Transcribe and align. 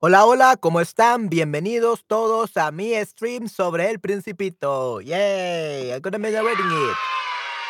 Hola, 0.00 0.26
hola, 0.26 0.56
¿cómo 0.56 0.80
están? 0.80 1.28
Bienvenidos 1.28 2.04
todos 2.06 2.56
a 2.56 2.70
mi 2.70 2.94
stream 3.04 3.48
sobre 3.48 3.90
El 3.90 3.98
Principito. 3.98 5.00
Yay, 5.00 5.90
I'm 5.90 6.00
gonna 6.00 6.18
be 6.18 6.30
narrating 6.30 6.66
it. 6.66 6.96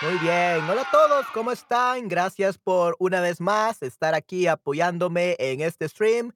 Muy 0.02 0.18
bien. 0.18 0.68
Hola 0.68 0.82
a 0.82 0.90
todos, 0.90 1.24
¿cómo 1.32 1.52
están? 1.52 2.06
Gracias 2.06 2.58
por 2.58 2.96
una 2.98 3.22
vez 3.22 3.40
más 3.40 3.82
estar 3.82 4.14
aquí 4.14 4.46
apoyándome 4.46 5.36
en 5.38 5.62
este 5.62 5.88
stream. 5.88 6.32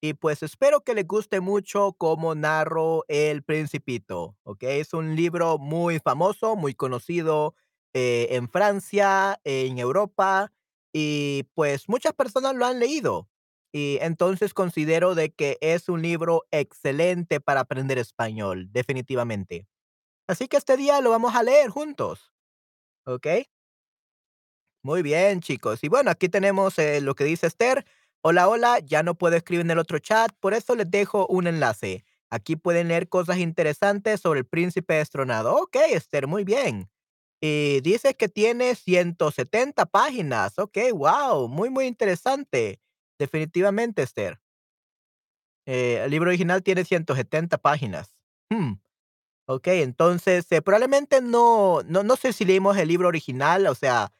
Y 0.00 0.14
pues 0.14 0.44
espero 0.44 0.82
que 0.82 0.94
les 0.94 1.08
guste 1.08 1.40
mucho 1.40 1.96
cómo 1.98 2.36
narro 2.36 3.04
El 3.08 3.42
Principito. 3.42 4.36
¿Ok? 4.44 4.62
Es 4.62 4.94
un 4.94 5.16
libro 5.16 5.58
muy 5.58 5.98
famoso, 5.98 6.54
muy 6.54 6.74
conocido 6.74 7.56
eh, 7.94 8.28
en 8.30 8.48
Francia, 8.48 9.40
en 9.42 9.78
Europa, 9.80 10.52
y 10.92 11.48
pues 11.54 11.88
muchas 11.88 12.12
personas 12.12 12.54
lo 12.54 12.64
han 12.64 12.78
leído. 12.78 13.28
Y 13.72 13.98
entonces 14.02 14.52
considero 14.52 15.14
de 15.14 15.30
que 15.30 15.56
es 15.62 15.88
un 15.88 16.02
libro 16.02 16.44
excelente 16.50 17.40
para 17.40 17.60
aprender 17.60 17.98
español, 17.98 18.68
definitivamente. 18.70 19.66
Así 20.28 20.46
que 20.46 20.58
este 20.58 20.76
día 20.76 21.00
lo 21.00 21.10
vamos 21.10 21.34
a 21.34 21.42
leer 21.42 21.70
juntos. 21.70 22.32
¿Ok? 23.06 23.26
Muy 24.84 25.02
bien, 25.02 25.40
chicos. 25.40 25.82
Y 25.82 25.88
bueno, 25.88 26.10
aquí 26.10 26.28
tenemos 26.28 26.78
eh, 26.78 27.00
lo 27.00 27.14
que 27.14 27.24
dice 27.24 27.46
Esther. 27.46 27.84
Hola, 28.20 28.48
hola, 28.48 28.78
ya 28.80 29.02
no 29.02 29.14
puedo 29.16 29.36
escribir 29.36 29.62
en 29.64 29.70
el 29.70 29.78
otro 29.78 29.98
chat, 29.98 30.32
por 30.38 30.54
eso 30.54 30.76
les 30.76 30.90
dejo 30.90 31.26
un 31.28 31.46
enlace. 31.46 32.04
Aquí 32.30 32.56
pueden 32.56 32.88
leer 32.88 33.08
cosas 33.08 33.38
interesantes 33.38 34.20
sobre 34.20 34.40
el 34.40 34.46
príncipe 34.46 34.94
destronado. 34.94 35.54
Ok, 35.56 35.76
Esther, 35.90 36.26
muy 36.26 36.44
bien. 36.44 36.88
Y 37.40 37.80
dice 37.82 38.14
que 38.14 38.28
tiene 38.28 38.74
170 38.74 39.86
páginas. 39.86 40.58
Ok, 40.58 40.78
wow, 40.94 41.48
muy, 41.48 41.70
muy 41.70 41.86
interesante. 41.86 42.81
Definitivamente, 43.18 44.02
Esther. 44.02 44.40
Eh, 45.66 46.00
el 46.04 46.10
libro 46.10 46.28
original 46.30 46.62
tiene 46.62 46.84
170 46.84 47.58
páginas. 47.58 48.16
Hmm, 48.50 48.74
Ok, 49.46 49.68
entonces 49.68 50.50
eh, 50.52 50.62
probablemente 50.62 51.20
no, 51.20 51.82
no, 51.84 52.04
no 52.04 52.16
sé 52.16 52.32
si 52.32 52.44
leímos 52.44 52.76
el 52.78 52.88
libro 52.88 53.08
original, 53.08 53.66
o 53.66 53.74
sea, 53.74 54.12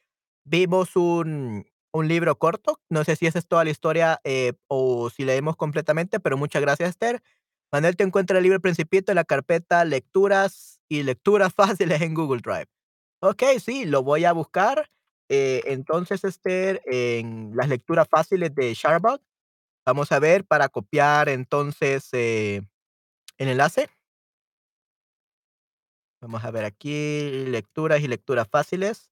vimos 0.45 0.95
un, 0.97 1.65
un 1.93 2.07
libro 2.07 2.37
corto. 2.37 2.79
No 2.89 3.03
sé 3.03 3.15
si 3.15 3.27
esa 3.27 3.39
es 3.39 3.47
toda 3.47 3.63
la 3.63 3.71
historia 3.71 4.19
eh, 4.25 4.53
o 4.67 5.09
si 5.09 5.23
leemos 5.25 5.55
completamente, 5.55 6.19
pero 6.19 6.37
muchas 6.37 6.61
gracias, 6.61 6.89
Esther. 6.91 7.23
Manuel 7.71 7.95
te 7.95 8.03
encuentra 8.03 8.37
el 8.37 8.43
libro 8.43 8.59
Principito 8.59 9.11
en 9.11 9.15
la 9.15 9.23
carpeta 9.23 9.85
Lecturas 9.85 10.79
y 10.89 11.03
Lecturas 11.03 11.53
Fáciles 11.55 12.01
en 12.01 12.13
Google 12.13 12.41
Drive. 12.41 12.67
Ok, 13.21 13.43
sí, 13.63 13.85
lo 13.85 14.03
voy 14.03 14.25
a 14.25 14.33
buscar. 14.33 14.89
Eh, 15.35 15.63
entonces, 15.65 16.23
Esther, 16.23 16.83
en 16.85 17.55
las 17.55 17.67
lecturas 17.67 18.07
fáciles 18.07 18.53
de 18.53 18.71
Sharbot, 18.75 19.19
vamos 19.83 20.11
a 20.11 20.19
ver 20.19 20.45
para 20.45 20.69
copiar 20.69 21.27
entonces 21.27 22.07
eh, 22.11 22.61
el 23.39 23.47
enlace. 23.47 23.89
Vamos 26.21 26.43
a 26.43 26.51
ver 26.51 26.65
aquí, 26.65 27.45
lecturas 27.47 28.01
y 28.01 28.07
lecturas 28.07 28.47
fáciles. 28.47 29.09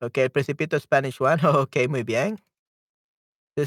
Ok, 0.00 0.18
el 0.18 0.30
Principito 0.30 0.78
Spanish 0.80 1.20
One. 1.20 1.40
Ok, 1.62 1.76
muy 1.88 2.02
bien. 2.02 2.40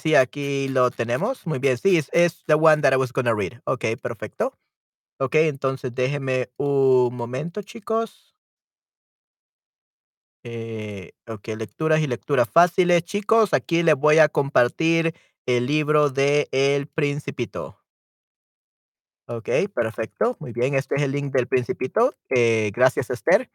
Sí, 0.02 0.16
aquí 0.16 0.68
lo 0.68 0.92
tenemos. 0.92 1.48
Muy 1.48 1.60
bien. 1.60 1.78
Sí, 1.78 1.98
es, 2.12 2.44
the 2.46 2.56
one 2.56 2.82
that 2.82 2.92
I 2.92 2.98
was 2.98 3.14
gonna 3.14 3.34
read. 3.34 3.62
Ok, 3.64 3.86
perfecto. 4.02 4.58
Ok, 5.18 5.36
entonces 5.36 5.96
déjeme 5.96 6.52
un 6.58 7.16
momento, 7.16 7.62
chicos. 7.62 8.33
Eh, 10.44 11.14
ok, 11.28 11.48
lecturas 11.58 12.02
y 12.02 12.08
lecturas 12.08 12.50
fáciles. 12.50 13.04
Chicos, 13.04 13.54
aquí 13.54 13.82
les 13.84 13.96
voy 13.96 14.20
a 14.20 14.28
compartir 14.30 15.16
el 15.46 15.66
libro 15.66 16.10
de 16.10 16.48
El 16.52 16.88
Principito. 16.88 17.78
Ok, 19.28 19.50
perfecto. 19.74 20.36
Muy 20.40 20.52
bien, 20.52 20.76
este 20.76 20.96
es 20.96 21.02
el 21.02 21.12
link 21.12 21.34
del 21.34 21.48
Principito. 21.48 22.14
Eh, 22.30 22.72
gracias, 22.76 23.10
Esther. 23.10 23.50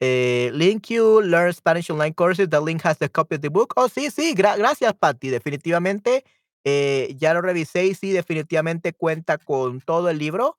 Eh, 0.00 0.50
link 0.54 0.86
you 0.88 1.20
learn 1.20 1.52
Spanish 1.52 1.90
online 1.90 2.14
courses. 2.14 2.48
The 2.48 2.60
link 2.60 2.80
has 2.84 2.98
the 2.98 3.10
copy 3.10 3.36
of 3.36 3.42
the 3.42 3.48
book. 3.50 3.74
Oh, 3.76 3.88
sí, 3.88 4.10
sí, 4.10 4.34
gra- 4.34 4.56
gracias, 4.56 4.94
Patty. 4.94 5.28
Definitivamente, 5.28 6.24
eh, 6.64 7.14
ya 7.18 7.34
lo 7.34 7.42
revisé 7.42 7.84
y 7.86 7.94
sí, 7.94 8.12
definitivamente 8.12 8.94
cuenta 8.94 9.36
con 9.38 9.80
todo 9.82 10.08
el 10.08 10.18
libro, 10.18 10.56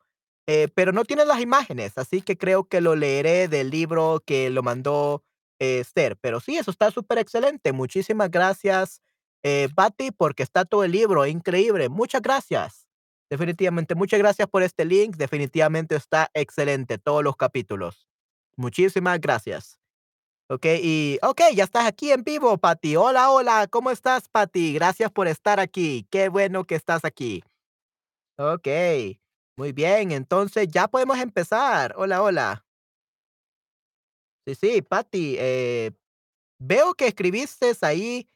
pero 0.75 0.91
no 0.91 1.05
tiene 1.05 1.25
las 1.25 1.41
imágenes, 1.41 1.97
así 1.97 2.21
que 2.21 2.37
creo 2.37 2.65
que 2.65 2.79
lo 2.79 2.95
leeré 2.95 3.47
del 3.47 3.71
libro 3.71 4.21
que 4.23 4.51
lo 4.51 4.61
mandó 4.61 5.23
eh. 5.59 5.83
Pero 6.21 6.39
sí, 6.39 6.57
eso 6.57 6.71
está 6.71 6.91
súper 6.91 7.17
excelente. 7.19 7.73
Muchísimas 7.73 8.29
gracias, 8.31 9.01
eh, 9.43 9.69
Patty, 9.75 10.11
porque 10.11 10.43
está 10.43 10.66
todo 10.66 10.83
el 10.83 10.91
libro. 10.91 11.25
Increíble. 11.25 11.89
Muchas 11.89 12.21
gracias. 12.21 12.85
Definitivamente, 13.29 13.95
muchas 13.95 14.19
gracias 14.19 14.47
por 14.47 14.63
este 14.63 14.85
link. 14.85 15.15
Definitivamente 15.17 15.95
está 15.95 16.29
excelente, 16.33 16.97
todos 16.97 17.23
los 17.23 17.35
capítulos. 17.38 18.07
Muchísimas 18.57 19.19
gracias. 19.19 19.79
Okey, 20.49 20.79
y 20.83 21.19
okey, 21.23 21.55
ya 21.55 21.63
estás 21.63 21.85
aquí 21.88 22.11
en 22.11 22.23
vivo, 22.23 22.57
Patty. 22.59 22.95
Hola, 22.97 23.31
hola, 23.31 23.67
¿cómo 23.71 23.91
estás, 23.91 24.29
Patty? 24.29 24.73
Gracias 24.75 25.11
por 25.11 25.27
estar 25.27 25.59
aquí. 25.59 26.07
Qué 26.11 26.29
bueno 26.29 26.65
que 26.65 26.75
estás 26.75 27.03
aquí. 27.05 27.44
Okey, 28.38 29.19
muy 29.57 29.71
bien, 29.71 30.11
entonces 30.11 30.67
ya 30.67 30.88
podemos 30.89 31.17
empezar. 31.19 31.94
Hola, 31.97 32.21
hola. 32.21 32.64
Sí, 34.45 34.56
sí, 34.56 34.81
Patty, 34.83 35.38
eh, 35.39 35.91
veo 36.59 36.94
que 36.94 37.07
escribiste 37.07 37.73
ahí 37.81 38.28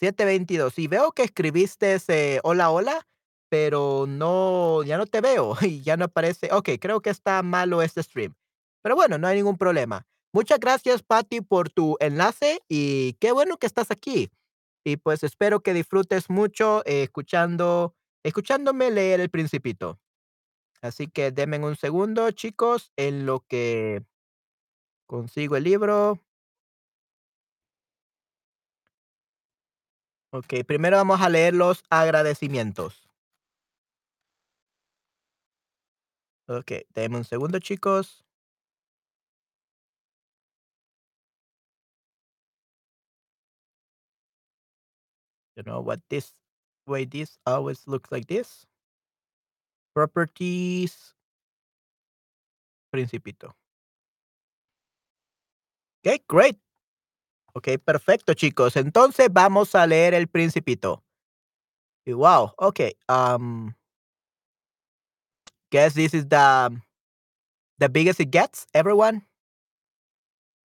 722 0.00 0.78
y 0.78 0.88
veo 0.88 1.12
que 1.12 1.22
escribiste, 1.22 2.40
hola, 2.42 2.70
hola, 2.70 3.06
pero 3.48 4.06
no, 4.08 4.82
ya 4.82 4.98
no 4.98 5.06
te 5.06 5.20
veo 5.20 5.56
y 5.62 5.82
ya 5.82 5.96
no 5.96 6.06
aparece. 6.06 6.48
Okey, 6.52 6.78
creo 6.78 7.00
que 7.00 7.10
está 7.10 7.42
malo 7.42 7.82
este 7.82 8.02
stream. 8.02 8.34
Pero 8.82 8.96
bueno, 8.96 9.18
no 9.18 9.28
hay 9.28 9.36
ningún 9.36 9.56
problema. 9.56 10.04
Muchas 10.34 10.58
gracias, 10.58 11.02
Patty, 11.02 11.42
por 11.42 11.70
tu 11.70 11.96
enlace 12.00 12.60
y 12.68 13.12
qué 13.20 13.30
bueno 13.32 13.58
que 13.58 13.66
estás 13.66 13.90
aquí. 13.90 14.30
Y 14.84 14.96
pues 14.96 15.22
espero 15.22 15.60
que 15.60 15.74
disfrutes 15.74 16.28
mucho 16.28 16.82
escuchando, 16.86 17.94
escuchándome 18.24 18.90
leer 18.90 19.20
El 19.20 19.30
Principito. 19.30 20.00
Así 20.80 21.06
que 21.06 21.30
denme 21.30 21.58
un 21.58 21.76
segundo, 21.76 22.28
chicos, 22.32 22.90
en 22.96 23.26
lo 23.26 23.40
que 23.46 24.02
consigo 25.12 25.56
el 25.56 25.64
libro. 25.64 26.18
Ok, 30.32 30.64
primero 30.66 30.96
vamos 30.96 31.20
a 31.20 31.28
leer 31.28 31.52
los 31.52 31.84
agradecimientos. 31.90 33.06
Ok, 36.48 36.72
denme 36.94 37.18
un 37.18 37.24
segundo, 37.24 37.58
chicos. 37.58 38.24
You 45.56 45.62
know 45.64 45.80
what 45.82 46.00
this 46.08 46.34
way 46.86 47.04
this 47.04 47.38
always 47.44 47.86
looks 47.86 48.10
like 48.10 48.26
this. 48.26 48.66
Properties. 49.94 51.14
Principito. 52.90 53.61
Ok, 56.04 56.22
great. 56.28 56.58
Ok, 57.54 57.68
perfecto, 57.84 58.34
chicos. 58.34 58.76
Entonces 58.76 59.28
vamos 59.30 59.74
a 59.74 59.86
leer 59.86 60.14
El 60.14 60.26
Principito. 60.26 61.02
Wow, 62.06 62.52
ok. 62.58 62.96
Um, 63.08 63.74
guess 65.70 65.94
this 65.94 66.14
is 66.14 66.28
the 66.28 66.70
the 67.78 67.88
biggest 67.88 68.20
it 68.20 68.30
gets, 68.30 68.66
everyone. 68.74 69.22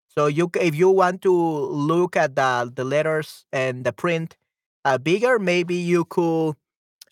So 0.08 0.28
you, 0.28 0.50
if 0.58 0.74
you 0.74 0.88
want 0.88 1.20
to 1.22 1.32
look 1.32 2.16
at 2.16 2.36
the 2.36 2.72
the 2.74 2.84
letters 2.84 3.44
and 3.52 3.84
the 3.84 3.92
print 3.92 4.36
uh, 4.84 4.96
bigger, 4.96 5.38
maybe 5.38 5.74
you 5.74 6.06
could 6.06 6.56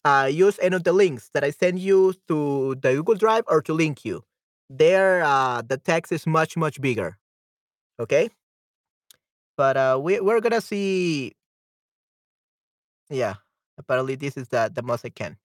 uh, 0.04 0.30
use 0.32 0.58
any 0.62 0.76
of 0.76 0.84
the 0.84 0.92
links 0.92 1.30
that 1.34 1.44
I 1.44 1.50
send 1.50 1.80
you 1.80 2.14
to 2.28 2.76
the 2.80 2.94
Google 2.94 3.16
Drive 3.16 3.44
or 3.48 3.60
to 3.62 3.74
link 3.74 4.04
you. 4.04 4.24
There, 4.70 5.22
uh, 5.24 5.62
the 5.62 5.76
text 5.76 6.12
is 6.12 6.26
much 6.26 6.56
much 6.56 6.80
bigger. 6.80 7.18
Okay, 7.98 8.28
but 9.56 9.76
uh, 9.76 9.98
we 10.02 10.20
we're 10.20 10.40
gonna 10.40 10.60
see. 10.60 11.32
Yeah, 13.10 13.34
apparently 13.78 14.14
this 14.16 14.36
is 14.36 14.48
the 14.48 14.70
the 14.72 14.82
most 14.82 15.04
I 15.04 15.10
can. 15.10 15.36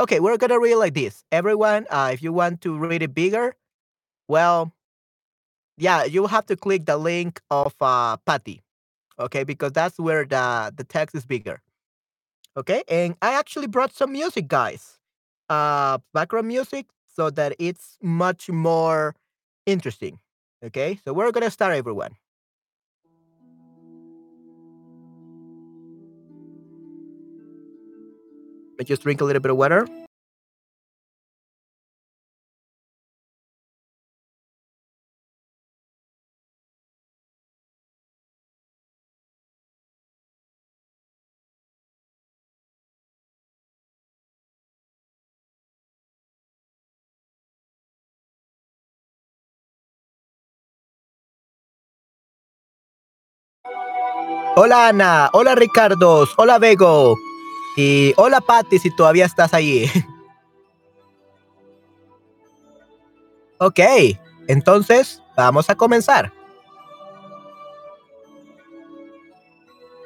Okay, 0.00 0.20
we're 0.20 0.36
gonna 0.38 0.60
read 0.60 0.76
like 0.76 0.94
this. 0.94 1.24
Everyone, 1.32 1.86
uh, 1.90 2.10
if 2.12 2.22
you 2.22 2.32
want 2.32 2.60
to 2.62 2.78
read 2.78 3.02
it 3.02 3.14
bigger, 3.14 3.56
well, 4.28 4.72
yeah, 5.78 6.04
you 6.04 6.26
have 6.26 6.46
to 6.46 6.56
click 6.56 6.86
the 6.86 6.96
link 6.96 7.40
of 7.50 7.74
uh, 7.80 8.16
Patty. 8.18 8.62
Okay, 9.18 9.44
because 9.44 9.72
that's 9.72 9.98
where 9.98 10.24
the 10.24 10.72
the 10.76 10.84
text 10.84 11.14
is 11.16 11.26
bigger. 11.26 11.60
Okay, 12.56 12.82
and 12.88 13.16
I 13.22 13.34
actually 13.38 13.66
brought 13.68 13.94
some 13.94 14.12
music, 14.12 14.48
guys. 14.48 14.98
Uh, 15.48 15.98
background 16.14 16.48
music, 16.48 16.86
so 17.06 17.30
that 17.30 17.54
it's 17.58 17.98
much 18.02 18.50
more 18.50 19.14
interesting. 19.66 20.18
Okay, 20.62 21.00
so 21.04 21.14
we're 21.14 21.32
gonna 21.32 21.50
start, 21.50 21.74
everyone. 21.74 22.12
Let's 28.78 28.88
just 28.88 29.00
drink 29.02 29.22
a 29.22 29.24
little 29.24 29.40
bit 29.40 29.50
of 29.50 29.56
water. 29.56 29.86
Hola 54.62 54.88
Ana, 54.88 55.30
hola 55.32 55.54
Ricardo, 55.54 56.28
hola 56.36 56.58
Vego 56.58 57.16
y 57.78 58.12
hola 58.18 58.42
Patty 58.42 58.78
si 58.78 58.94
todavía 58.94 59.24
estás 59.24 59.54
allí. 59.54 59.86
ok, 63.58 63.80
entonces 64.48 65.22
vamos 65.34 65.70
a 65.70 65.74
comenzar. 65.74 66.30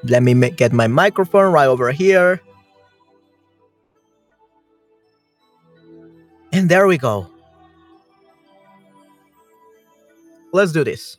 Let 0.04 0.20
me 0.20 0.34
get 0.56 0.72
my 0.72 0.86
microphone 0.86 1.52
right 1.52 1.66
over 1.66 1.92
here. 1.92 2.40
And 6.52 6.68
there 6.68 6.86
we 6.86 6.96
go. 6.96 7.26
Let's 10.52 10.72
do 10.72 10.84
this. 10.84 11.18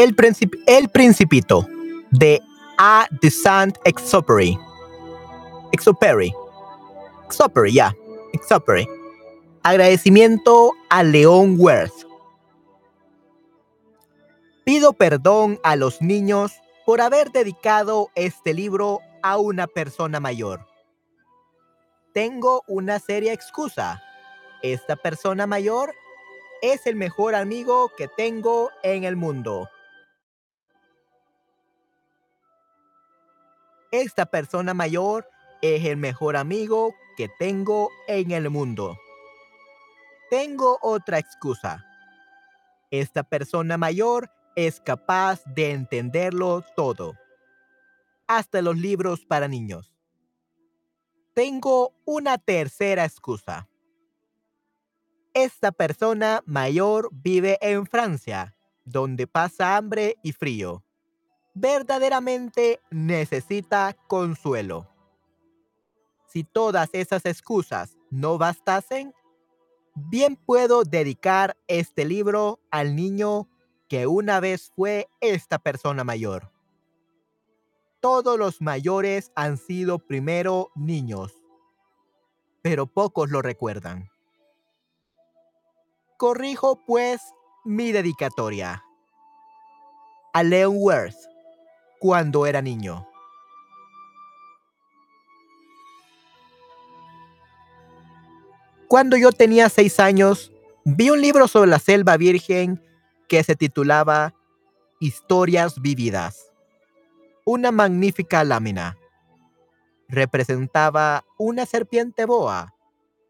El, 0.00 0.16
el 0.66 0.88
Principito 0.88 1.68
de 2.10 2.40
A. 2.78 3.06
de 3.20 3.30
Saint-Exupéry. 3.30 4.58
Exupéry. 5.72 6.32
Exupéry, 7.26 7.74
ya. 7.74 7.94
Exupéry. 8.32 8.88
Agradecimiento 9.62 10.72
a 10.88 11.02
León 11.02 11.56
Worth. 11.58 12.06
Pido 14.64 14.94
perdón 14.94 15.60
a 15.64 15.76
los 15.76 16.00
niños 16.00 16.54
por 16.86 17.02
haber 17.02 17.30
dedicado 17.30 18.08
este 18.14 18.54
libro 18.54 19.00
a 19.22 19.36
una 19.36 19.66
persona 19.66 20.18
mayor. 20.18 20.66
Tengo 22.14 22.62
una 22.66 23.00
seria 23.00 23.34
excusa. 23.34 24.02
Esta 24.62 24.96
persona 24.96 25.46
mayor 25.46 25.94
es 26.62 26.86
el 26.86 26.96
mejor 26.96 27.34
amigo 27.34 27.90
que 27.98 28.08
tengo 28.08 28.70
en 28.82 29.04
el 29.04 29.16
mundo. 29.16 29.68
Esta 33.92 34.26
persona 34.26 34.72
mayor 34.72 35.28
es 35.62 35.84
el 35.84 35.96
mejor 35.96 36.36
amigo 36.36 36.94
que 37.16 37.28
tengo 37.40 37.90
en 38.06 38.30
el 38.30 38.48
mundo. 38.48 38.96
Tengo 40.30 40.78
otra 40.80 41.18
excusa. 41.18 41.84
Esta 42.92 43.24
persona 43.24 43.76
mayor 43.78 44.30
es 44.54 44.80
capaz 44.80 45.42
de 45.44 45.72
entenderlo 45.72 46.64
todo, 46.76 47.14
hasta 48.28 48.62
los 48.62 48.76
libros 48.76 49.24
para 49.26 49.48
niños. 49.48 49.92
Tengo 51.34 51.92
una 52.04 52.38
tercera 52.38 53.04
excusa. 53.04 53.68
Esta 55.34 55.72
persona 55.72 56.42
mayor 56.46 57.08
vive 57.12 57.58
en 57.60 57.86
Francia, 57.86 58.54
donde 58.84 59.26
pasa 59.26 59.76
hambre 59.76 60.16
y 60.22 60.30
frío 60.30 60.84
verdaderamente 61.54 62.80
necesita 62.90 63.96
consuelo. 64.06 64.88
Si 66.26 66.44
todas 66.44 66.90
esas 66.92 67.26
excusas 67.26 67.96
no 68.10 68.38
bastasen, 68.38 69.14
bien 69.94 70.36
puedo 70.36 70.84
dedicar 70.84 71.56
este 71.66 72.04
libro 72.04 72.60
al 72.70 72.94
niño 72.94 73.48
que 73.88 74.06
una 74.06 74.38
vez 74.38 74.70
fue 74.76 75.08
esta 75.20 75.58
persona 75.58 76.04
mayor. 76.04 76.52
Todos 78.00 78.38
los 78.38 78.62
mayores 78.62 79.32
han 79.34 79.58
sido 79.58 79.98
primero 79.98 80.70
niños, 80.74 81.34
pero 82.62 82.86
pocos 82.86 83.28
lo 83.30 83.42
recuerdan. 83.42 84.08
Corrijo 86.16 86.78
pues 86.86 87.20
mi 87.64 87.92
dedicatoria. 87.92 88.84
A 90.32 90.42
Leon 90.44 90.76
Worth, 90.78 91.16
cuando 92.00 92.46
era 92.46 92.62
niño. 92.62 93.06
Cuando 98.88 99.16
yo 99.16 99.30
tenía 99.30 99.68
seis 99.68 100.00
años, 100.00 100.50
vi 100.84 101.10
un 101.10 101.20
libro 101.20 101.46
sobre 101.46 101.70
la 101.70 101.78
selva 101.78 102.16
virgen 102.16 102.82
que 103.28 103.44
se 103.44 103.54
titulaba 103.54 104.34
Historias 104.98 105.80
vividas. 105.80 106.50
Una 107.44 107.70
magnífica 107.70 108.42
lámina. 108.44 108.98
Representaba 110.08 111.24
una 111.38 111.66
serpiente 111.66 112.24
boa 112.24 112.74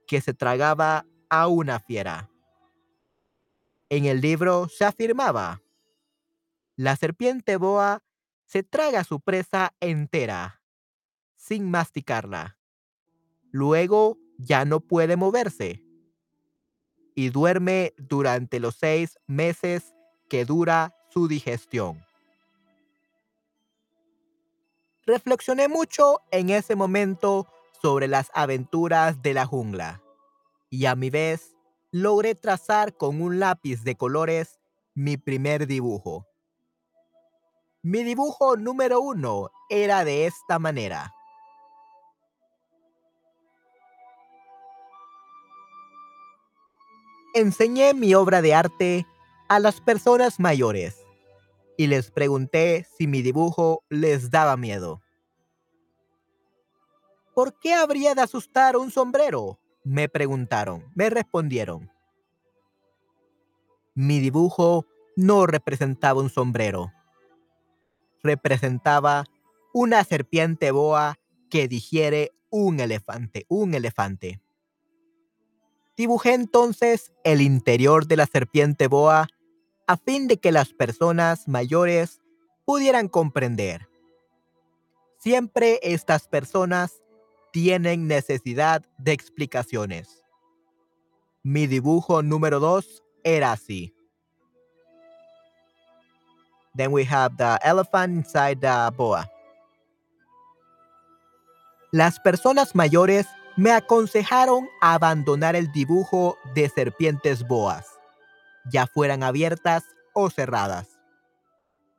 que 0.06 0.20
se 0.20 0.32
tragaba 0.32 1.04
a 1.28 1.48
una 1.48 1.80
fiera. 1.80 2.30
En 3.88 4.04
el 4.04 4.20
libro 4.20 4.68
se 4.68 4.84
afirmaba, 4.84 5.60
la 6.76 6.96
serpiente 6.96 7.56
boa 7.56 8.02
se 8.50 8.64
traga 8.64 9.04
su 9.04 9.20
presa 9.20 9.74
entera, 9.78 10.60
sin 11.36 11.70
masticarla. 11.70 12.58
Luego 13.52 14.18
ya 14.38 14.64
no 14.64 14.80
puede 14.80 15.16
moverse 15.16 15.84
y 17.14 17.30
duerme 17.30 17.94
durante 17.96 18.58
los 18.58 18.74
seis 18.74 19.20
meses 19.28 19.94
que 20.28 20.44
dura 20.44 20.96
su 21.10 21.28
digestión. 21.28 22.04
Reflexioné 25.06 25.68
mucho 25.68 26.20
en 26.32 26.50
ese 26.50 26.74
momento 26.74 27.46
sobre 27.80 28.08
las 28.08 28.32
aventuras 28.34 29.22
de 29.22 29.32
la 29.32 29.46
jungla 29.46 30.02
y 30.70 30.86
a 30.86 30.96
mi 30.96 31.08
vez 31.08 31.54
logré 31.92 32.34
trazar 32.34 32.96
con 32.96 33.22
un 33.22 33.38
lápiz 33.38 33.84
de 33.84 33.94
colores 33.94 34.58
mi 34.94 35.16
primer 35.16 35.68
dibujo. 35.68 36.29
Mi 37.82 38.04
dibujo 38.04 38.58
número 38.58 39.00
uno 39.00 39.50
era 39.70 40.04
de 40.04 40.26
esta 40.26 40.58
manera. 40.58 41.14
Enseñé 47.32 47.94
mi 47.94 48.14
obra 48.14 48.42
de 48.42 48.54
arte 48.54 49.06
a 49.48 49.60
las 49.60 49.80
personas 49.80 50.38
mayores 50.38 51.06
y 51.78 51.86
les 51.86 52.10
pregunté 52.10 52.86
si 52.98 53.06
mi 53.06 53.22
dibujo 53.22 53.82
les 53.88 54.30
daba 54.30 54.58
miedo. 54.58 55.00
¿Por 57.34 57.58
qué 57.60 57.72
habría 57.72 58.14
de 58.14 58.20
asustar 58.20 58.76
un 58.76 58.90
sombrero? 58.90 59.58
Me 59.84 60.10
preguntaron, 60.10 60.84
me 60.94 61.08
respondieron. 61.08 61.90
Mi 63.94 64.20
dibujo 64.20 64.84
no 65.16 65.46
representaba 65.46 66.20
un 66.20 66.28
sombrero 66.28 66.92
representaba 68.22 69.24
una 69.72 70.04
serpiente 70.04 70.70
boa 70.70 71.18
que 71.48 71.68
digiere 71.68 72.32
un 72.50 72.80
elefante, 72.80 73.46
un 73.48 73.74
elefante. 73.74 74.40
Dibujé 75.96 76.34
entonces 76.34 77.12
el 77.24 77.40
interior 77.40 78.06
de 78.06 78.16
la 78.16 78.26
serpiente 78.26 78.86
boa 78.86 79.28
a 79.86 79.96
fin 79.96 80.28
de 80.28 80.38
que 80.38 80.52
las 80.52 80.72
personas 80.72 81.48
mayores 81.48 82.20
pudieran 82.64 83.08
comprender. 83.08 83.88
Siempre 85.18 85.80
estas 85.82 86.28
personas 86.28 87.02
tienen 87.52 88.06
necesidad 88.06 88.82
de 88.98 89.12
explicaciones. 89.12 90.22
Mi 91.42 91.66
dibujo 91.66 92.22
número 92.22 92.60
2 92.60 93.02
era 93.24 93.52
así. 93.52 93.94
Then 96.76 96.92
we 96.92 97.04
have 97.04 97.36
the 97.36 97.58
elephant 97.62 98.16
inside 98.16 98.60
the 98.60 98.90
boa. 98.96 99.28
Las 101.92 102.20
personas 102.20 102.74
mayores 102.74 103.26
me 103.56 103.72
aconsejaron 103.72 104.68
abandonar 104.80 105.56
el 105.56 105.72
dibujo 105.72 106.38
de 106.54 106.68
serpientes 106.68 107.46
boas, 107.46 107.86
ya 108.70 108.86
fueran 108.86 109.22
abiertas 109.22 109.84
o 110.14 110.30
cerradas, 110.30 111.00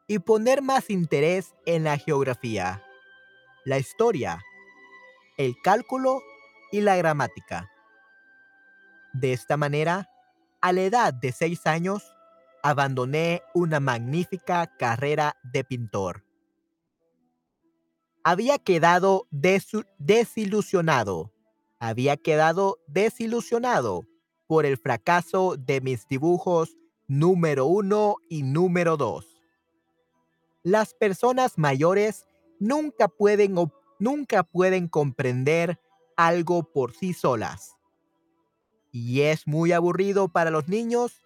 y 0.08 0.20
poner 0.20 0.62
más 0.62 0.90
interés 0.90 1.54
en 1.66 1.84
la 1.84 1.98
geografía, 1.98 2.82
la 3.66 3.78
historia, 3.78 4.42
el 5.38 5.56
cálculo 5.62 6.22
y 6.72 6.82
la 6.82 6.96
gramática. 6.96 7.70
De 9.14 9.34
esta 9.34 9.58
manera, 9.58 10.10
a 10.62 10.72
la 10.72 10.82
edad 10.82 11.14
de 11.14 11.34
seis 11.34 11.68
años, 11.68 12.16
abandoné 12.64 13.44
una 13.54 13.80
magnífica 13.80 14.76
carrera 14.78 15.38
de 15.44 15.64
pintor. 15.64 16.24
Había 18.24 18.60
quedado 18.60 19.28
desilusionado, 19.32 21.34
había 21.80 22.18
quedado 22.18 22.80
desilusionado 22.88 24.06
por 24.48 24.66
el 24.66 24.78
fracaso 24.78 25.56
de 25.58 25.82
mis 25.82 26.08
dibujos 26.08 26.78
número 27.08 27.66
uno 27.66 28.18
y 28.30 28.44
número 28.44 28.98
dos. 28.98 29.42
Las 30.64 30.94
personas 30.94 31.58
mayores 31.58 32.28
nunca 32.60 33.08
pueden, 33.08 33.56
nunca 34.00 34.44
pueden 34.44 34.88
comprender 34.88 35.80
algo 36.16 36.72
por 36.72 36.94
sí 36.94 37.14
solas. 37.14 37.76
Y 38.92 39.22
es 39.22 39.48
muy 39.48 39.72
aburrido 39.72 40.28
para 40.28 40.52
los 40.52 40.68
niños 40.68 41.24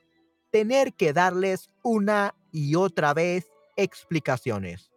tener 0.56 0.94
que 0.94 1.12
darles 1.12 1.70
una 1.84 2.34
y 2.54 2.76
otra 2.76 3.14
vez 3.14 3.46
explicaciones. 3.76 4.90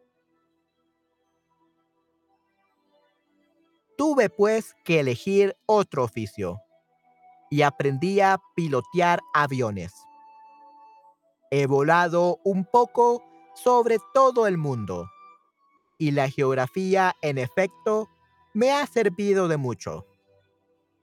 Tuve 3.96 4.30
pues 4.30 4.76
que 4.84 5.00
elegir 5.00 5.56
otro 5.66 6.04
oficio 6.04 6.60
y 7.50 7.62
aprendí 7.62 8.20
a 8.20 8.38
pilotear 8.54 9.18
aviones. 9.34 9.92
He 11.50 11.66
volado 11.66 12.38
un 12.44 12.64
poco 12.64 13.24
sobre 13.56 13.98
todo 14.14 14.46
el 14.46 14.58
mundo 14.58 15.10
y 15.98 16.12
la 16.12 16.30
geografía, 16.30 17.16
en 17.20 17.36
efecto, 17.36 18.08
me 18.54 18.70
ha 18.70 18.86
servido 18.86 19.48
de 19.48 19.56
mucho. 19.56 20.06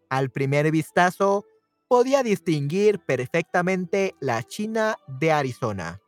Al 0.09 0.31
primer 0.31 0.71
vistazo, 0.71 1.43
podía 1.88 2.24
distinguir 2.24 3.00
perfectamente 3.00 4.15
la 4.20 4.44
China 4.44 4.98
de 5.08 5.32
Arizona. 5.32 6.01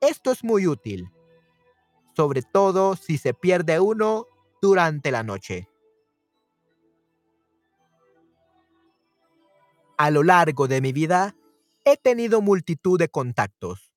Esto 0.00 0.32
es 0.32 0.42
muy 0.42 0.66
útil, 0.66 1.10
sobre 2.16 2.42
todo 2.42 2.96
si 2.96 3.18
se 3.18 3.34
pierde 3.34 3.78
uno 3.80 4.26
durante 4.60 5.10
la 5.10 5.22
noche. 5.22 5.68
A 9.96 10.10
lo 10.10 10.22
largo 10.22 10.66
de 10.66 10.80
mi 10.80 10.92
vida, 10.92 11.36
he 11.84 11.96
tenido 11.96 12.40
multitud 12.40 12.98
de 12.98 13.08
contactos, 13.08 13.92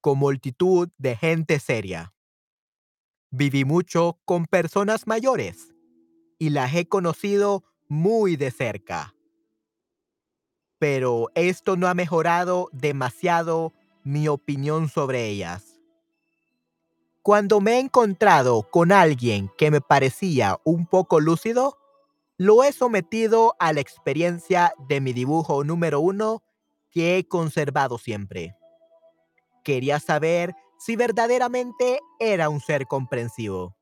con 0.00 0.18
multitud 0.18 0.88
de 0.98 1.16
gente 1.16 1.58
seria. 1.60 2.12
Viví 3.30 3.64
mucho 3.64 4.18
con 4.24 4.46
personas 4.46 5.06
mayores 5.06 5.74
y 6.38 6.50
las 6.50 6.74
he 6.74 6.86
conocido 6.88 7.64
muy 7.88 8.36
de 8.36 8.50
cerca. 8.50 9.15
Pero 10.78 11.28
esto 11.34 11.76
no 11.76 11.88
ha 11.88 11.94
mejorado 11.94 12.68
demasiado 12.72 13.72
mi 14.04 14.28
opinión 14.28 14.88
sobre 14.88 15.26
ellas. 15.26 15.80
Cuando 17.22 17.60
me 17.60 17.72
he 17.72 17.80
encontrado 17.80 18.62
con 18.70 18.92
alguien 18.92 19.50
que 19.58 19.70
me 19.70 19.80
parecía 19.80 20.60
un 20.64 20.86
poco 20.86 21.18
lúcido, 21.18 21.76
lo 22.38 22.62
he 22.62 22.72
sometido 22.72 23.56
a 23.58 23.72
la 23.72 23.80
experiencia 23.80 24.74
de 24.88 25.00
mi 25.00 25.12
dibujo 25.12 25.64
número 25.64 26.00
uno 26.00 26.42
que 26.92 27.16
he 27.18 27.26
conservado 27.26 27.98
siempre. 27.98 28.54
Quería 29.64 29.98
saber 29.98 30.54
si 30.78 30.94
verdaderamente 30.94 32.00
era 32.20 32.48
un 32.48 32.60
ser 32.60 32.86
comprensivo. 32.86 33.74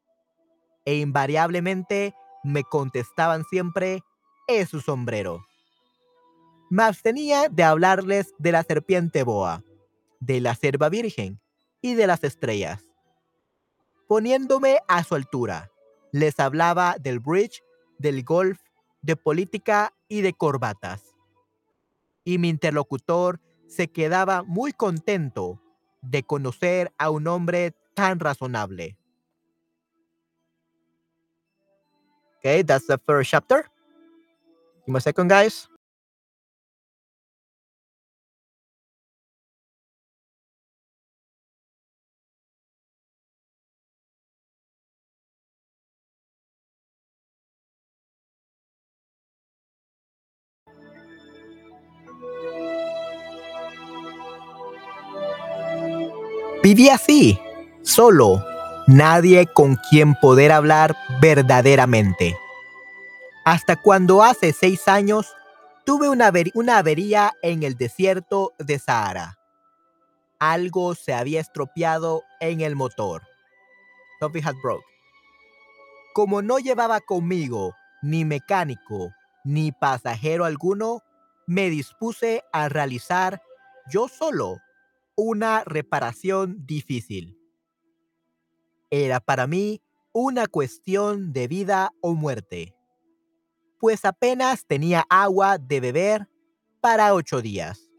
E 0.84 0.96
invariablemente 0.96 2.14
me 2.42 2.62
contestaban 2.62 3.44
siempre, 3.44 4.02
es 4.46 4.70
su 4.70 4.80
sombrero. 4.80 5.44
Me 6.74 6.82
abstenía 6.82 7.48
de 7.48 7.62
hablarles 7.62 8.34
de 8.36 8.50
la 8.50 8.64
serpiente 8.64 9.22
boa, 9.22 9.62
de 10.18 10.40
la 10.40 10.56
cerva 10.56 10.88
virgen 10.88 11.40
y 11.80 11.94
de 11.94 12.08
las 12.08 12.24
estrellas. 12.24 12.84
Poniéndome 14.08 14.80
a 14.88 15.04
su 15.04 15.14
altura, 15.14 15.70
les 16.10 16.40
hablaba 16.40 16.96
del 16.98 17.20
bridge, 17.20 17.62
del 17.98 18.24
golf, 18.24 18.58
de 19.02 19.14
política 19.14 19.92
y 20.08 20.22
de 20.22 20.32
corbatas. 20.32 21.14
Y 22.24 22.38
mi 22.38 22.48
interlocutor 22.48 23.38
se 23.68 23.86
quedaba 23.86 24.42
muy 24.42 24.72
contento 24.72 25.62
de 26.02 26.24
conocer 26.24 26.92
a 26.98 27.10
un 27.10 27.28
hombre 27.28 27.72
tan 27.94 28.18
razonable. 28.18 28.98
Okay, 32.38 32.64
that's 32.64 32.88
the 32.88 32.98
first 33.06 33.30
chapter. 33.30 33.70
Me 34.88 34.98
a 34.98 35.00
second, 35.00 35.30
guys. 35.30 35.68
Viví 56.74 56.88
así, 56.88 57.38
solo, 57.82 58.44
nadie 58.88 59.46
con 59.46 59.76
quien 59.76 60.16
poder 60.16 60.50
hablar 60.50 60.96
verdaderamente. 61.20 62.36
Hasta 63.44 63.76
cuando 63.76 64.24
hace 64.24 64.52
seis 64.52 64.88
años 64.88 65.36
tuve 65.84 66.08
una, 66.08 66.32
avería 66.76 67.32
en 67.42 67.62
el 67.62 67.76
desierto 67.76 68.54
de 68.58 68.80
Sahara. 68.80 69.38
Algo 70.40 70.96
se 70.96 71.14
había 71.14 71.40
estropeado 71.40 72.24
en 72.40 72.60
el 72.60 72.74
motor. 72.74 73.22
Something 74.18 74.42
had 74.42 74.56
broke. 74.60 74.84
Como 76.12 76.42
no 76.42 76.58
llevaba 76.58 77.00
conmigo 77.02 77.72
ni 78.02 78.24
mecánico 78.24 79.12
ni 79.44 79.70
pasajero 79.70 80.44
alguno, 80.44 81.04
me 81.46 81.70
dispuse 81.70 82.42
a 82.52 82.68
realizar 82.68 83.40
yo 83.88 84.08
solo 84.08 84.58
una 85.16 85.64
reparación 85.64 86.66
difícil. 86.66 87.38
Era 88.90 89.20
para 89.20 89.46
mí 89.46 89.82
una 90.12 90.46
cuestión 90.46 91.32
de 91.32 91.48
vida 91.48 91.92
o 92.00 92.14
muerte, 92.14 92.74
pues 93.80 94.04
apenas 94.04 94.66
tenía 94.66 95.04
agua 95.08 95.58
de 95.58 95.80
beber 95.80 96.28
para 96.80 97.14
ocho 97.14 97.42
días. 97.42 97.90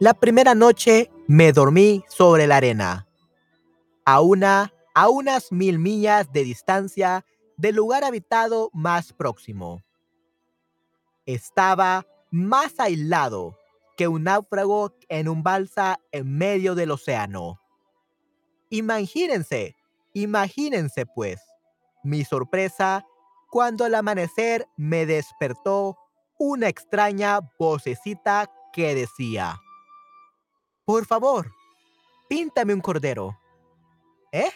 La 0.00 0.14
primera 0.14 0.54
noche 0.54 1.10
me 1.26 1.52
dormí 1.52 2.04
sobre 2.08 2.46
la 2.46 2.58
arena, 2.58 3.08
a, 4.04 4.20
una, 4.20 4.72
a 4.94 5.08
unas 5.08 5.50
mil 5.50 5.80
millas 5.80 6.30
de 6.32 6.44
distancia 6.44 7.24
del 7.56 7.74
lugar 7.74 8.04
habitado 8.04 8.70
más 8.72 9.12
próximo. 9.12 9.82
Estaba 11.26 12.06
más 12.30 12.78
aislado 12.78 13.58
que 13.98 14.06
un 14.06 14.22
náufrago 14.22 14.94
en 15.08 15.28
un 15.28 15.42
balsa 15.42 15.98
en 16.12 16.38
medio 16.38 16.76
del 16.76 16.92
océano. 16.92 17.60
Imagínense, 18.70 19.74
imagínense 20.14 21.04
pues, 21.04 21.40
mi 22.04 22.24
sorpresa 22.24 23.04
cuando 23.50 23.84
al 23.84 23.96
amanecer 23.96 24.68
me 24.76 25.04
despertó 25.04 25.98
una 26.38 26.68
extraña 26.68 27.40
vocecita 27.58 28.48
que 28.72 28.94
decía, 28.94 29.60
por 30.84 31.04
favor, 31.04 31.50
píntame 32.28 32.74
un 32.74 32.80
cordero. 32.80 33.36
¿Eh? 34.30 34.52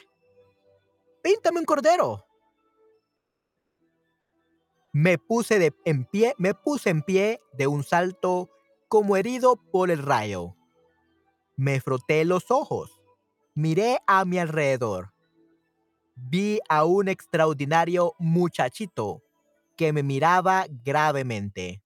Píntame 1.21 1.59
un 1.59 1.65
cordero. 1.65 2.25
Me 4.93 5.19
puse 5.19 5.59
de, 5.59 5.75
en 5.85 6.05
pie, 6.05 6.35
me 6.39 6.55
puse 6.55 6.91
en 6.91 7.03
pie 7.03 7.41
de 7.55 7.67
un 7.67 7.83
salto 7.83 8.49
como 8.93 9.17
herido 9.17 9.57
por 9.57 9.91
el 9.91 10.03
rayo. 10.03 10.55
Me 11.57 11.81
froté 11.81 12.27
los 12.27 12.51
ojos, 12.51 13.01
miré 13.55 14.01
a 14.07 14.27
mi 14.27 14.37
alrededor. 14.39 15.15
Vi 16.15 16.61
a 16.69 16.85
un 16.85 17.09
extraordinario 17.09 18.15
muchachito 18.19 19.23
que 19.79 19.95
me 19.95 20.03
miraba 20.03 20.67
gravemente. 20.69 21.83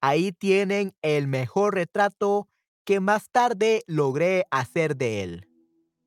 Ahí 0.00 0.32
tienen 0.32 0.92
el 1.02 1.28
mejor 1.28 1.74
retrato 1.74 2.48
que 2.84 2.98
más 2.98 3.30
tarde 3.30 3.84
logré 3.86 4.46
hacer 4.50 4.96
de 4.96 5.22
él, 5.22 5.48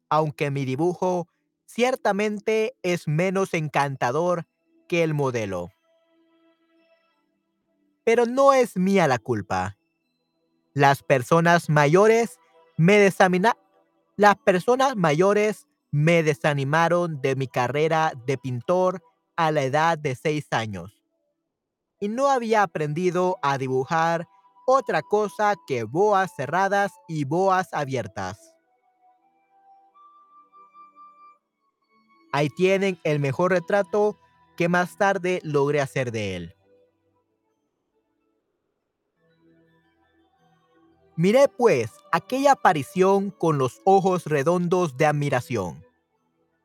aunque 0.09 0.51
mi 0.51 0.65
dibujo 0.65 1.29
ciertamente 1.65 2.75
es 2.83 3.07
menos 3.07 3.53
encantador 3.53 4.45
que 4.89 5.03
el 5.03 5.13
modelo. 5.13 5.71
Pero 8.07 8.25
no 8.25 8.53
es 8.53 8.77
mía 8.77 9.05
la 9.05 9.19
culpa. 9.19 9.75
Las 10.73 11.03
personas 11.03 11.69
mayores 11.69 12.39
me 12.77 13.11
las 14.15 14.35
personas 14.37 14.95
mayores 14.95 15.67
me 15.91 16.23
desanimaron 16.23 17.19
de 17.19 17.35
mi 17.35 17.49
carrera 17.49 18.13
de 18.25 18.37
pintor 18.37 19.03
a 19.35 19.51
la 19.51 19.63
edad 19.63 19.97
de 19.97 20.15
seis 20.15 20.47
años. 20.51 21.03
Y 21.99 22.07
no 22.07 22.29
había 22.29 22.63
aprendido 22.63 23.39
a 23.41 23.57
dibujar 23.57 24.25
otra 24.65 25.01
cosa 25.01 25.55
que 25.67 25.83
boas 25.83 26.31
cerradas 26.33 26.93
y 27.09 27.25
boas 27.25 27.73
abiertas. 27.73 28.39
Ahí 32.31 32.47
tienen 32.51 33.01
el 33.03 33.19
mejor 33.19 33.51
retrato 33.51 34.17
que 34.55 34.69
más 34.69 34.95
tarde 34.95 35.41
logré 35.43 35.81
hacer 35.81 36.13
de 36.13 36.37
él. 36.37 36.56
Miré 41.17 41.47
pues 41.47 41.89
aquella 42.11 42.51
aparición 42.51 43.31
con 43.31 43.57
los 43.57 43.81
ojos 43.85 44.25
redondos 44.25 44.97
de 44.97 45.07
admiración. 45.07 45.83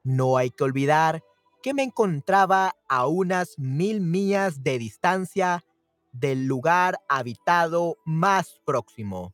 No 0.05 0.37
hay 0.37 0.51
que 0.51 0.63
olvidar 0.63 1.25
que 1.63 1.73
me 1.73 1.83
encontraba 1.83 2.77
a 2.87 3.07
unas 3.07 3.59
mil 3.59 4.03
millas 4.03 4.63
de 4.63 4.79
distancia 4.79 5.65
del 6.13 6.45
lugar 6.45 6.99
habitado 7.09 7.97
más 8.05 8.61
próximo. 8.67 9.33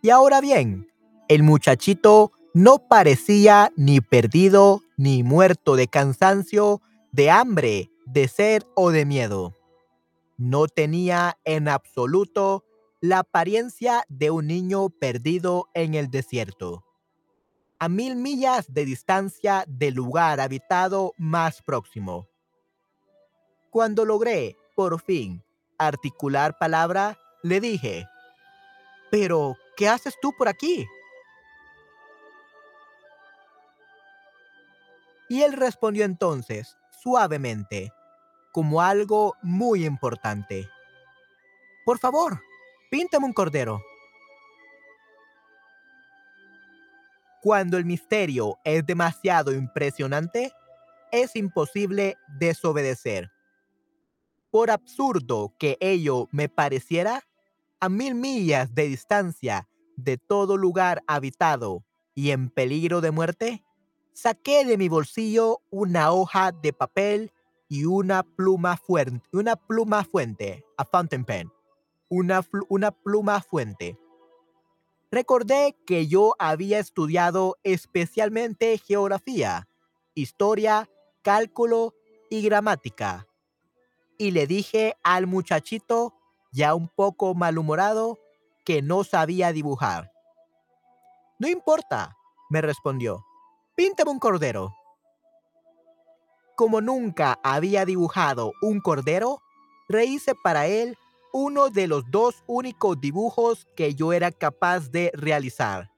Y 0.00 0.10
ahora 0.10 0.40
bien, 0.40 0.92
el 1.26 1.42
muchachito 1.42 2.30
no 2.52 2.86
parecía 2.86 3.72
ni 3.74 4.00
perdido 4.00 4.82
ni 4.96 5.24
muerto 5.24 5.74
de 5.74 5.88
cansancio, 5.88 6.80
de 7.10 7.32
hambre, 7.32 7.90
de 8.06 8.28
sed 8.28 8.62
o 8.76 8.92
de 8.92 9.04
miedo. 9.06 9.54
No 10.36 10.66
tenía 10.66 11.38
en 11.44 11.68
absoluto 11.68 12.64
la 13.00 13.20
apariencia 13.20 14.04
de 14.08 14.30
un 14.30 14.46
niño 14.46 14.88
perdido 14.88 15.68
en 15.74 15.94
el 15.94 16.10
desierto, 16.10 16.84
a 17.78 17.88
mil 17.88 18.16
millas 18.16 18.72
de 18.72 18.84
distancia 18.84 19.64
del 19.68 19.94
lugar 19.94 20.40
habitado 20.40 21.12
más 21.18 21.62
próximo. 21.62 22.28
Cuando 23.70 24.04
logré, 24.04 24.56
por 24.74 25.00
fin, 25.00 25.44
articular 25.78 26.56
palabra, 26.58 27.18
le 27.42 27.60
dije, 27.60 28.06
Pero, 29.10 29.56
¿qué 29.76 29.88
haces 29.88 30.14
tú 30.20 30.32
por 30.38 30.48
aquí? 30.48 30.86
Y 35.28 35.42
él 35.42 35.52
respondió 35.52 36.04
entonces, 36.04 36.76
suavemente, 37.02 37.92
como 38.54 38.80
algo 38.80 39.34
muy 39.42 39.84
importante. 39.84 40.70
Por 41.84 41.98
favor, 41.98 42.40
píntame 42.88 43.26
un 43.26 43.32
cordero. 43.32 43.82
Cuando 47.42 47.78
el 47.78 47.84
misterio 47.84 48.56
es 48.62 48.86
demasiado 48.86 49.52
impresionante, 49.52 50.52
es 51.10 51.34
imposible 51.34 52.16
desobedecer. 52.38 53.32
Por 54.52 54.70
absurdo 54.70 55.52
que 55.58 55.76
ello 55.80 56.28
me 56.30 56.48
pareciera, 56.48 57.24
a 57.80 57.88
mil 57.88 58.14
millas 58.14 58.72
de 58.72 58.86
distancia 58.86 59.68
de 59.96 60.16
todo 60.16 60.56
lugar 60.56 61.02
habitado 61.08 61.84
y 62.14 62.30
en 62.30 62.50
peligro 62.50 63.00
de 63.00 63.10
muerte, 63.10 63.64
saqué 64.12 64.64
de 64.64 64.78
mi 64.78 64.88
bolsillo 64.88 65.60
una 65.70 66.12
hoja 66.12 66.52
de 66.52 66.72
papel 66.72 67.32
y 67.74 67.86
una 67.86 68.22
pluma 68.22 68.76
fuente, 68.76 69.28
una 69.32 69.56
pluma 69.56 70.04
fuente, 70.04 70.64
a 70.76 70.84
fountain 70.84 71.24
pen, 71.24 71.50
una, 72.08 72.40
una 72.68 72.92
pluma 72.92 73.40
fuente. 73.40 73.98
Recordé 75.10 75.76
que 75.84 76.06
yo 76.06 76.36
había 76.38 76.78
estudiado 76.78 77.56
especialmente 77.64 78.78
geografía, 78.78 79.66
historia, 80.14 80.88
cálculo 81.22 81.94
y 82.30 82.42
gramática. 82.42 83.26
Y 84.18 84.30
le 84.30 84.46
dije 84.46 84.94
al 85.02 85.26
muchachito, 85.26 86.14
ya 86.52 86.76
un 86.76 86.86
poco 86.86 87.34
malhumorado, 87.34 88.20
que 88.64 88.82
no 88.82 89.02
sabía 89.02 89.50
dibujar. 89.50 90.12
No 91.40 91.48
importa, 91.48 92.16
me 92.50 92.60
respondió. 92.60 93.24
Píntame 93.74 94.12
un 94.12 94.20
cordero. 94.20 94.72
Como 96.56 96.80
nunca 96.80 97.40
había 97.42 97.84
dibujado 97.84 98.52
un 98.62 98.80
cordero, 98.80 99.42
rehice 99.88 100.34
para 100.34 100.66
él 100.66 100.96
uno 101.32 101.68
de 101.68 101.88
los 101.88 102.08
dos 102.10 102.44
únicos 102.46 103.00
dibujos 103.00 103.66
que 103.74 103.94
yo 103.94 104.12
era 104.12 104.30
capaz 104.30 104.90
de 104.90 105.10
realizar, 105.14 105.90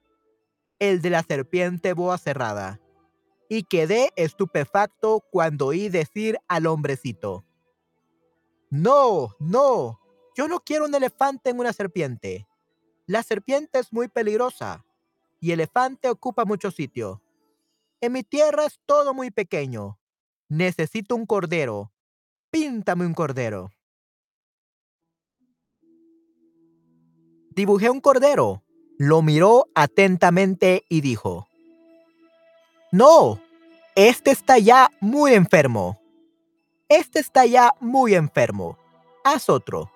el 0.79 1.01
de 1.01 1.11
la 1.11 1.21
serpiente 1.21 1.93
boa 1.93 2.17
cerrada, 2.17 2.81
y 3.49 3.63
quedé 3.63 4.11
estupefacto 4.15 5.23
cuando 5.31 5.67
oí 5.67 5.89
decir 5.89 6.39
al 6.47 6.65
hombrecito, 6.65 7.45
No, 8.71 9.35
no, 9.39 9.99
yo 10.35 10.47
no 10.47 10.59
quiero 10.59 10.85
un 10.85 10.95
elefante 10.95 11.51
en 11.51 11.59
una 11.59 11.71
serpiente. 11.71 12.47
La 13.05 13.23
serpiente 13.23 13.79
es 13.79 13.93
muy 13.93 14.07
peligrosa 14.07 14.83
y 15.39 15.51
el 15.51 15.59
elefante 15.59 16.09
ocupa 16.09 16.45
mucho 16.45 16.71
sitio. 16.71 17.21
En 18.01 18.11
mi 18.11 18.23
tierra 18.23 18.65
es 18.65 18.79
todo 18.85 19.13
muy 19.13 19.31
pequeño. 19.31 19.97
Necesito 20.49 21.15
un 21.15 21.25
cordero. 21.25 21.91
Píntame 22.49 23.05
un 23.05 23.13
cordero. 23.13 23.71
Dibujé 27.49 27.89
un 27.89 27.99
cordero. 27.99 28.63
Lo 28.97 29.21
miró 29.21 29.67
atentamente 29.75 30.85
y 30.89 31.01
dijo, 31.01 31.47
No, 32.91 33.41
este 33.95 34.31
está 34.31 34.57
ya 34.57 34.89
muy 35.01 35.33
enfermo. 35.33 35.99
Este 36.87 37.19
está 37.19 37.45
ya 37.45 37.73
muy 37.81 38.15
enfermo. 38.15 38.77
Haz 39.25 39.49
otro. 39.49 39.91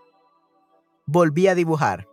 Volví 1.06 1.48
a 1.48 1.56
dibujar. 1.56 2.11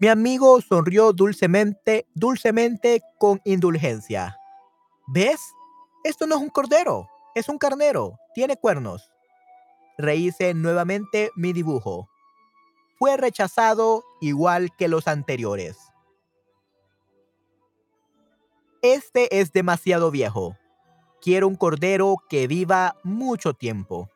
Mi 0.00 0.08
amigo 0.08 0.62
sonrió 0.62 1.12
dulcemente, 1.12 2.06
dulcemente 2.14 3.02
con 3.18 3.38
indulgencia. 3.44 4.34
¿Ves? 5.06 5.38
Esto 6.04 6.26
no 6.26 6.36
es 6.36 6.40
un 6.40 6.48
cordero, 6.48 7.06
es 7.34 7.50
un 7.50 7.58
carnero, 7.58 8.18
tiene 8.34 8.56
cuernos. 8.56 9.12
Rehice 9.98 10.54
nuevamente 10.54 11.30
mi 11.36 11.52
dibujo. 11.52 12.08
Fue 12.98 13.18
rechazado 13.18 14.02
igual 14.22 14.74
que 14.78 14.88
los 14.88 15.06
anteriores. 15.06 15.76
Este 18.80 19.38
es 19.38 19.52
demasiado 19.52 20.10
viejo. 20.10 20.56
Quiero 21.20 21.46
un 21.46 21.56
cordero 21.56 22.16
que 22.30 22.46
viva 22.46 22.96
mucho 23.04 23.52
tiempo. 23.52 24.08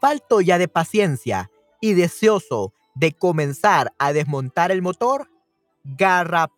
falto 0.00 0.42
ya 0.42 0.58
de 0.58 0.68
paciencia 0.68 1.50
y 1.84 1.92
deseoso 1.92 2.72
de 2.94 3.12
comenzar 3.12 3.92
a 3.98 4.14
desmontar 4.14 4.70
el 4.70 4.80
motor, 4.80 5.28
garra, 5.84 6.50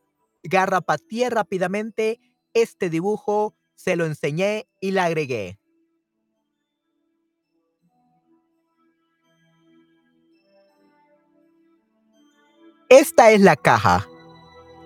rápidamente 1.30 2.20
este 2.54 2.90
dibujo, 2.90 3.52
se 3.74 3.96
lo 3.96 4.06
enseñé 4.06 4.68
y 4.80 4.92
le 4.92 5.00
agregué. 5.00 5.58
Esta 12.88 13.32
es 13.32 13.40
la 13.40 13.56
caja. 13.56 14.06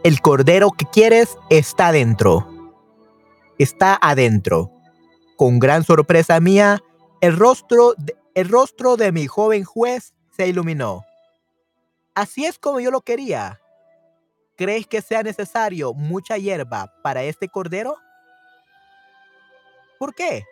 El 0.04 0.22
cordero 0.22 0.70
que 0.70 0.86
quieres 0.86 1.36
está 1.50 1.88
adentro. 1.88 2.48
Está 3.58 3.98
adentro. 4.00 4.72
Con 5.36 5.58
gran 5.58 5.84
sorpresa 5.84 6.40
mía, 6.40 6.82
el 7.20 7.36
rostro, 7.36 7.94
el 8.34 8.48
rostro 8.48 8.96
de 8.96 9.12
mi 9.12 9.26
joven 9.26 9.64
juez 9.64 10.14
se 10.40 10.48
iluminó. 10.48 11.04
Así 12.14 12.46
es 12.46 12.58
como 12.58 12.80
yo 12.80 12.90
lo 12.90 13.02
quería. 13.02 13.60
¿Crees 14.56 14.86
que 14.86 15.02
sea 15.02 15.22
necesario 15.22 15.92
mucha 15.92 16.38
hierba 16.38 16.90
para 17.02 17.22
este 17.24 17.46
cordero? 17.46 17.98
¿Por 19.98 20.14
qué? 20.14 20.46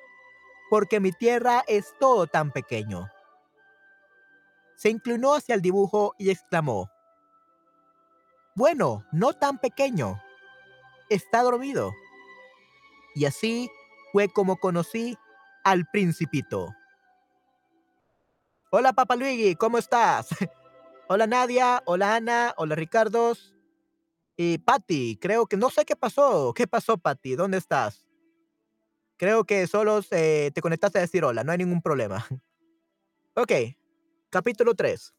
Porque 0.69 1.01
mi 1.01 1.11
tierra 1.11 1.65
es 1.67 1.95
todo 1.99 2.27
tan 2.27 2.53
pequeño. 2.53 3.09
Se 4.77 4.91
inclinó 4.91 5.33
hacia 5.33 5.55
el 5.55 5.63
dibujo 5.63 6.15
y 6.19 6.29
exclamó, 6.29 6.91
Bueno, 8.55 9.07
no 9.11 9.33
tan 9.33 9.57
pequeño. 9.57 10.21
Está 11.09 11.41
dormido. 11.41 11.95
Y 13.15 13.25
así 13.25 13.71
fue 14.13 14.29
como 14.29 14.59
conocí 14.59 15.17
al 15.65 15.87
principito. 15.87 16.75
Hola, 18.71 18.93
Papa 18.93 19.17
Luigi, 19.17 19.55
¿cómo 19.55 19.79
estás? 19.79 20.29
hola, 21.09 21.27
Nadia. 21.27 21.83
Hola, 21.87 22.17
Ana. 22.17 22.53
Hola, 22.59 22.75
Ricardo. 22.75 23.33
Y 24.37 24.59
Patty, 24.59 25.17
creo 25.17 25.47
que 25.47 25.57
no 25.57 25.71
sé 25.71 25.87
qué 25.87 25.97
pasó. 25.97 26.53
¿Qué 26.53 26.67
pasó, 26.67 26.99
Patty? 26.99 27.35
¿Dónde 27.35 27.57
estás? 27.57 28.07
Creo 29.17 29.45
que 29.45 29.67
solo 29.67 30.03
te 30.03 30.53
conectaste 30.61 30.99
a 30.99 31.01
decir 31.01 31.25
hola, 31.25 31.43
no 31.45 31.53
hay 31.53 31.59
ningún 31.59 31.81
problema. 31.81 32.27
ok, 33.35 33.53
capítulo 34.29 34.75
3. 34.75 35.15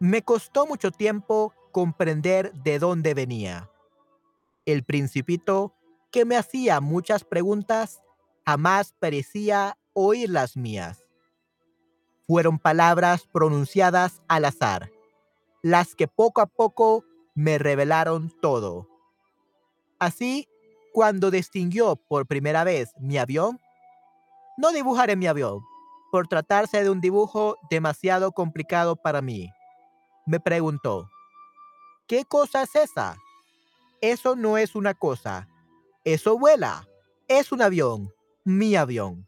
Me 0.00 0.22
costó 0.22 0.66
mucho 0.66 0.90
tiempo 0.90 1.54
comprender 1.70 2.52
de 2.52 2.80
dónde 2.80 3.14
venía. 3.14 3.70
El 4.66 4.82
principito, 4.82 5.72
que 6.10 6.24
me 6.24 6.36
hacía 6.36 6.80
muchas 6.80 7.22
preguntas, 7.22 8.02
jamás 8.44 8.92
parecía 8.98 9.78
oír 9.92 10.30
las 10.30 10.56
mías. 10.56 11.09
Fueron 12.30 12.60
palabras 12.60 13.26
pronunciadas 13.32 14.22
al 14.28 14.44
azar, 14.44 14.92
las 15.62 15.96
que 15.96 16.06
poco 16.06 16.40
a 16.40 16.46
poco 16.46 17.04
me 17.34 17.58
revelaron 17.58 18.32
todo. 18.40 18.86
Así, 19.98 20.46
cuando 20.92 21.32
distinguió 21.32 21.96
por 21.96 22.28
primera 22.28 22.62
vez 22.62 22.92
mi 23.00 23.18
avión, 23.18 23.58
no 24.56 24.70
dibujaré 24.70 25.16
mi 25.16 25.26
avión, 25.26 25.58
por 26.12 26.28
tratarse 26.28 26.84
de 26.84 26.90
un 26.90 27.00
dibujo 27.00 27.56
demasiado 27.68 28.30
complicado 28.30 28.94
para 28.94 29.20
mí. 29.22 29.50
Me 30.24 30.38
preguntó, 30.38 31.10
¿qué 32.06 32.24
cosa 32.24 32.62
es 32.62 32.76
esa? 32.76 33.16
Eso 34.00 34.36
no 34.36 34.56
es 34.56 34.76
una 34.76 34.94
cosa, 34.94 35.48
eso 36.04 36.38
vuela, 36.38 36.86
es 37.26 37.50
un 37.50 37.60
avión, 37.60 38.14
mi 38.44 38.76
avión. 38.76 39.26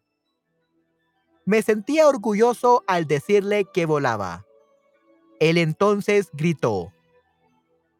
Me 1.45 1.63
sentía 1.63 2.09
orgulloso 2.09 2.85
al 2.87 3.07
decirle 3.07 3.67
que 3.73 3.87
volaba. 3.87 4.47
Él 5.41 5.59
entonces 5.59 6.31
gritó, 6.33 6.93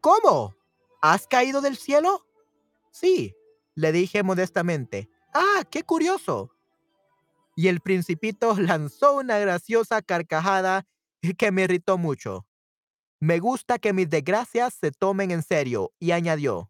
¿Cómo? 0.03 0.53
¿Has 1.01 1.27
caído 1.27 1.61
del 1.61 1.77
cielo? 1.77 2.25
Sí, 2.91 3.33
le 3.75 3.91
dije 3.91 4.21
modestamente. 4.21 5.09
Ah, 5.33 5.63
qué 5.69 5.83
curioso. 5.83 6.51
Y 7.55 7.69
el 7.69 7.79
principito 7.79 8.55
lanzó 8.59 9.15
una 9.15 9.39
graciosa 9.39 10.01
carcajada 10.01 10.85
que 11.37 11.51
me 11.51 11.63
irritó 11.63 11.97
mucho. 11.97 12.45
Me 13.21 13.39
gusta 13.39 13.79
que 13.79 13.93
mis 13.93 14.09
desgracias 14.09 14.73
se 14.73 14.91
tomen 14.91 15.31
en 15.31 15.41
serio, 15.41 15.93
y 15.99 16.11
añadió. 16.11 16.69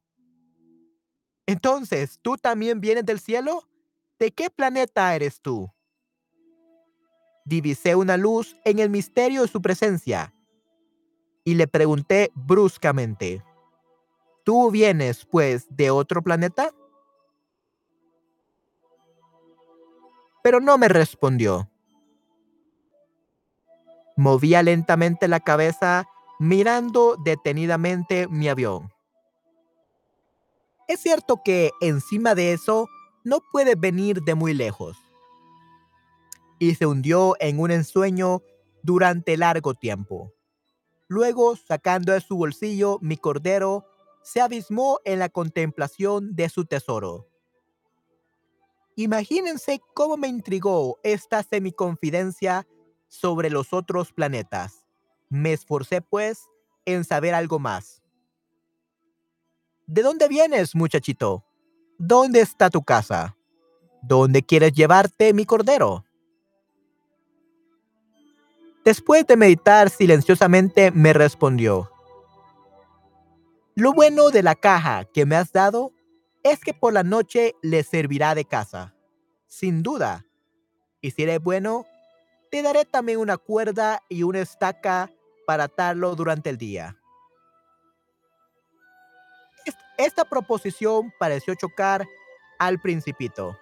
Entonces, 1.48 2.20
¿tú 2.22 2.38
también 2.38 2.80
vienes 2.80 3.06
del 3.06 3.20
cielo? 3.20 3.68
¿De 4.20 4.32
qué 4.32 4.52
planeta 4.52 5.16
eres 5.16 5.42
tú? 5.42 5.74
Divisé 7.45 7.95
una 7.95 8.17
luz 8.17 8.56
en 8.63 8.79
el 8.79 8.89
misterio 8.89 9.41
de 9.41 9.47
su 9.47 9.62
presencia 9.62 10.34
y 11.43 11.56
le 11.56 11.67
pregunté 11.67 12.32
bruscamente, 12.36 13.43
¿tú 14.43 14.71
vienes, 14.71 15.25
pues, 15.25 15.67
de 15.69 15.91
otro 15.91 16.21
planeta? 16.21 16.71
Pero 20.41 20.60
no 20.60 20.77
me 20.77 20.88
respondió. 20.88 21.69
Movía 24.15 24.62
lentamente 24.63 25.27
la 25.27 25.39
cabeza 25.39 26.06
mirando 26.39 27.15
detenidamente 27.23 28.27
mi 28.27 28.47
avión. 28.47 28.91
Es 30.88 30.99
cierto 30.99 31.41
que 31.43 31.71
encima 31.82 32.36
de 32.36 32.53
eso 32.53 32.88
no 33.23 33.39
puede 33.51 33.75
venir 33.75 34.21
de 34.21 34.36
muy 34.36 34.53
lejos. 34.53 34.97
Y 36.60 36.76
se 36.76 36.86
hundió 36.86 37.36
en 37.39 37.60
un 37.60 37.72
ensueño 37.72 38.42
durante 38.84 39.38
largo 39.38 39.74
tiempo. 39.74 40.34
Luego, 41.08 41.56
sacando 41.56 42.13
de 42.13 42.22
su 42.22 42.38
bolsillo 42.38 43.00
mi 43.02 43.18
cordero, 43.18 43.86
se 44.24 44.42
abismó 44.42 45.00
en 45.04 45.20
la 45.20 45.30
contemplación 45.30 46.36
de 46.36 46.50
su 46.50 46.66
tesoro. 46.66 47.28
Imagínense 48.96 49.82
cómo 49.94 50.18
me 50.18 50.28
intrigó 50.28 51.00
esta 51.04 51.44
semiconfidencia 51.44 52.68
sobre 53.08 53.50
los 53.50 53.74
otros 53.74 54.13
planetas. 54.13 54.86
Me 55.30 55.54
esforcé, 55.54 56.02
pues, 56.02 56.48
en 56.86 57.04
saber 57.04 57.34
algo 57.34 57.60
más. 57.60 58.04
¿De 59.88 60.02
dónde 60.02 60.28
vienes, 60.28 60.76
muchachito? 60.76 61.44
¿Dónde 61.98 62.42
está 62.42 62.70
tu 62.70 62.84
casa? 62.84 63.38
¿Dónde 64.02 64.44
quieres 64.44 64.74
llevarte 64.74 65.34
mi 65.34 65.46
cordero? 65.46 66.06
Después 68.84 69.26
de 69.26 69.38
meditar 69.38 69.89
silenciosamente, 69.89 70.91
me 70.91 71.13
respondió, 71.13 71.89
Lo 73.76 73.93
bueno 73.93 74.30
de 74.30 74.43
la 74.43 74.56
caja 74.56 75.06
que 75.06 75.26
me 75.26 75.38
has 75.38 75.54
dado 75.54 75.93
es 76.43 76.60
que 76.60 76.74
por 76.74 76.91
la 76.91 77.04
noche 77.04 77.56
le 77.62 77.84
servirá 77.84 78.36
de 78.36 78.43
casa, 78.43 78.93
sin 79.48 79.84
duda. 79.84 80.26
Y 81.00 81.12
si 81.12 81.24
eres 81.24 81.41
bueno, 81.41 81.86
te 82.52 82.62
daré 82.62 82.84
también 82.84 83.19
una 83.19 83.38
cuerda 83.38 84.04
y 84.10 84.24
una 84.24 84.41
estaca 84.41 85.10
para 85.48 85.65
atarlo 85.65 86.15
durante 86.15 86.50
el 86.50 86.58
día. 86.58 86.98
Esta 89.98 90.26
proposición 90.26 91.13
pareció 91.19 91.56
chocar 91.56 92.06
al 92.60 92.82
principito. 92.82 93.58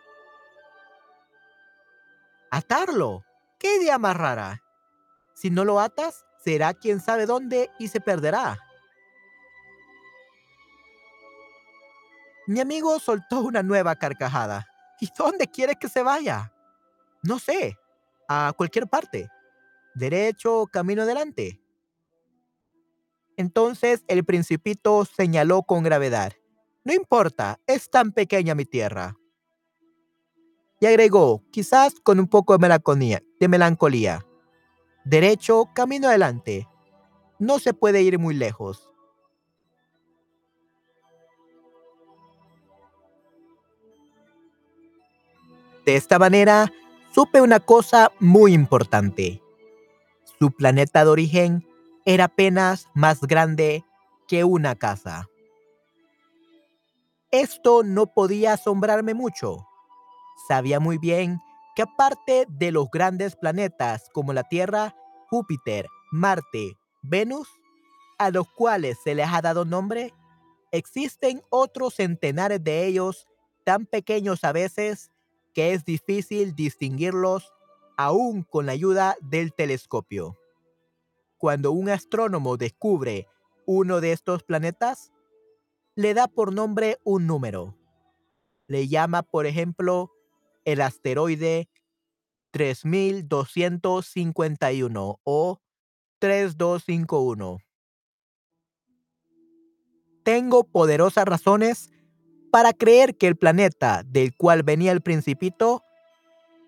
¿Atarlo? 2.49 3.23
¿Qué 3.59 3.75
idea 3.75 3.99
más 3.99 4.17
rara? 4.17 4.61
Si 5.41 5.49
no 5.49 5.65
lo 5.65 5.79
atas, 5.79 6.23
será 6.43 6.71
quien 6.75 6.99
sabe 6.99 7.25
dónde 7.25 7.71
y 7.79 7.87
se 7.87 7.99
perderá. 7.99 8.59
Mi 12.45 12.59
amigo 12.59 12.99
soltó 12.99 13.39
una 13.39 13.63
nueva 13.63 13.95
carcajada. 13.95 14.67
¿Y 14.99 15.09
dónde 15.17 15.47
quiere 15.47 15.77
que 15.77 15.89
se 15.89 16.03
vaya? 16.03 16.53
No 17.23 17.39
sé, 17.39 17.75
a 18.27 18.53
cualquier 18.55 18.87
parte. 18.87 19.29
Derecho, 19.95 20.67
camino 20.71 21.01
adelante. 21.01 21.59
Entonces 23.35 24.03
el 24.07 24.23
principito 24.23 25.05
señaló 25.05 25.63
con 25.63 25.81
gravedad. 25.81 26.33
No 26.83 26.93
importa, 26.93 27.59
es 27.65 27.89
tan 27.89 28.11
pequeña 28.11 28.53
mi 28.53 28.65
tierra. 28.65 29.17
Y 30.79 30.85
agregó, 30.85 31.41
quizás 31.51 31.95
con 32.03 32.19
un 32.19 32.27
poco 32.27 32.53
de 32.53 32.59
melancolía, 32.59 33.23
de 33.39 33.47
melancolía. 33.47 34.23
Derecho, 35.03 35.69
camino 35.73 36.07
adelante. 36.07 36.67
No 37.39 37.59
se 37.59 37.73
puede 37.73 38.03
ir 38.03 38.19
muy 38.19 38.35
lejos. 38.35 38.87
De 45.85 45.95
esta 45.95 46.19
manera, 46.19 46.71
supe 47.13 47.41
una 47.41 47.59
cosa 47.59 48.11
muy 48.19 48.53
importante. 48.53 49.41
Su 50.39 50.51
planeta 50.51 51.03
de 51.03 51.09
origen 51.09 51.67
era 52.05 52.25
apenas 52.25 52.87
más 52.93 53.21
grande 53.21 53.83
que 54.27 54.43
una 54.43 54.75
casa. 54.75 55.27
Esto 57.31 57.81
no 57.83 58.07
podía 58.07 58.53
asombrarme 58.53 59.15
mucho. 59.15 59.65
Sabía 60.47 60.79
muy 60.79 60.97
bien 60.97 61.39
que 61.75 61.83
aparte 61.83 62.45
de 62.49 62.71
los 62.71 62.89
grandes 62.91 63.35
planetas 63.35 64.09
como 64.13 64.33
la 64.33 64.43
Tierra, 64.43 64.95
Júpiter, 65.29 65.87
Marte, 66.11 66.77
Venus, 67.01 67.47
a 68.17 68.29
los 68.29 68.47
cuales 68.49 68.97
se 69.03 69.15
les 69.15 69.27
ha 69.27 69.41
dado 69.41 69.65
nombre, 69.65 70.13
existen 70.71 71.41
otros 71.49 71.95
centenares 71.95 72.63
de 72.63 72.85
ellos 72.85 73.27
tan 73.63 73.85
pequeños 73.85 74.43
a 74.43 74.51
veces 74.51 75.11
que 75.53 75.73
es 75.73 75.85
difícil 75.85 76.55
distinguirlos 76.55 77.51
aún 77.97 78.43
con 78.43 78.65
la 78.65 78.71
ayuda 78.71 79.15
del 79.21 79.53
telescopio. 79.53 80.37
Cuando 81.37 81.71
un 81.71 81.89
astrónomo 81.89 82.57
descubre 82.57 83.27
uno 83.65 84.01
de 84.01 84.11
estos 84.11 84.43
planetas, 84.43 85.11
le 85.95 86.13
da 86.13 86.27
por 86.27 86.53
nombre 86.53 86.99
un 87.03 87.27
número. 87.27 87.75
Le 88.67 88.87
llama, 88.87 89.23
por 89.23 89.45
ejemplo, 89.45 90.11
el 90.65 90.81
asteroide 90.81 91.69
3251 92.51 95.19
o 95.23 95.61
3251. 96.19 97.57
Tengo 100.23 100.63
poderosas 100.63 101.25
razones 101.25 101.89
para 102.51 102.73
creer 102.73 103.17
que 103.17 103.25
el 103.27 103.37
planeta 103.37 104.03
del 104.05 104.35
cual 104.35 104.63
venía 104.63 104.91
el 104.91 105.01
principito 105.01 105.83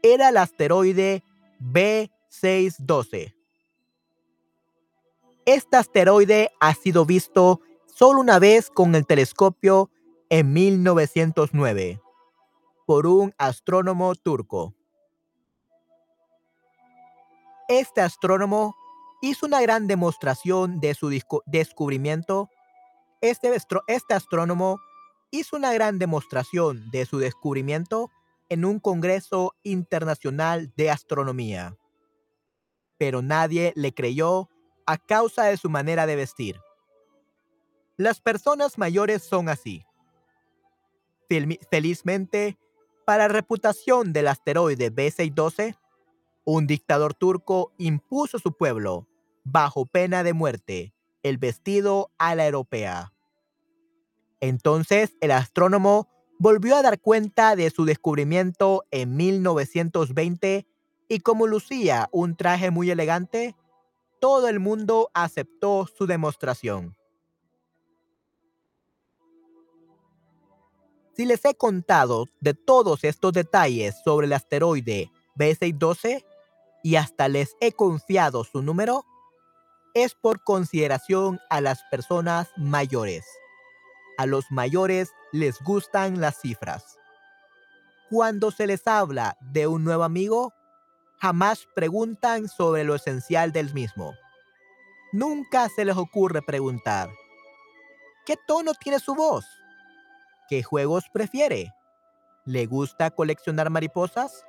era 0.02 0.30
el 0.30 0.38
asteroide 0.38 1.24
B612. 1.60 3.36
Este 5.46 5.78
asteroide 5.78 6.52
ha 6.60 6.74
sido 6.74 7.06
visto 7.06 7.62
solo 7.86 8.22
una 8.22 8.40
vez 8.40 8.70
con 8.70 8.96
el 8.96 9.06
telescopio 9.06 9.92
en 10.30 10.54
1909 10.54 12.03
por 12.94 13.08
un 13.08 13.34
astrónomo 13.40 14.14
turco. 14.14 14.76
Este 17.68 18.02
astrónomo 18.02 18.76
hizo 19.24 19.48
una 19.48 19.64
gran 19.64 19.88
demostración 19.88 20.80
de 20.80 20.94
su 20.94 21.10
descubrimiento. 21.48 22.52
Este, 23.20 23.52
este 23.88 24.14
astrónomo 24.14 24.80
hizo 25.32 25.56
una 25.56 25.74
gran 25.74 25.98
demostración 25.98 26.92
de 26.92 27.08
su 27.08 27.18
descubrimiento 27.18 28.12
en 28.48 28.64
un 28.64 28.80
Congreso 28.80 29.56
Internacional 29.64 30.72
de 30.78 30.92
Astronomía. 30.92 31.76
Pero 33.00 33.24
nadie 33.24 33.74
le 33.76 33.96
creyó 33.96 34.50
a 34.86 35.00
causa 35.00 35.46
de 35.46 35.58
su 35.58 35.68
manera 35.68 36.06
de 36.06 36.16
vestir. 36.16 36.60
Las 37.98 38.22
personas 38.22 38.78
mayores 38.78 39.24
son 39.24 39.50
así. 39.50 39.84
Felizmente, 41.72 42.60
para 43.06 43.28
reputación 43.28 44.14
del 44.14 44.28
asteroide 44.28 44.94
B612, 44.94 45.78
un 46.46 46.68
dictador 46.68 47.14
turco 47.14 47.72
impuso 47.78 48.38
a 48.38 48.40
su 48.40 48.54
pueblo, 48.54 49.08
bajo 49.44 49.86
pena 49.86 50.24
de 50.24 50.34
muerte, 50.34 50.94
el 51.22 51.38
vestido 51.38 52.12
a 52.18 52.36
la 52.36 52.46
europea. 52.46 53.14
Entonces 54.42 55.16
el 55.22 55.32
astrónomo 55.32 56.10
volvió 56.38 56.76
a 56.76 56.82
dar 56.82 57.00
cuenta 57.00 57.56
de 57.56 57.70
su 57.70 57.86
descubrimiento 57.86 58.84
en 58.92 59.16
1920 59.16 60.68
y 61.08 61.20
como 61.20 61.48
lucía 61.48 62.10
un 62.12 62.36
traje 62.36 62.72
muy 62.72 62.90
elegante, 62.92 63.56
todo 64.20 64.48
el 64.48 64.60
mundo 64.60 65.12
aceptó 65.14 65.88
su 65.88 66.08
demostración. 66.08 66.96
Si 71.16 71.26
les 71.26 71.46
he 71.46 71.54
contado 71.54 72.28
de 72.40 72.56
todos 72.56 73.04
estos 73.04 73.34
detalles 73.34 73.96
sobre 74.04 74.26
el 74.26 74.34
asteroide 74.34 75.12
B612 75.36 76.26
y 76.84 76.96
hasta 76.96 77.28
les 77.28 77.56
he 77.62 77.72
confiado 77.72 78.44
su 78.44 78.64
número, 78.64 79.06
es 79.94 80.16
por 80.16 80.44
consideración 80.44 81.40
a 81.52 81.62
las 81.62 81.84
personas 81.92 82.50
mayores. 82.58 83.26
A 84.18 84.26
los 84.26 84.46
mayores 84.50 85.12
les 85.32 85.60
gustan 85.62 86.20
las 86.20 86.42
cifras. 86.42 86.98
Cuando 88.10 88.50
se 88.50 88.66
les 88.66 88.88
habla 88.88 89.38
de 89.40 89.68
un 89.68 89.84
nuevo 89.84 90.04
amigo, 90.04 90.52
jamás 91.20 91.68
preguntan 91.76 92.48
sobre 92.48 92.84
lo 92.84 92.96
esencial 92.96 93.52
del 93.52 93.72
mismo. 93.74 94.16
Nunca 95.12 95.70
se 95.70 95.86
les 95.86 95.96
ocurre 95.96 96.42
preguntar, 96.42 97.10
¿qué 98.26 98.36
tono 98.48 98.74
tiene 98.74 99.00
su 99.00 99.14
voz? 99.14 99.46
¿Qué 100.50 100.62
juegos 100.62 101.06
prefiere? 101.12 101.74
¿Le 102.46 102.66
gusta 102.66 103.12
coleccionar 103.12 103.70
mariposas? 103.70 104.46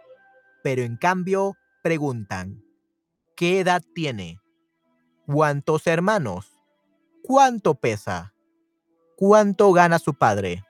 Pero 0.63 0.83
en 0.83 0.97
cambio 0.97 1.57
preguntan, 1.83 2.65
¿qué 3.37 3.61
edad 3.61 3.83
tiene? 3.95 4.41
¿Cuántos 5.27 5.87
hermanos? 5.87 6.51
¿Cuánto 7.23 7.75
pesa? 7.77 8.35
¿Cuánto 9.17 9.73
gana 9.73 9.99
su 9.99 10.15
padre? 10.15 10.65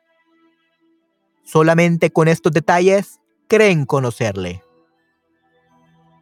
Solamente 1.43 2.11
con 2.11 2.29
estos 2.29 2.53
detalles 2.53 3.21
creen 3.49 3.87
conocerle. 3.87 4.63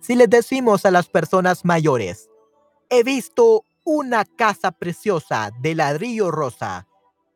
Si 0.01 0.15
les 0.15 0.31
decimos 0.31 0.85
a 0.85 0.91
las 0.91 1.09
personas 1.09 1.65
mayores, 1.65 2.29
he 2.91 3.03
visto 3.03 3.65
una 3.85 4.25
casa 4.25 4.71
preciosa 4.73 5.51
de 5.61 5.75
ladrillo 5.75 6.31
rosa 6.31 6.87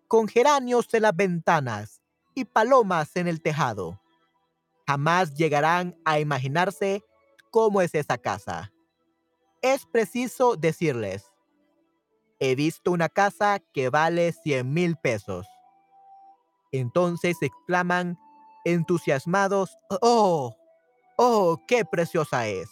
con 0.09 0.29
geranios 0.29 0.92
en 0.92 1.03
las 1.03 1.16
ventanas 1.16 2.01
y 2.35 2.45
palomas 2.45 3.16
en 3.16 3.29
el 3.29 3.42
tejado. 3.42 4.01
Jamás 4.87 5.35
llegarán 5.35 5.97
a 6.05 6.21
imaginarse 6.21 7.03
cómo 7.51 7.81
es 7.81 7.95
esa 7.95 8.19
casa. 8.19 8.73
Es 9.62 9.87
preciso 9.87 10.57
decirles, 10.57 11.25
he 12.38 12.55
visto 12.55 12.92
una 12.92 13.09
casa 13.09 13.61
que 13.73 13.88
vale 13.88 14.33
100 14.33 14.73
mil 14.73 14.97
pesos. 14.97 15.47
Entonces 16.73 17.37
exclaman 17.40 18.19
entusiasmados, 18.64 19.77
oh, 20.03 20.55
oh, 21.16 21.59
qué 21.66 21.85
preciosa 21.85 22.47
es. 22.47 22.69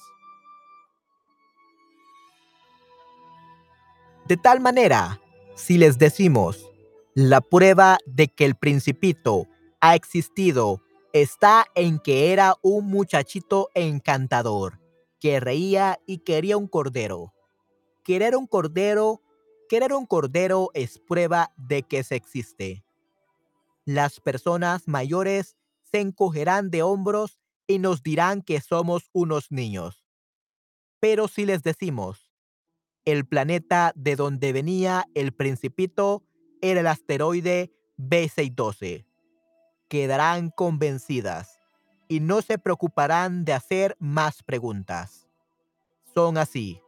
De 4.27 4.37
tal 4.37 4.61
manera, 4.61 5.21
si 5.55 5.79
les 5.79 5.99
decimos, 5.99 6.71
la 7.15 7.41
prueba 7.41 7.99
de 8.07 8.27
que 8.27 8.45
el 8.45 8.57
principito 8.57 9.47
ha 9.81 9.95
existido 9.95 10.83
está 11.13 11.67
en 11.77 12.01
que 12.01 12.33
era 12.33 12.57
un 12.61 12.87
muchachito 12.87 13.71
encantador, 13.75 14.81
que 15.21 15.39
reía 15.39 16.01
y 16.07 16.19
quería 16.19 16.57
un 16.57 16.67
cordero. 16.67 17.33
Querer 18.03 18.35
un 18.35 18.49
cordero, 18.49 19.23
querer 19.69 19.93
un 19.93 20.07
cordero 20.07 20.71
es 20.75 20.99
prueba 20.99 21.53
de 21.57 21.85
que 21.85 22.03
se 22.03 22.17
existe. 22.17 22.85
Las 23.85 24.19
personas 24.19 24.89
mayores 24.89 25.57
se 25.85 26.01
encogerán 26.01 26.71
de 26.71 26.83
hombros 26.83 27.39
y 27.69 27.79
nos 27.79 28.03
dirán 28.03 28.43
que 28.43 28.61
somos 28.61 29.09
unos 29.13 29.53
niños. 29.53 30.05
Pero 30.99 31.29
si 31.29 31.47
les 31.47 31.63
decimos, 31.63 32.33
el 33.05 33.25
planeta 33.25 33.93
de 33.95 34.17
donde 34.17 34.53
venía 34.53 35.07
el 35.15 35.33
principito 35.33 36.25
era 36.65 36.81
el 36.81 36.87
asteroide 36.87 37.71
B612. 37.99 39.05
Quedarán 39.89 40.51
convencidas 40.51 41.61
y 42.09 42.21
no 42.21 42.41
se 42.41 42.59
preocuparán 42.59 43.45
de 43.45 43.53
hacer 43.53 43.97
más 43.99 44.43
preguntas. 44.43 45.29
Son 46.15 46.39
así. 46.39 46.81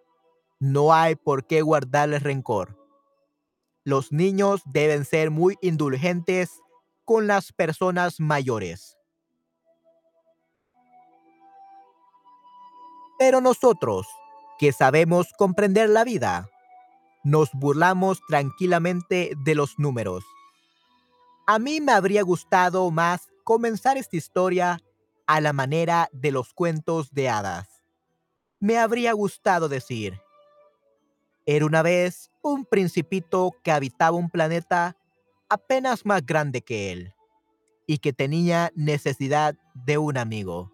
No 0.59 0.95
hay 0.95 1.15
por 1.15 1.47
qué 1.47 1.61
guardarles 1.61 2.23
rencor. 2.23 2.79
Los 3.85 4.13
niños 4.13 4.63
deben 4.65 5.05
ser 5.05 5.31
muy 5.31 5.59
indulgentes 5.61 6.63
con 7.05 7.27
las 7.27 7.53
personas 7.53 8.19
mayores. 8.19 8.97
Pero 13.19 13.43
nosotros, 13.43 14.07
que 14.59 14.73
sabemos 14.73 15.29
comprender 15.37 15.91
la 15.91 16.03
vida, 16.03 16.49
nos 17.27 17.51
burlamos 17.53 18.21
tranquilamente 18.29 19.33
de 19.43 19.57
los 19.57 19.81
números. 19.81 20.25
A 21.49 21.59
mí 21.59 21.81
me 21.81 21.91
habría 21.91 22.23
gustado 22.23 22.89
más 22.93 23.33
comenzar 23.43 23.97
esta 23.97 24.17
historia 24.17 24.79
a 25.27 25.41
la 25.41 25.53
manera 25.53 26.09
de 26.13 26.31
los 26.31 26.55
cuentos 26.55 27.11
de 27.11 27.29
hadas. 27.29 27.83
Me 28.61 28.79
habría 28.79 29.13
gustado 29.13 29.69
decir, 29.69 30.21
era 31.47 31.67
una 31.67 31.83
vez 31.83 32.31
un 32.43 32.65
principito 32.65 33.51
que 33.65 33.73
habitaba 33.73 34.17
un 34.17 34.31
planeta 34.31 34.97
apenas 35.49 36.07
más 36.07 36.25
grande 36.25 36.63
que 36.63 36.93
él 36.93 37.13
y 37.89 37.99
que 37.99 38.13
tenía 38.13 38.71
necesidad 38.77 39.57
de 39.75 39.99
un 39.99 40.17
amigo. 40.17 40.71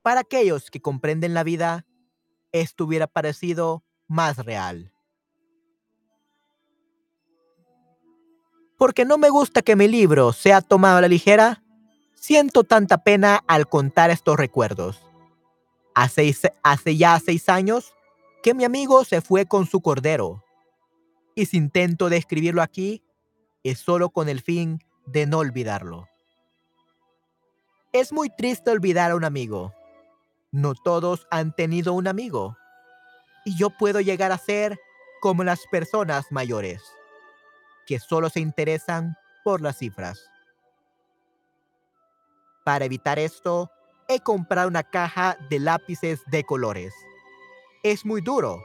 Para 0.00 0.20
aquellos 0.20 0.70
que 0.70 0.80
comprenden 0.80 1.34
la 1.34 1.42
vida, 1.42 1.84
esto 2.52 2.86
hubiera 2.86 3.06
parecido 3.06 3.84
más 4.08 4.38
real. 4.38 4.93
Porque 8.84 9.06
no 9.06 9.16
me 9.16 9.30
gusta 9.30 9.62
que 9.62 9.76
mi 9.76 9.88
libro 9.88 10.34
sea 10.34 10.60
tomado 10.60 10.98
a 10.98 11.00
la 11.00 11.08
ligera, 11.08 11.62
siento 12.12 12.64
tanta 12.64 12.98
pena 12.98 13.42
al 13.46 13.66
contar 13.66 14.10
estos 14.10 14.36
recuerdos. 14.36 15.00
Hace, 15.94 16.34
ya 16.94 17.18
seis 17.18 17.48
años 17.48 17.94
que 18.42 18.52
mi 18.52 18.62
amigo 18.62 19.02
se 19.04 19.22
fue 19.22 19.46
con 19.46 19.64
su 19.64 19.80
cordero, 19.80 20.44
y 21.34 21.46
si 21.46 21.56
intento 21.56 22.10
describirlo 22.10 22.60
aquí, 22.60 23.02
es 23.62 23.78
solo 23.78 24.10
con 24.10 24.28
el 24.28 24.42
fin 24.42 24.84
de 25.06 25.24
no 25.24 25.38
olvidarlo. 25.38 26.06
Es 27.94 28.12
muy 28.12 28.28
triste 28.28 28.70
olvidar 28.70 29.12
a 29.12 29.16
un 29.16 29.24
amigo. 29.24 29.72
No 30.52 30.74
todos 30.74 31.26
han 31.30 31.56
tenido 31.56 31.94
un 31.94 32.06
amigo. 32.06 32.58
Y 33.46 33.56
yo 33.56 33.70
puedo 33.70 34.02
llegar 34.02 34.30
a 34.30 34.36
ser 34.36 34.78
como 35.22 35.42
las 35.42 35.60
personas 35.70 36.26
mayores 36.30 36.82
que 37.86 37.98
solo 37.98 38.30
se 38.30 38.40
interesan 38.40 39.16
por 39.42 39.60
las 39.60 39.78
cifras. 39.78 40.30
Para 42.64 42.86
evitar 42.86 43.18
esto, 43.18 43.70
he 44.08 44.20
comprado 44.20 44.68
una 44.68 44.82
caja 44.82 45.36
de 45.50 45.58
lápices 45.58 46.22
de 46.26 46.44
colores. 46.44 46.94
Es 47.82 48.04
muy 48.04 48.20
duro, 48.20 48.60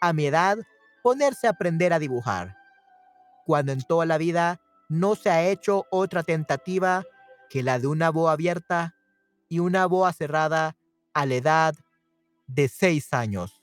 a 0.00 0.12
mi 0.12 0.26
edad, 0.26 0.58
ponerse 1.02 1.46
a 1.46 1.50
aprender 1.50 1.92
a 1.92 1.98
dibujar, 1.98 2.56
cuando 3.44 3.72
en 3.72 3.82
toda 3.82 4.06
la 4.06 4.18
vida 4.18 4.60
no 4.88 5.14
se 5.14 5.30
ha 5.30 5.44
hecho 5.44 5.84
otra 5.90 6.22
tentativa 6.22 7.04
que 7.50 7.62
la 7.62 7.78
de 7.78 7.86
una 7.86 8.10
boa 8.10 8.32
abierta 8.32 8.94
y 9.48 9.58
una 9.58 9.86
boa 9.86 10.12
cerrada 10.12 10.76
a 11.12 11.26
la 11.26 11.34
edad 11.34 11.74
de 12.46 12.68
seis 12.68 13.12
años. 13.12 13.62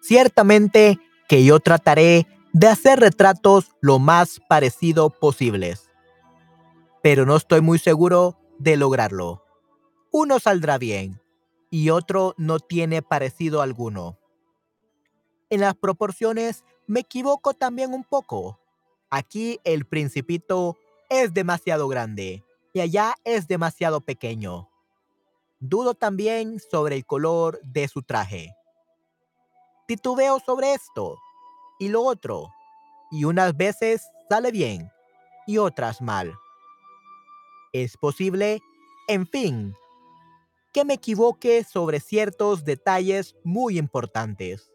Ciertamente 0.00 0.98
que 1.28 1.44
yo 1.44 1.60
trataré 1.60 2.26
de 2.52 2.68
hacer 2.68 3.00
retratos 3.00 3.72
lo 3.80 3.98
más 3.98 4.40
parecido 4.48 5.10
posibles. 5.10 5.90
Pero 7.02 7.26
no 7.26 7.36
estoy 7.36 7.60
muy 7.60 7.78
seguro 7.78 8.38
de 8.58 8.76
lograrlo. 8.76 9.44
Uno 10.10 10.38
saldrá 10.38 10.78
bien 10.78 11.20
y 11.70 11.90
otro 11.90 12.34
no 12.36 12.60
tiene 12.60 13.02
parecido 13.02 13.62
alguno. 13.62 14.18
En 15.50 15.60
las 15.60 15.74
proporciones 15.74 16.64
me 16.86 17.00
equivoco 17.00 17.54
también 17.54 17.92
un 17.92 18.04
poco. 18.04 18.60
Aquí 19.10 19.60
el 19.64 19.84
principito 19.84 20.76
es 21.08 21.34
demasiado 21.34 21.88
grande 21.88 22.44
y 22.72 22.80
allá 22.80 23.14
es 23.24 23.48
demasiado 23.48 24.00
pequeño. 24.00 24.68
Dudo 25.58 25.94
también 25.94 26.60
sobre 26.60 26.96
el 26.96 27.06
color 27.06 27.60
de 27.62 27.88
su 27.88 28.02
traje 28.02 28.54
titubeo 29.86 30.40
sobre 30.40 30.74
esto 30.74 31.18
y 31.78 31.88
lo 31.88 32.02
otro, 32.02 32.52
y 33.10 33.24
unas 33.24 33.56
veces 33.56 34.08
sale 34.28 34.50
bien 34.50 34.90
y 35.46 35.58
otras 35.58 36.00
mal. 36.00 36.34
Es 37.72 37.96
posible, 37.96 38.60
en 39.08 39.26
fin, 39.26 39.74
que 40.72 40.84
me 40.84 40.94
equivoque 40.94 41.64
sobre 41.64 42.00
ciertos 42.00 42.64
detalles 42.64 43.36
muy 43.44 43.78
importantes. 43.78 44.70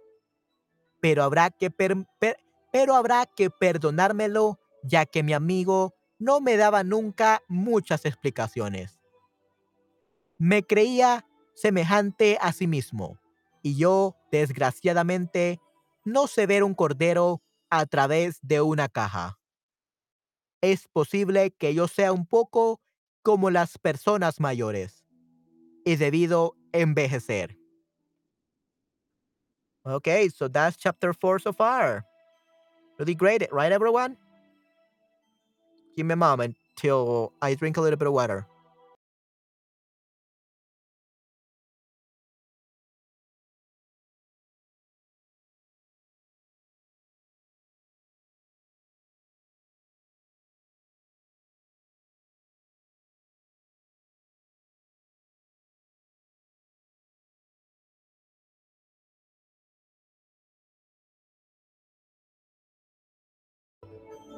Pero 1.02 1.24
habrá 1.24 1.50
que, 1.50 1.72
pero 1.72 2.96
habrá 2.96 3.26
que 3.26 3.50
perdonármelo 3.50 4.60
ya 4.84 5.06
que 5.06 5.24
mi 5.24 5.34
amigo 5.34 5.96
no 6.20 6.42
me 6.42 6.58
daba 6.58 6.84
nunca 6.84 7.42
muchas 7.48 8.06
explicaciones. 8.06 9.00
Me 10.38 10.64
creía 10.64 11.26
semejante 11.54 12.38
a 12.42 12.54
sí 12.54 12.68
mismo 12.68 13.19
y 13.62 13.76
yo, 13.76 14.16
desgraciadamente, 14.32 15.60
no 16.06 16.28
sé 16.28 16.46
ver 16.46 16.64
un 16.64 16.74
cordero 16.74 17.42
a 17.70 17.86
través 17.86 18.40
de 18.42 18.62
una 18.62 18.90
caja. 18.90 19.38
Es 20.62 20.88
posible 20.88 21.52
que 21.52 21.74
yo 21.74 21.88
sea 21.88 22.12
un 22.12 22.26
poco 22.26 22.82
como 23.22 23.50
las 23.50 23.78
personas 23.78 24.40
mayores 24.40 25.06
y 25.86 25.96
debido 25.96 26.56
envejecer. 26.72 27.58
Okay, 29.84 30.30
so 30.30 30.50
that's 30.50 30.78
chapter 30.78 31.14
four 31.14 31.40
so 31.40 31.54
far. 31.54 32.06
Really 32.98 33.16
great, 33.16 33.48
right, 33.52 33.72
everyone? 33.72 34.18
Give 35.96 36.06
me 36.06 36.14
a 36.14 36.18
moment 36.18 36.56
till 36.76 37.32
I 37.42 37.56
drink 37.56 37.78
a 37.78 37.82
little 37.82 37.98
bit 37.98 38.08
of 38.08 38.14
water. 38.14 38.46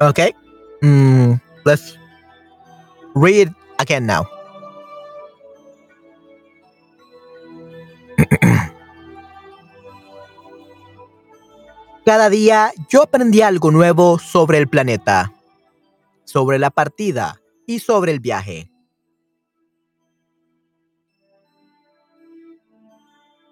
Okay. 0.02 0.34
Mm, 0.82 1.38
let's 1.64 1.96
read 3.14 3.54
again 3.78 4.10
now. 4.10 4.26
Cada 12.06 12.30
día 12.30 12.74
yo 12.90 13.04
aprendí 13.04 13.44
algo 13.44 13.70
nuevo 13.70 14.18
sobre 14.18 14.58
el 14.58 14.68
planeta, 14.68 15.32
sobre 16.26 16.58
la 16.58 16.72
partida 16.72 17.40
y 17.68 17.78
sobre 17.78 18.12
el 18.12 18.20
viaje. 18.20 18.72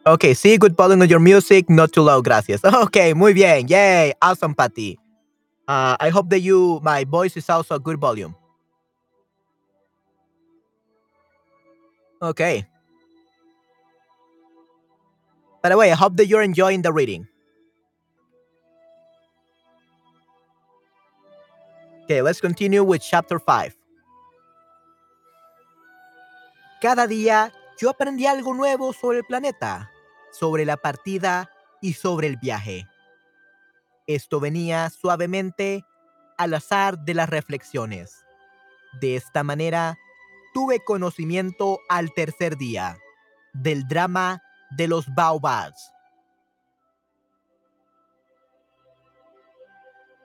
Okay, 0.03 0.33
see, 0.33 0.57
good 0.57 0.75
volume 0.75 1.03
of 1.03 1.09
your 1.11 1.19
music, 1.19 1.69
not 1.69 1.91
too 1.91 2.01
low, 2.01 2.23
gracias. 2.23 2.61
Okay, 2.85 3.13
muy 3.13 3.33
bien, 3.33 3.67
yay, 3.67 4.13
awesome, 4.19 4.55
Patty. 4.55 4.97
Uh, 5.69 5.95
I 5.99 6.09
hope 6.09 6.31
that 6.31 6.39
you, 6.39 6.79
my 6.81 7.03
voice 7.03 7.37
is 7.37 7.47
also 7.47 7.75
a 7.75 7.79
good 7.79 7.99
volume. 7.99 8.35
Okay. 12.19 12.65
By 15.61 15.69
the 15.69 15.77
way, 15.77 15.91
I 15.91 15.93
hope 15.95 16.17
that 16.17 16.25
you're 16.25 16.41
enjoying 16.41 16.81
the 16.81 16.91
reading. 16.91 17.27
Okay, 22.05 22.23
let's 22.23 22.41
continue 22.41 22.83
with 22.83 23.03
chapter 23.03 23.37
5. 23.37 23.77
Cada 26.81 27.05
día 27.05 27.53
yo 27.77 27.91
aprendí 27.91 28.25
algo 28.25 28.55
nuevo 28.55 28.91
sobre 28.91 29.19
el 29.19 29.23
planeta, 29.23 29.91
sobre 30.31 30.65
la 30.65 30.77
partida 30.77 31.47
y 31.79 31.93
sobre 31.93 32.25
el 32.25 32.37
viaje. 32.37 32.87
Esto 34.09 34.39
venía 34.39 34.89
suavemente 34.89 35.85
al 36.39 36.55
azar 36.55 36.97
de 36.97 37.13
las 37.13 37.29
reflexiones. 37.29 38.25
De 38.99 39.15
esta 39.15 39.43
manera, 39.43 39.99
tuve 40.51 40.83
conocimiento 40.83 41.77
al 41.89 42.11
tercer 42.15 42.57
día 42.57 42.97
del 43.53 43.87
drama 43.87 44.41
de 44.71 44.87
los 44.87 45.05
baobabs. 45.13 45.91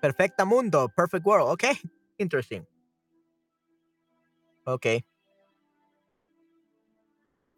Perfecta 0.00 0.46
mundo, 0.46 0.90
perfect 0.96 1.26
world, 1.26 1.50
ok. 1.50 1.64
Interesting. 2.16 2.66
Ok. 4.64 4.86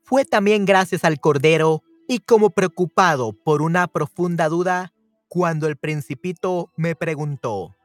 Fue 0.02 0.24
también 0.24 0.64
gracias 0.64 1.04
al 1.04 1.20
Cordero 1.20 1.84
y 2.08 2.18
como 2.18 2.50
preocupado 2.50 3.32
por 3.32 3.62
una 3.62 3.86
profunda 3.86 4.48
duda, 4.48 4.92
cuando 5.28 5.66
el 5.66 5.76
principito 5.76 6.70
me 6.76 6.94
preguntó, 6.94 7.76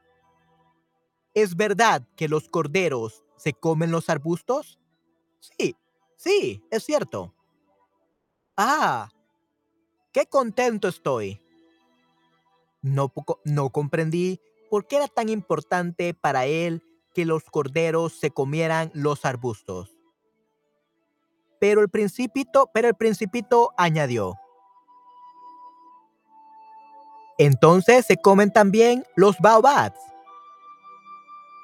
¿es 1.34 1.56
verdad 1.56 2.06
que 2.16 2.28
los 2.28 2.48
corderos 2.48 3.24
se 3.36 3.52
comen 3.52 3.90
los 3.90 4.08
arbustos? 4.08 4.78
Sí, 5.40 5.76
sí, 6.16 6.62
es 6.70 6.84
cierto. 6.84 7.34
Ah, 8.56 9.08
qué 10.12 10.26
contento 10.26 10.88
estoy. 10.88 11.40
No, 12.82 13.12
no 13.44 13.70
comprendí 13.70 14.40
por 14.70 14.86
qué 14.86 14.96
era 14.96 15.08
tan 15.08 15.28
importante 15.28 16.14
para 16.14 16.46
él 16.46 16.82
que 17.14 17.24
los 17.24 17.44
corderos 17.44 18.12
se 18.18 18.30
comieran 18.30 18.90
los 18.94 19.24
arbustos. 19.24 19.96
Pero 21.60 21.80
el 21.80 21.88
principito, 21.88 22.70
pero 22.72 22.88
el 22.88 22.94
principito 22.94 23.70
añadió, 23.76 24.36
entonces 27.44 28.06
se 28.06 28.16
comen 28.16 28.52
también 28.52 29.04
los 29.16 29.36
baobabs. 29.38 29.98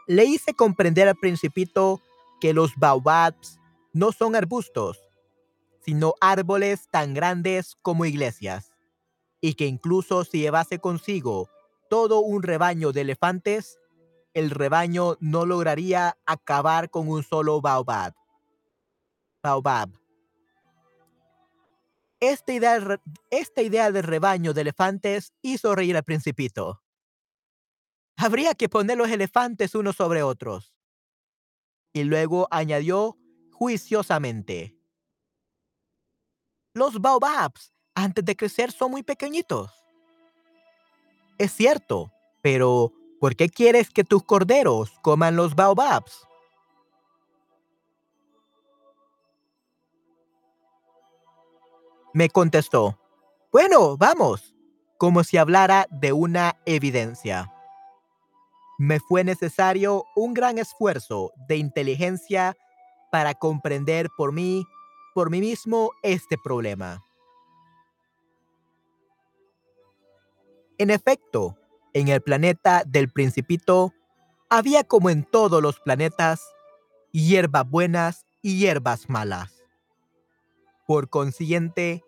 Le 0.07 0.25
hice 0.25 0.55
comprender 0.55 1.09
al 1.09 1.17
principito 1.17 2.01
que 2.41 2.53
los 2.53 2.75
baobabs 2.77 3.61
no 3.93 4.12
son 4.12 4.35
arbustos, 4.35 4.99
sino 5.85 6.14
árboles 6.21 6.88
tan 6.91 7.14
grandes 7.14 7.77
como 7.83 8.05
iglesias, 8.05 8.73
y 9.41 9.55
que 9.55 9.67
incluso 9.67 10.25
si 10.25 10.41
llevase 10.41 10.79
consigo 10.79 11.49
todo 11.88 12.21
un 12.21 12.42
rebaño 12.42 12.92
de 12.92 13.02
elefantes, 13.02 13.79
el 14.35 14.50
rebaño 14.50 15.17
no 15.21 15.46
lograría 15.46 16.17
acabar 16.27 16.90
con 16.90 17.09
un 17.09 17.23
solo 17.23 17.61
baobab. 17.61 18.15
Baobab. 19.42 19.98
Esta 22.21 22.52
idea, 22.52 23.00
esta 23.31 23.62
idea 23.62 23.92
del 23.92 24.02
rebaño 24.02 24.52
de 24.52 24.62
elefantes 24.62 25.33
hizo 25.40 25.75
reír 25.75 25.96
al 25.96 26.02
principito. 26.02 26.83
Habría 28.16 28.54
que 28.54 28.69
poner 28.69 28.98
los 28.98 29.08
elefantes 29.08 29.75
unos 29.77 29.96
sobre 29.96 30.25
otros. 30.25 30.75
Y 31.92 32.02
luego 32.02 32.48
añadió 32.50 33.16
juiciosamente. 33.52 34.77
Los 36.75 37.00
baobabs, 37.00 37.73
antes 37.94 38.25
de 38.25 38.37
crecer, 38.37 38.73
son 38.73 38.90
muy 38.90 39.02
pequeñitos. 39.04 39.71
Es 41.38 41.52
cierto, 41.52 42.12
pero 42.42 42.92
¿por 43.21 43.37
qué 43.37 43.48
quieres 43.48 43.90
que 43.90 44.02
tus 44.02 44.25
corderos 44.25 44.90
coman 45.02 45.37
los 45.37 45.54
baobabs? 45.54 46.27
Me 52.15 52.31
contestó, 52.31 52.98
bueno, 53.52 53.96
vamos, 53.96 54.54
como 54.96 55.25
si 55.25 55.37
hablara 55.37 55.87
de 55.90 56.13
una 56.13 56.56
evidencia. 56.67 57.52
Me 58.79 59.00
fue 59.00 59.25
necesario 59.25 60.04
un 60.17 60.35
gran 60.35 60.59
esfuerzo 60.59 61.33
de 61.48 61.56
inteligencia 61.56 62.56
para 63.11 63.35
comprender 63.35 64.09
por 64.17 64.33
mí, 64.33 64.67
por 65.15 65.31
mí 65.31 65.40
mismo, 65.40 65.92
este 66.02 66.37
problema. 66.38 67.02
En 70.79 70.90
efecto, 70.90 71.56
en 71.92 72.09
el 72.09 72.21
planeta 72.21 72.85
del 72.87 73.11
principito 73.11 73.92
había 74.48 74.85
como 74.85 75.11
en 75.11 75.25
todos 75.25 75.61
los 75.61 75.81
planetas 75.81 76.40
hierbas 77.13 77.69
buenas 77.69 78.25
y 78.42 78.59
hierbas 78.59 79.09
malas. 79.09 79.58
Por 80.89 81.11
consiguiente, 81.11 82.03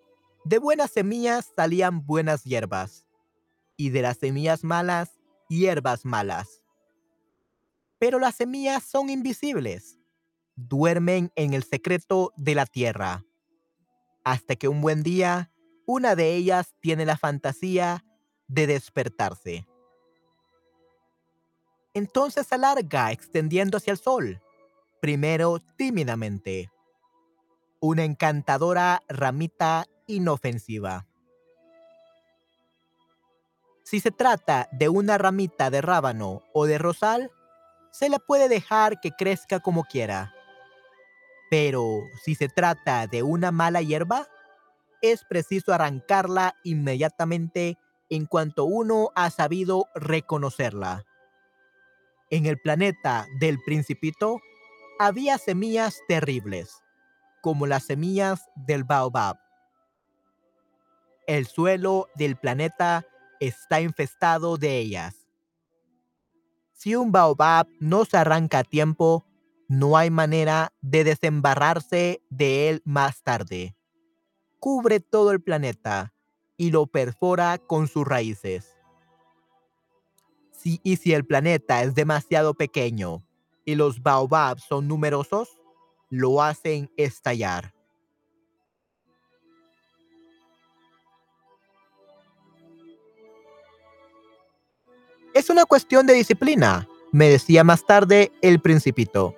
de 0.47 0.59
buenas 0.59 0.93
semillas 0.93 1.53
salían 1.55 2.07
buenas 2.07 2.45
hierbas, 2.45 3.05
y 3.76 3.91
de 3.91 4.01
las 4.01 4.16
semillas 4.16 4.64
malas, 4.64 5.20
hierbas 5.51 6.07
malas. 6.07 6.62
Pero 7.99 8.18
las 8.18 8.37
semillas 8.37 8.83
son 8.83 9.11
invisibles, 9.11 9.99
duermen 10.57 11.31
en 11.37 11.53
el 11.53 11.62
secreto 11.62 12.33
de 12.39 12.55
la 12.55 12.64
tierra, 12.64 13.26
hasta 14.24 14.57
que 14.57 14.66
un 14.66 14.81
buen 14.81 15.03
día 15.03 15.53
una 15.85 16.16
de 16.16 16.35
ellas 16.35 16.74
tiene 16.81 17.05
la 17.05 17.18
fantasía 17.18 18.03
de 18.49 18.66
despertarse. 18.66 19.66
Entonces 21.93 22.51
alarga 22.51 23.12
extendiendo 23.12 23.76
hacia 23.76 23.91
el 23.91 23.99
sol, 23.99 24.41
primero 25.03 25.61
tímidamente. 25.76 26.70
Una 27.83 28.05
encantadora 28.05 29.03
ramita 29.09 29.87
inofensiva. 30.07 31.07
Si 33.85 34.01
se 34.01 34.11
trata 34.11 34.68
de 34.70 34.91
una 34.91 35.16
ramita 35.16 35.70
de 35.70 35.81
rábano 35.81 36.43
o 36.53 36.66
de 36.66 36.76
rosal, 36.76 37.31
se 37.91 38.11
la 38.11 38.18
puede 38.18 38.51
dejar 38.51 39.01
que 39.01 39.12
crezca 39.12 39.61
como 39.61 39.85
quiera. 39.85 40.35
Pero 41.49 42.03
si 42.22 42.35
se 42.35 42.49
trata 42.49 43.07
de 43.07 43.22
una 43.22 43.51
mala 43.51 43.81
hierba, 43.81 44.28
es 45.01 45.24
preciso 45.24 45.72
arrancarla 45.72 46.57
inmediatamente 46.62 47.78
en 48.11 48.26
cuanto 48.26 48.66
uno 48.66 49.11
ha 49.14 49.31
sabido 49.31 49.87
reconocerla. 49.95 51.07
En 52.28 52.45
el 52.45 52.59
planeta 52.59 53.26
del 53.41 53.59
principito 53.64 54.39
había 54.99 55.39
semillas 55.39 55.99
terribles, 56.09 56.83
como 57.41 57.66
las 57.66 57.84
semillas 57.84 58.49
del 58.55 58.84
baobab. 58.84 59.38
El 61.26 61.47
suelo 61.47 62.09
del 62.16 62.36
planeta 62.36 63.07
está 63.41 63.80
infestado 63.80 64.57
de 64.57 64.78
ellas. 64.78 65.26
Si 66.72 66.97
un 66.97 67.12
baobab 67.12 67.68
no 67.78 68.05
se 68.05 68.16
arranca 68.16 68.61
a 68.61 68.64
tiempo, 68.64 69.26
no 69.68 69.97
hay 69.97 70.11
manera 70.11 70.72
de 70.80 71.05
desembarrarse 71.05 72.22
de 72.30 72.68
él 72.68 72.82
más 72.84 73.22
tarde. 73.22 73.76
Cubre 74.59 74.99
todo 74.99 75.30
el 75.30 75.41
planeta 75.41 76.12
y 76.57 76.70
lo 76.70 76.86
perfora 76.86 77.59
con 77.59 77.86
sus 77.86 78.07
raíces. 78.07 78.76
Si, 80.51 80.80
y 80.82 80.97
si 80.97 81.12
el 81.14 81.24
planeta 81.24 81.82
es 81.82 81.95
demasiado 81.95 82.55
pequeño 82.55 83.22
y 83.64 83.76
los 83.76 84.03
baobabs 84.03 84.64
son 84.64 84.88
numerosos, 84.88 85.59
lo 86.11 86.42
hacen 86.42 86.90
estallar. 86.96 87.72
Es 95.32 95.48
una 95.48 95.64
cuestión 95.64 96.06
de 96.06 96.14
disciplina, 96.14 96.88
me 97.12 97.28
decía 97.28 97.62
más 97.62 97.86
tarde 97.86 98.32
el 98.42 98.61
principito. 98.61 99.36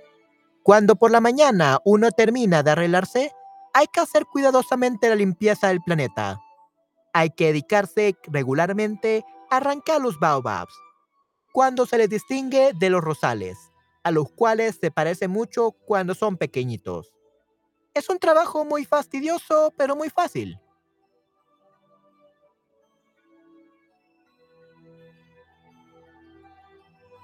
Cuando 0.62 0.96
por 0.96 1.10
la 1.10 1.20
mañana 1.20 1.78
uno 1.84 2.10
termina 2.10 2.62
de 2.62 2.70
arreglarse, 2.70 3.32
hay 3.74 3.86
que 3.92 4.00
hacer 4.00 4.24
cuidadosamente 4.26 5.08
la 5.08 5.16
limpieza 5.16 5.68
del 5.68 5.82
planeta. 5.82 6.40
Hay 7.12 7.30
que 7.30 7.46
dedicarse 7.48 8.16
regularmente 8.28 9.24
a 9.50 9.58
arrancar 9.58 10.00
los 10.00 10.18
baobabs, 10.18 10.74
cuando 11.52 11.84
se 11.84 11.98
les 11.98 12.08
distingue 12.08 12.72
de 12.78 12.90
los 12.90 13.02
rosales, 13.02 13.71
a 14.03 14.11
los 14.11 14.30
cuales 14.30 14.78
se 14.80 14.90
parece 14.90 15.28
mucho 15.28 15.72
cuando 15.72 16.14
son 16.14 16.36
pequeñitos. 16.36 17.12
Es 17.94 18.09
un 18.09 18.18
trabajo 18.18 18.64
muy 18.64 18.84
fastidioso, 18.84 19.72
pero 19.76 19.96
muy 19.96 20.11
fácil. 20.11 20.59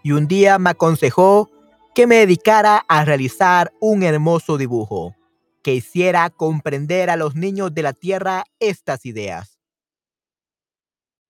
y 0.09 0.13
un 0.13 0.27
día 0.27 0.59
me 0.59 0.71
aconsejó 0.71 1.51
que 1.95 2.07
me 2.07 2.17
dedicara 2.17 2.79
a 2.89 3.05
realizar 3.05 3.75
un 3.79 4.03
hermoso 4.03 4.57
dibujo 4.57 5.15
que 5.63 5.75
hiciera 5.75 6.31
comprender 6.31 7.11
a 7.11 7.17
los 7.17 7.35
niños 7.35 7.75
de 7.75 7.83
la 7.83 7.93
Tierra 7.93 8.45
estas 8.59 9.05
ideas. 9.05 9.61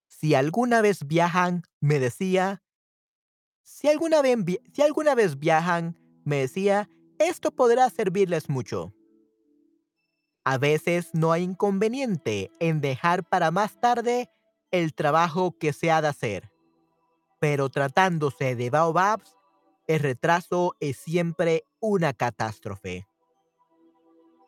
Si 0.06 0.36
alguna 0.36 0.80
vez 0.80 1.08
viajan, 1.08 1.62
me 1.80 1.98
decía, 1.98 2.62
si 3.70 3.88
alguna 4.82 5.14
vez, 5.14 5.38
viajan, 5.38 5.96
me 6.24 6.36
decía, 6.40 6.88
esto 7.18 7.50
podrá 7.50 7.90
servirles 7.90 8.48
mucho. 8.48 8.92
A 10.44 10.58
veces 10.58 11.10
no 11.12 11.32
hay 11.32 11.42
inconveniente 11.42 12.50
en 12.60 12.80
dejar 12.80 13.28
para 13.28 13.50
más 13.50 13.80
tarde 13.80 14.30
el 14.70 14.94
trabajo 14.94 15.56
que 15.58 15.72
se 15.72 15.90
ha 15.90 16.00
de 16.00 16.08
hacer 16.08 16.50
pero 17.38 17.68
tratándose 17.68 18.56
de 18.56 18.70
baobabs, 18.70 19.36
el 19.86 20.00
retraso 20.00 20.74
es 20.80 20.96
siempre 20.98 21.64
una 21.80 22.12
catástrofe. 22.12 23.06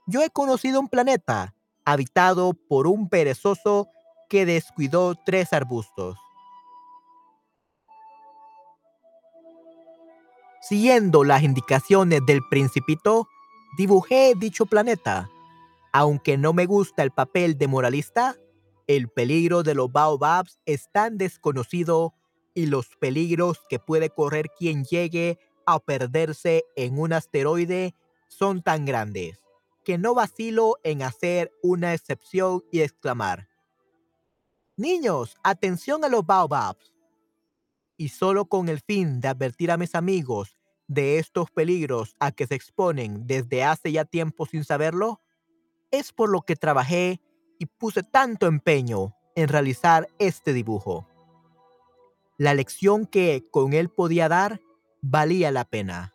Yo 0.06 0.22
he 0.22 0.30
conocido 0.30 0.80
un 0.80 0.88
planeta 0.88 1.54
habitado 1.84 2.52
por 2.54 2.86
un 2.86 3.08
perezoso 3.08 3.88
que 4.28 4.44
descuidó 4.44 5.14
tres 5.14 5.52
arbustos. 5.52 6.18
Siguiendo 10.60 11.24
las 11.24 11.42
indicaciones 11.42 12.20
del 12.26 12.40
principito, 12.48 13.28
dibujé 13.76 14.34
dicho 14.36 14.66
planeta. 14.66 15.30
Aunque 15.92 16.36
no 16.36 16.52
me 16.52 16.66
gusta 16.66 17.02
el 17.02 17.10
papel 17.10 17.58
de 17.58 17.66
moralista, 17.66 18.36
el 18.86 19.08
peligro 19.08 19.62
de 19.62 19.74
los 19.74 19.90
baobabs 19.90 20.60
es 20.66 20.90
tan 20.92 21.18
desconocido 21.18 22.14
y 22.54 22.66
los 22.66 22.88
peligros 22.96 23.64
que 23.68 23.78
puede 23.78 24.10
correr 24.10 24.50
quien 24.58 24.84
llegue 24.84 25.38
a 25.66 25.78
perderse 25.78 26.64
en 26.76 26.98
un 26.98 27.12
asteroide 27.12 27.94
son 28.28 28.62
tan 28.62 28.84
grandes 28.84 29.40
que 29.84 29.98
no 29.98 30.14
vacilo 30.14 30.76
en 30.84 31.02
hacer 31.02 31.52
una 31.62 31.94
excepción 31.94 32.62
y 32.70 32.80
exclamar, 32.82 33.48
Niños, 34.76 35.36
atención 35.42 36.04
a 36.04 36.08
los 36.08 36.24
baobabs. 36.24 36.90
Y 38.00 38.08
solo 38.08 38.46
con 38.46 38.70
el 38.70 38.80
fin 38.80 39.20
de 39.20 39.28
advertir 39.28 39.70
a 39.70 39.76
mis 39.76 39.94
amigos 39.94 40.56
de 40.88 41.18
estos 41.18 41.50
peligros 41.50 42.16
a 42.18 42.32
que 42.32 42.46
se 42.46 42.54
exponen 42.54 43.26
desde 43.26 43.62
hace 43.62 43.92
ya 43.92 44.06
tiempo 44.06 44.46
sin 44.46 44.64
saberlo, 44.64 45.20
es 45.90 46.12
por 46.12 46.30
lo 46.30 46.40
que 46.40 46.56
trabajé 46.56 47.20
y 47.58 47.66
puse 47.66 48.02
tanto 48.02 48.46
empeño 48.46 49.14
en 49.34 49.48
realizar 49.48 50.08
este 50.18 50.54
dibujo 50.54 51.06
la 52.40 52.54
lección 52.54 53.04
que 53.04 53.44
con 53.50 53.74
él 53.74 53.90
podía 53.90 54.26
dar 54.26 54.62
valía 55.02 55.50
la 55.50 55.66
pena. 55.66 56.14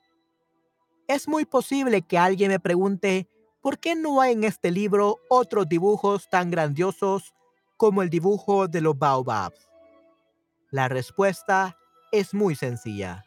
Es 1.07 1.27
muy 1.27 1.45
posible 1.45 2.01
que 2.01 2.17
alguien 2.17 2.49
me 2.49 2.59
pregunte 2.59 3.29
por 3.61 3.77
qué 3.77 3.93
no 3.93 4.21
hay 4.21 4.33
en 4.33 4.43
este 4.43 4.71
libro 4.71 5.19
otros 5.29 5.69
dibujos 5.69 6.27
tan 6.27 6.49
grandiosos 6.49 7.35
como 7.77 8.01
el 8.01 8.09
dibujo 8.09 8.67
de 8.67 8.81
los 8.81 8.97
baobabs. 8.97 9.69
La 10.71 10.87
respuesta 10.87 11.77
es 12.11 12.33
muy 12.33 12.55
sencilla. 12.55 13.23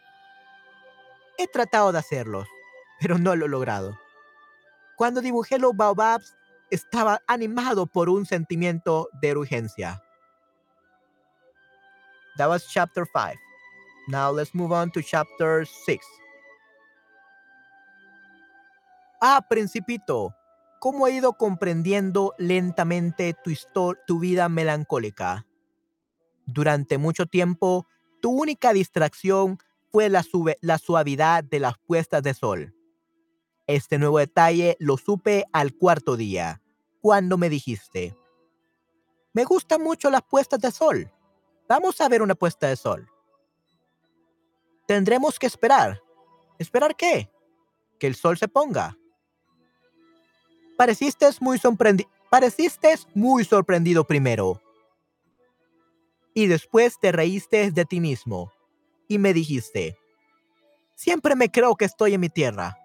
He 1.38 1.46
tratado 1.46 1.92
de 1.92 1.98
hacerlos, 1.98 2.48
pero 3.00 3.18
no 3.18 3.36
lo 3.36 3.46
he 3.46 3.48
logrado. 3.48 3.98
Cuando 4.96 5.20
dibujé 5.20 5.58
los 5.58 5.76
baobabs, 5.76 6.36
estaba 6.70 7.20
animado 7.26 7.86
por 7.86 8.08
un 8.08 8.26
sentimiento 8.26 9.08
de 9.20 9.36
urgencia. 9.36 10.02
That 12.36 12.48
was 12.48 12.66
chapter 12.68 13.06
5. 13.12 13.38
Now 14.08 14.32
let's 14.32 14.54
move 14.54 14.72
on 14.72 14.90
to 14.92 15.02
chapter 15.02 15.66
6. 15.66 16.04
Ah, 19.20 19.44
Principito, 19.48 20.34
¿cómo 20.78 21.06
he 21.06 21.12
ido 21.12 21.32
comprendiendo 21.34 22.34
lentamente 22.38 23.34
tu, 23.42 23.52
tu 24.06 24.18
vida 24.20 24.48
melancólica? 24.48 25.47
Durante 26.50 26.96
mucho 26.96 27.26
tiempo, 27.26 27.86
tu 28.22 28.30
única 28.30 28.72
distracción 28.72 29.58
fue 29.92 30.08
la, 30.08 30.22
suavidad 30.78 31.44
de 31.44 31.60
las 31.60 31.74
puestas 31.86 32.22
de 32.22 32.32
sol. 32.32 32.74
Este 33.66 33.98
nuevo 33.98 34.18
detalle 34.18 34.74
lo 34.80 34.96
supe 34.96 35.44
al 35.52 35.74
cuarto 35.74 36.16
día, 36.16 36.62
cuando 37.02 37.36
me 37.36 37.50
dijiste, 37.50 38.16
me 39.34 39.44
gustan 39.44 39.82
mucho 39.82 40.08
las 40.08 40.22
puestas 40.22 40.58
de 40.60 40.70
sol. 40.70 41.12
Vamos 41.68 42.00
a 42.00 42.08
ver 42.08 42.22
una 42.22 42.34
puesta 42.34 42.66
de 42.66 42.76
sol. 42.76 43.06
Tendremos 44.86 45.38
que 45.38 45.46
esperar. 45.46 46.00
¿Esperar 46.58 46.96
qué? 46.96 47.30
Que 47.98 48.06
el 48.06 48.14
sol 48.14 48.38
se 48.38 48.48
ponga. 48.48 48.96
Pareciste 50.78 51.28
Pareciste 52.30 52.94
muy 53.14 53.44
sorprendido 53.44 54.04
primero. 54.04 54.62
Y 56.38 56.46
después 56.46 57.00
te 57.00 57.10
reíste 57.10 57.72
de 57.72 57.84
ti 57.84 57.98
mismo. 57.98 58.52
Y 59.08 59.18
me 59.18 59.34
dijiste, 59.34 59.98
siempre 60.94 61.34
me 61.34 61.50
creo 61.50 61.74
que 61.74 61.84
estoy 61.84 62.14
en 62.14 62.20
mi 62.20 62.28
tierra. 62.28 62.78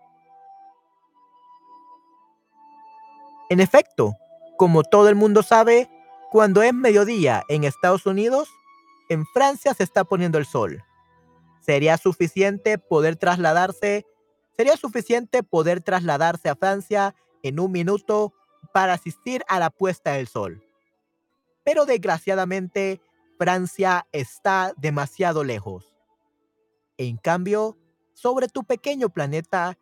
En 3.52 3.60
efecto, 3.60 4.16
como 4.58 4.82
todo 4.82 5.08
el 5.08 5.14
mundo 5.14 5.44
sabe, 5.44 5.88
cuando 6.32 6.64
es 6.64 6.74
mediodía 6.74 7.44
en 7.48 7.64
Estados 7.64 8.08
Unidos, 8.08 8.50
en 9.08 9.24
Francia 9.28 9.76
se 9.76 9.84
está 9.84 10.04
poniendo 10.04 10.40
el 10.40 10.48
sol. 10.48 10.84
¿Sería 11.60 12.00
suficiente 12.00 12.80
poder 12.80 13.18
trasladarse? 13.18 14.08
¿Sería 14.58 14.78
suficiente 14.78 15.44
poder 15.44 15.82
trasladarse 15.82 16.50
a 16.50 16.56
Francia 16.56 17.14
en 17.44 17.60
un 17.60 17.72
minuto 17.72 18.34
para 18.74 18.94
asistir 18.94 19.44
a 19.48 19.60
la 19.60 19.70
puesta 19.70 20.14
del 20.14 20.28
sol? 20.28 20.64
Pero 21.64 21.86
desgraciadamente 21.86 23.00
Francia 23.38 24.08
está 24.12 24.74
demasiado 24.78 25.44
lejos. 25.44 25.94
En 26.98 27.18
cambio, 27.18 27.78
sobre 28.14 28.48
tu 28.48 28.64
pequeño 28.64 29.10
planeta, 29.10 29.78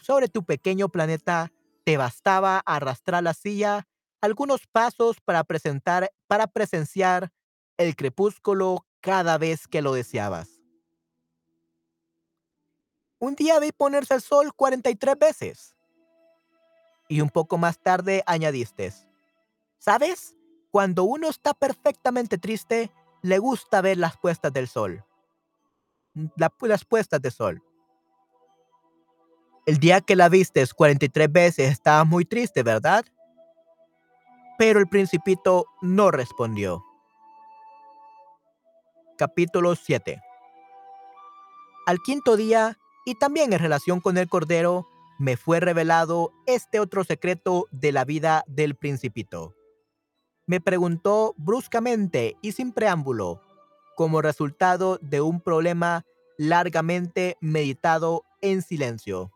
sobre 0.00 0.28
tu 0.28 0.44
pequeño 0.44 0.88
planeta, 0.88 1.52
te 1.84 1.96
bastaba 1.96 2.58
arrastrar 2.66 3.22
la 3.22 3.34
silla 3.34 3.86
algunos 4.20 4.66
pasos 4.66 5.20
para 5.20 5.44
presentar, 5.44 6.12
para 6.26 6.46
presenciar 6.46 7.32
el 7.76 7.94
crepúsculo 7.94 8.86
cada 9.00 9.38
vez 9.38 9.68
que 9.68 9.82
lo 9.82 9.92
deseabas. 9.92 10.48
Un 13.20 13.34
día 13.34 13.58
vi 13.58 13.72
ponerse 13.72 14.14
el 14.14 14.22
sol 14.22 14.54
43 14.54 15.18
veces. 15.18 15.74
Y 17.08 17.20
un 17.20 17.30
poco 17.30 17.58
más 17.58 17.78
tarde 17.78 18.22
añadiste, 18.26 18.92
¿sabes? 19.78 20.34
Cuando 20.78 21.02
uno 21.02 21.28
está 21.28 21.54
perfectamente 21.54 22.38
triste, 22.38 22.92
le 23.22 23.40
gusta 23.40 23.80
ver 23.80 23.98
las 23.98 24.16
puestas 24.16 24.52
del 24.52 24.68
sol. 24.68 25.04
La- 26.36 26.52
las 26.60 26.84
puestas 26.84 27.20
de 27.20 27.32
sol. 27.32 27.60
El 29.66 29.78
día 29.78 30.00
que 30.00 30.14
la 30.14 30.28
vistes 30.28 30.72
43 30.74 31.32
veces 31.32 31.72
estabas 31.72 32.06
muy 32.06 32.24
triste, 32.24 32.62
¿verdad? 32.62 33.04
Pero 34.56 34.78
el 34.78 34.86
principito 34.86 35.66
no 35.82 36.12
respondió. 36.12 36.84
Capítulo 39.16 39.74
7 39.74 40.22
Al 41.86 41.98
quinto 42.04 42.36
día, 42.36 42.78
y 43.04 43.16
también 43.16 43.52
en 43.52 43.58
relación 43.58 43.98
con 44.00 44.16
el 44.16 44.28
cordero, 44.28 44.86
me 45.18 45.36
fue 45.36 45.58
revelado 45.58 46.32
este 46.46 46.78
otro 46.78 47.02
secreto 47.02 47.66
de 47.72 47.90
la 47.90 48.04
vida 48.04 48.44
del 48.46 48.76
principito. 48.76 49.57
Me 50.48 50.62
preguntó 50.62 51.34
bruscamente 51.36 52.38
y 52.40 52.52
sin 52.52 52.72
preámbulo, 52.72 53.42
como 53.94 54.22
resultado 54.22 54.98
de 55.02 55.20
un 55.20 55.42
problema 55.42 56.06
largamente 56.38 57.36
meditado 57.42 58.24
en 58.40 58.62
silencio. 58.62 59.30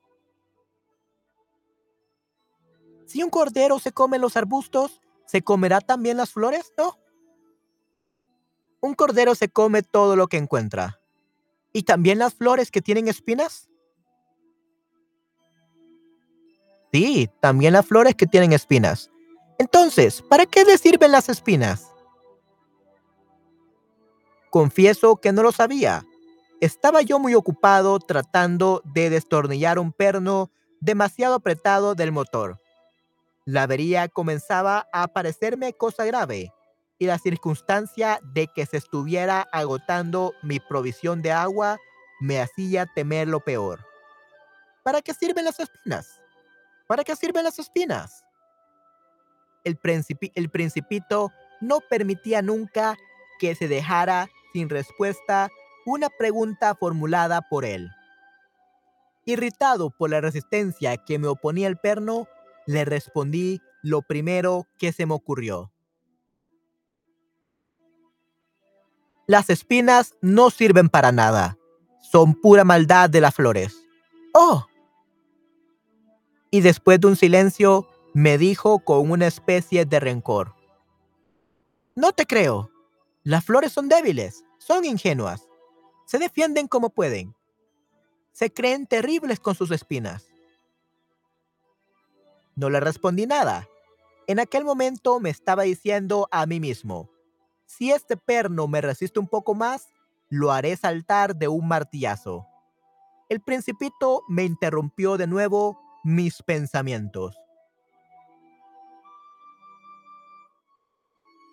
Si 3.04 3.22
un 3.22 3.28
cordero 3.28 3.78
se 3.78 3.92
come 3.92 4.18
los 4.18 4.38
arbustos, 4.38 5.02
¿se 5.26 5.42
comerá 5.42 5.82
también 5.82 6.16
las 6.16 6.30
flores? 6.30 6.72
No. 6.78 6.98
Un 8.80 8.94
cordero 8.94 9.34
se 9.34 9.50
come 9.50 9.82
todo 9.82 10.16
lo 10.16 10.28
que 10.28 10.38
encuentra. 10.38 10.98
¿Y 11.74 11.82
también 11.82 12.18
las 12.18 12.32
flores 12.32 12.70
que 12.70 12.80
tienen 12.80 13.06
espinas? 13.06 13.68
Sí, 16.90 17.28
también 17.40 17.74
las 17.74 17.84
flores 17.84 18.14
que 18.14 18.26
tienen 18.26 18.54
espinas. 18.54 19.11
Entonces, 19.62 20.22
¿para 20.22 20.44
qué 20.44 20.64
le 20.64 20.76
sirven 20.76 21.12
las 21.12 21.28
espinas? 21.28 21.86
Confieso 24.50 25.14
que 25.18 25.30
no 25.30 25.44
lo 25.44 25.52
sabía. 25.52 26.04
Estaba 26.60 27.00
yo 27.00 27.20
muy 27.20 27.36
ocupado 27.36 28.00
tratando 28.00 28.82
de 28.84 29.08
destornillar 29.08 29.78
un 29.78 29.92
perno 29.92 30.50
demasiado 30.80 31.36
apretado 31.36 31.94
del 31.94 32.10
motor. 32.10 32.60
La 33.44 33.62
avería 33.62 34.08
comenzaba 34.08 34.88
a 34.92 35.06
parecerme 35.06 35.74
cosa 35.74 36.04
grave 36.06 36.52
y 36.98 37.06
la 37.06 37.20
circunstancia 37.20 38.18
de 38.34 38.48
que 38.48 38.66
se 38.66 38.78
estuviera 38.78 39.42
agotando 39.52 40.32
mi 40.42 40.58
provisión 40.58 41.22
de 41.22 41.30
agua 41.30 41.78
me 42.20 42.40
hacía 42.40 42.86
temer 42.96 43.28
lo 43.28 43.38
peor. 43.38 43.78
¿Para 44.82 45.02
qué 45.02 45.14
sirven 45.14 45.44
las 45.44 45.60
espinas? 45.60 46.20
¿Para 46.88 47.04
qué 47.04 47.14
sirven 47.14 47.44
las 47.44 47.60
espinas? 47.60 48.24
El, 49.64 49.78
principi- 49.78 50.32
el 50.34 50.50
principito 50.50 51.30
no 51.60 51.80
permitía 51.80 52.42
nunca 52.42 52.96
que 53.38 53.54
se 53.54 53.68
dejara 53.68 54.28
sin 54.52 54.68
respuesta 54.68 55.50
una 55.86 56.08
pregunta 56.10 56.74
formulada 56.74 57.42
por 57.42 57.64
él. 57.64 57.90
Irritado 59.24 59.90
por 59.90 60.10
la 60.10 60.20
resistencia 60.20 60.96
que 60.96 61.18
me 61.18 61.28
oponía 61.28 61.68
el 61.68 61.76
perno, 61.76 62.26
le 62.66 62.84
respondí 62.84 63.60
lo 63.82 64.02
primero 64.02 64.66
que 64.78 64.92
se 64.92 65.06
me 65.06 65.14
ocurrió. 65.14 65.72
Las 69.26 69.48
espinas 69.50 70.14
no 70.20 70.50
sirven 70.50 70.88
para 70.88 71.12
nada. 71.12 71.56
Son 72.00 72.34
pura 72.34 72.64
maldad 72.64 73.08
de 73.08 73.20
las 73.20 73.34
flores. 73.34 73.76
¡Oh! 74.34 74.66
Y 76.50 76.60
después 76.60 77.00
de 77.00 77.06
un 77.06 77.16
silencio, 77.16 77.88
me 78.14 78.36
dijo 78.36 78.80
con 78.80 79.10
una 79.10 79.26
especie 79.26 79.84
de 79.84 79.98
rencor. 80.00 80.54
No 81.94 82.12
te 82.12 82.26
creo. 82.26 82.70
Las 83.22 83.44
flores 83.44 83.72
son 83.72 83.88
débiles, 83.88 84.44
son 84.58 84.84
ingenuas. 84.84 85.48
Se 86.06 86.18
defienden 86.18 86.68
como 86.68 86.90
pueden. 86.90 87.34
Se 88.32 88.52
creen 88.52 88.86
terribles 88.86 89.40
con 89.40 89.54
sus 89.54 89.70
espinas. 89.70 90.26
No 92.54 92.68
le 92.68 92.80
respondí 92.80 93.26
nada. 93.26 93.66
En 94.26 94.40
aquel 94.40 94.64
momento 94.64 95.20
me 95.20 95.30
estaba 95.30 95.62
diciendo 95.62 96.28
a 96.30 96.46
mí 96.46 96.60
mismo, 96.60 97.10
si 97.66 97.90
este 97.90 98.16
perno 98.16 98.68
me 98.68 98.80
resiste 98.80 99.18
un 99.18 99.26
poco 99.26 99.54
más, 99.54 99.88
lo 100.28 100.52
haré 100.52 100.76
saltar 100.76 101.34
de 101.34 101.48
un 101.48 101.66
martillazo. 101.66 102.46
El 103.28 103.40
principito 103.40 104.22
me 104.28 104.44
interrumpió 104.44 105.16
de 105.16 105.26
nuevo 105.26 105.80
mis 106.04 106.42
pensamientos. 106.42 107.41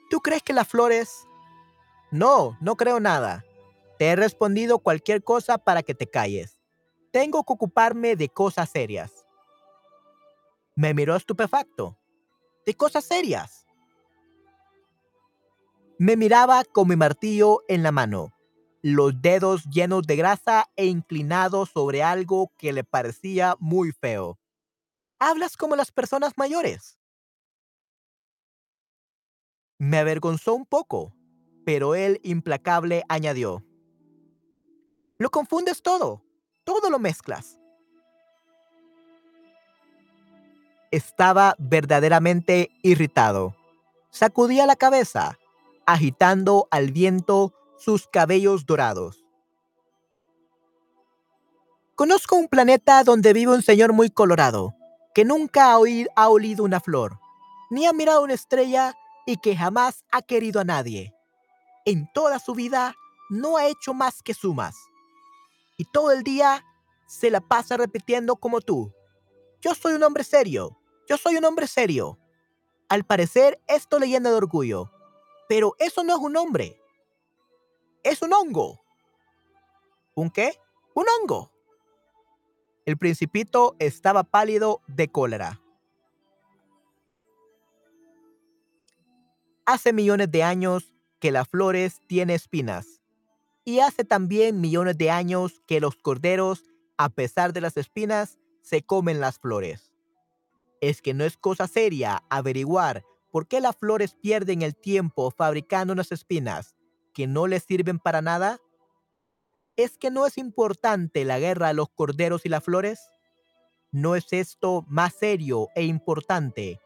¿Tú 0.10 0.22
crees 0.22 0.43
que 0.43 0.53
las 0.53 0.68
flores... 0.68 1.28
No, 2.12 2.57
no 2.60 2.76
creo 2.76 2.99
nada. 2.99 3.45
Te 3.99 4.07
he 4.07 4.16
respondido 4.16 4.80
cualquier 4.80 5.24
cosa 5.24 5.57
para 5.57 5.84
que 5.84 5.93
te 5.93 6.07
calles. 6.07 6.60
Tengo 7.12 7.43
que 7.43 7.53
ocuparme 7.53 8.16
de 8.16 8.30
cosas 8.30 8.70
serias. 8.70 9.26
Me 10.76 10.93
miró 10.93 11.16
estupefacto. 11.16 11.97
¿De 12.66 12.74
cosas 12.74 13.03
serias? 13.03 13.66
Me 15.97 16.16
miraba 16.16 16.64
con 16.64 16.88
mi 16.88 16.95
martillo 16.95 17.62
en 17.68 17.84
la 17.84 17.91
mano, 17.91 18.32
los 18.82 19.22
dedos 19.22 19.66
llenos 19.66 20.03
de 20.07 20.16
grasa 20.16 20.70
e 20.78 20.86
inclinados 20.86 21.72
sobre 21.72 22.03
algo 22.03 22.53
que 22.57 22.72
le 22.72 22.86
parecía 22.86 23.55
muy 23.60 23.91
feo. 23.91 24.39
Hablas 25.20 25.57
como 25.57 25.76
las 25.76 25.91
personas 25.91 26.34
mayores. 26.38 26.99
Me 29.80 29.98
avergonzó 29.98 30.54
un 30.56 30.66
poco, 30.66 31.14
pero 31.66 31.96
él 31.96 32.20
implacable 32.24 33.04
añadió. 33.08 33.64
Lo 35.18 35.30
confundes 35.32 35.82
todo, 35.82 36.22
todo 36.66 36.90
lo 36.90 37.00
mezclas. 37.00 37.58
Estaba 40.92 41.56
verdaderamente 41.60 42.72
irritado. 42.84 43.56
Sacudía 44.10 44.66
la 44.66 44.76
cabeza, 44.76 45.38
agitando 45.86 46.68
al 46.72 46.92
viento 46.92 47.54
sus 47.78 48.08
cabellos 48.08 48.66
dorados. 48.66 49.24
Conozco 51.96 52.36
un 52.36 52.48
planeta 52.48 53.04
donde 53.04 53.32
vive 53.34 53.54
un 53.54 53.62
señor 53.62 53.94
muy 53.94 54.10
colorado, 54.10 54.74
que 55.14 55.24
nunca 55.26 55.72
ha, 55.72 55.80
oí- 55.80 56.08
ha 56.16 56.28
olido 56.30 56.64
una 56.66 56.80
flor, 56.80 57.20
ni 57.70 57.86
ha 57.86 57.94
mirado 57.94 58.24
una 58.24 58.34
estrella 58.34 58.96
y 59.30 59.38
que 59.38 59.56
jamás 59.56 60.04
ha 60.12 60.24
querido 60.24 60.60
a 60.60 60.64
nadie. 60.64 61.14
En 61.86 62.12
toda 62.14 62.40
su 62.40 62.56
vida 62.56 62.96
no 63.30 63.58
ha 63.58 63.68
hecho 63.68 63.94
más 63.94 64.24
que 64.24 64.34
sumas. 64.34 64.76
Y 65.78 65.86
todo 65.86 66.12
el 66.12 66.24
día 66.24 66.66
se 67.06 67.30
la 67.30 67.40
pasa 67.40 67.78
repitiendo 67.78 68.38
como 68.38 68.60
tú. 68.60 68.92
Yo 69.62 69.76
soy 69.76 69.94
un 69.94 70.02
hombre 70.02 70.24
serio. 70.24 70.80
Yo 71.08 71.16
soy 71.16 71.36
un 71.36 71.46
hombre 71.46 71.68
serio. 71.68 72.18
Al 72.90 73.04
parecer 73.04 73.62
esto 73.68 74.00
le 74.00 74.08
llena 74.08 74.32
de 74.32 74.36
orgullo. 74.36 74.92
Pero 75.48 75.76
eso 75.78 76.04
no 76.04 76.16
es 76.16 76.20
un 76.20 76.36
hombre. 76.36 76.82
Es 78.02 78.24
un 78.24 78.34
hongo. 78.34 78.82
¿Un 80.16 80.32
qué? 80.32 80.60
Un 80.96 81.06
hongo. 81.08 81.52
El 82.88 82.98
principito 82.98 83.76
estaba 83.78 84.24
pálido 84.24 84.82
de 84.88 85.12
cólera. 85.12 85.62
Hace 89.72 89.93
millones 89.93 90.32
de 90.32 90.41
años 90.41 90.95
que 91.20 91.32
las 91.32 91.47
flores 91.47 92.01
tienen 92.07 92.36
espinas. 92.36 93.03
Y 93.63 93.82
hace 93.82 94.03
también 94.03 94.59
millones 94.59 94.97
de 94.97 95.11
años 95.11 95.61
que 95.67 95.80
los 95.80 95.95
corderos, 95.95 96.63
a 96.97 97.09
pesar 97.09 97.53
de 97.53 97.61
las 97.61 97.78
espinas, 97.78 98.39
se 98.63 98.82
comen 98.82 99.20
las 99.20 99.38
flores. 99.38 99.93
Es 100.82 101.03
que 101.03 101.13
no 101.13 101.24
es 101.24 101.38
cosa 101.38 101.67
seria 101.67 102.24
averiguar 102.32 103.03
por 103.30 103.47
qué 103.47 103.61
las 103.61 103.76
flores 103.76 104.15
pierden 104.15 104.63
el 104.63 104.76
tiempo 104.76 105.30
fabricando 105.30 105.93
unas 105.93 106.11
espinas 106.11 106.76
que 107.13 107.28
no 107.28 107.45
les 107.45 107.61
sirven 107.61 107.99
para 107.99 108.24
nada. 108.24 108.57
¿Es 109.76 109.99
que 109.99 110.09
no 110.09 110.26
es 110.26 110.39
importante 110.39 111.26
la 111.26 111.38
guerra 111.38 111.67
a 111.67 111.74
los 111.74 111.89
corderos 111.89 112.43
y 112.43 112.49
las 112.49 112.63
flores? 112.63 113.01
¿No 113.91 114.15
es 114.15 114.34
esto 114.34 114.84
más 114.88 115.13
serio 115.13 115.67
e 115.76 115.84
importante 115.84 116.80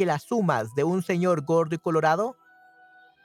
que 0.00 0.06
las 0.06 0.22
sumas 0.22 0.74
de 0.74 0.82
un 0.82 1.02
señor 1.02 1.44
gordo 1.44 1.74
y 1.74 1.78
colorado? 1.78 2.38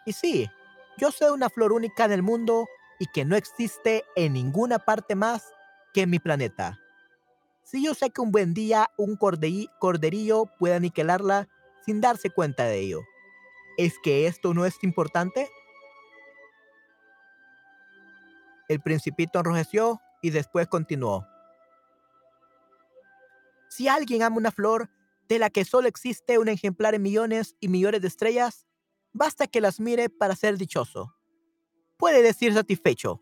Y 0.06 0.12
sí, 0.12 0.52
yo 0.98 1.10
soy 1.10 1.32
una 1.32 1.50
flor 1.50 1.72
única 1.72 2.04
en 2.04 2.12
el 2.12 2.22
mundo 2.22 2.68
y 3.00 3.06
que 3.14 3.24
no 3.24 3.38
existe 3.38 4.04
en 4.18 4.34
ninguna 4.34 4.78
parte 4.78 5.16
más 5.16 5.54
que 5.94 6.02
en 6.02 6.10
mi 6.10 6.20
planeta. 6.20 6.78
Si 7.64 7.82
yo 7.82 7.94
sé 7.94 8.10
que 8.10 8.20
un 8.20 8.34
buen 8.34 8.54
día 8.54 8.92
un 8.98 9.16
corderillo 9.16 10.48
puede 10.60 10.76
aniquilarla 10.76 11.48
sin 11.86 12.02
darse 12.02 12.30
cuenta 12.30 12.66
de 12.66 12.78
ello, 12.80 13.00
¿es 13.78 13.98
que 14.04 14.28
esto 14.28 14.54
no 14.54 14.66
es 14.66 14.76
importante? 14.84 15.50
El 18.68 18.82
principito 18.82 19.40
enrojeció 19.40 20.02
y 20.22 20.32
después 20.32 20.68
continuó. 20.68 21.26
Si 23.70 23.88
alguien 23.88 24.24
ama 24.24 24.36
una 24.36 24.52
flor 24.52 24.90
de 25.28 25.40
la 25.40 25.50
que 25.50 25.66
solo 25.66 25.88
existe 25.88 26.38
un 26.38 26.50
ejemplar 26.50 26.96
en 26.96 27.02
millones 27.02 27.56
y 27.60 27.68
millones 27.68 28.02
de 28.02 28.08
estrellas, 28.08 28.66
basta 29.14 29.48
que 29.48 29.62
las 29.62 29.80
mire 29.80 30.10
para 30.10 30.36
ser 30.36 30.58
dichoso. 30.58 31.16
Puede 31.98 32.22
decir 32.22 32.54
satisfecho, 32.54 33.22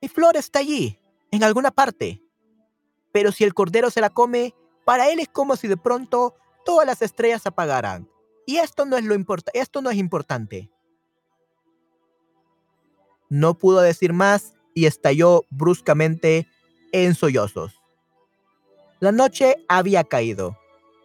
mi 0.00 0.08
flor 0.08 0.36
está 0.36 0.60
allí, 0.60 0.98
en 1.30 1.42
alguna 1.42 1.70
parte. 1.70 2.22
Pero 3.12 3.32
si 3.32 3.44
el 3.44 3.54
cordero 3.54 3.90
se 3.90 4.00
la 4.00 4.10
come, 4.10 4.54
para 4.84 5.10
él 5.10 5.20
es 5.20 5.28
como 5.28 5.56
si 5.56 5.68
de 5.68 5.76
pronto 5.76 6.34
todas 6.64 6.86
las 6.86 7.02
estrellas 7.02 7.42
se 7.42 7.48
apagaran. 7.48 8.08
Y 8.46 8.56
esto 8.56 8.84
no 8.84 8.96
es 8.96 9.04
lo 9.04 9.14
esto 9.54 9.82
no 9.82 9.90
es 9.90 9.96
importante. 9.96 10.70
No 13.28 13.56
pudo 13.56 13.80
decir 13.80 14.12
más 14.12 14.54
y 14.74 14.86
estalló 14.86 15.44
bruscamente 15.50 16.46
en 16.92 17.14
sollozos. 17.14 17.80
La 19.00 19.12
noche 19.12 19.56
había 19.68 20.04
caído. 20.04 20.58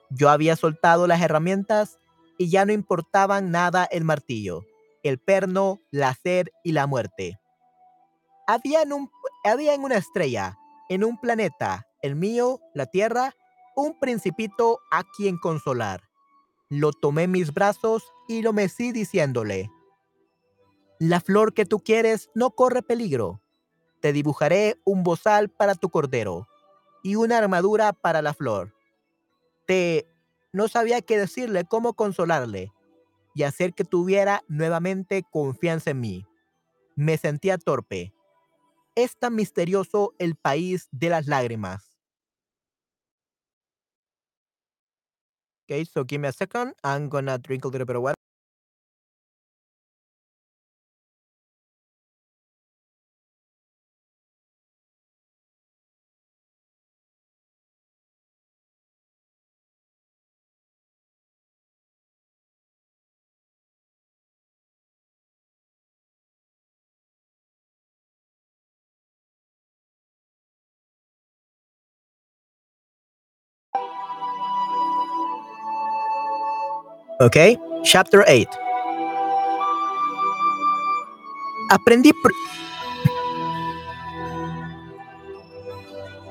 Yo 0.09 0.29
había 0.29 0.55
soltado 0.55 1.07
las 1.07 1.21
herramientas 1.21 1.99
y 2.37 2.49
ya 2.49 2.65
no 2.65 2.73
importaban 2.73 3.51
nada 3.51 3.85
el 3.85 4.03
martillo, 4.03 4.65
el 5.03 5.19
perno, 5.19 5.79
la 5.91 6.13
sed 6.13 6.47
y 6.63 6.71
la 6.71 6.87
muerte. 6.87 7.39
Había 8.47 8.81
en, 8.83 8.93
un, 8.93 9.11
había 9.43 9.73
en 9.73 9.83
una 9.83 9.97
estrella, 9.97 10.57
en 10.89 11.03
un 11.03 11.19
planeta, 11.19 11.87
el 12.01 12.15
mío, 12.15 12.61
la 12.73 12.85
Tierra, 12.85 13.33
un 13.75 13.99
principito 13.99 14.79
a 14.91 15.03
quien 15.15 15.37
consolar. 15.37 16.01
Lo 16.69 16.91
tomé 16.91 17.23
en 17.23 17.31
mis 17.31 17.53
brazos 17.53 18.03
y 18.27 18.41
lo 18.41 18.53
mecí 18.53 18.91
diciéndole, 18.91 19.69
la 20.99 21.19
flor 21.19 21.53
que 21.53 21.65
tú 21.65 21.79
quieres 21.79 22.29
no 22.33 22.51
corre 22.51 22.81
peligro 22.81 23.41
te 23.99 24.13
dibujaré 24.13 24.79
un 24.85 25.03
bozal 25.03 25.49
para 25.49 25.75
tu 25.75 25.89
cordero 25.89 26.47
y 27.03 27.15
una 27.15 27.37
armadura 27.37 27.93
para 27.93 28.21
la 28.21 28.33
flor. 28.33 28.73
No 30.53 30.67
sabía 30.67 31.01
qué 31.01 31.17
decirle, 31.17 31.65
cómo 31.65 31.93
consolarle 31.93 32.71
y 33.35 33.43
hacer 33.43 33.73
que 33.73 33.83
tuviera 33.83 34.43
nuevamente 34.47 35.23
confianza 35.29 35.91
en 35.91 36.01
mí. 36.01 36.25
Me 36.95 37.17
sentía 37.17 37.57
torpe. 37.57 38.13
Es 38.95 39.17
tan 39.17 39.35
misterioso 39.35 40.13
el 40.17 40.35
país 40.35 40.87
de 40.91 41.09
las 41.09 41.27
lágrimas. 41.27 41.97
Okay, 45.65 45.85
so 45.85 46.05
give 46.05 46.19
me 46.19 46.29
a 46.29 46.31
second. 46.31 46.73
I'm 46.83 47.09
gonna 47.09 47.37
drink 47.37 47.65
a 47.65 47.67
little 47.67 47.85
bit 47.85 47.97
of 47.97 48.01
water. 48.01 48.16
Ok, 77.19 77.35
chapter 77.83 78.23
8. 78.27 78.47
Aprendí, 81.71 82.13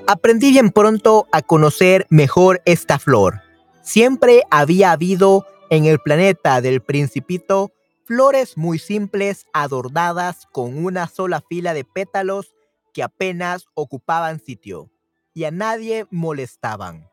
aprendí 0.07 0.51
bien 0.51 0.71
pronto 0.71 1.27
a 1.33 1.43
conocer 1.43 2.07
mejor 2.09 2.63
esta 2.65 3.01
flor. 3.01 3.43
Siempre 3.83 4.45
había 4.51 4.93
habido 4.93 5.45
en 5.71 5.87
el 5.87 5.99
planeta 5.99 6.61
del 6.61 6.81
principito 6.81 7.73
flores 8.05 8.57
muy 8.57 8.79
simples 8.79 9.47
adornadas 9.53 10.47
con 10.53 10.85
una 10.85 11.09
sola 11.09 11.43
fila 11.49 11.75
de 11.75 11.85
pétalos 11.85 12.55
que 12.95 13.03
apenas 13.03 13.67
ocupaban 13.75 14.39
sitio 14.39 14.89
y 15.35 15.45
a 15.45 15.51
nadie 15.51 16.07
molestaban 16.13 17.09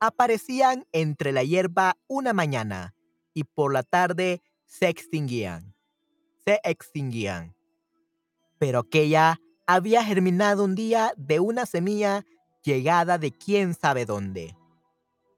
aparecían 0.00 0.86
entre 0.92 1.32
la 1.32 1.42
hierba 1.42 1.96
una 2.06 2.32
mañana 2.32 2.94
y 3.34 3.44
por 3.44 3.72
la 3.72 3.82
tarde 3.82 4.42
se 4.66 4.88
extinguían. 4.88 5.74
Se 6.44 6.60
extinguían. 6.64 7.54
Pero 8.58 8.80
aquella 8.80 9.40
había 9.66 10.04
germinado 10.04 10.64
un 10.64 10.74
día 10.74 11.12
de 11.16 11.40
una 11.40 11.66
semilla 11.66 12.24
llegada 12.62 13.18
de 13.18 13.32
quién 13.32 13.74
sabe 13.74 14.06
dónde. 14.06 14.56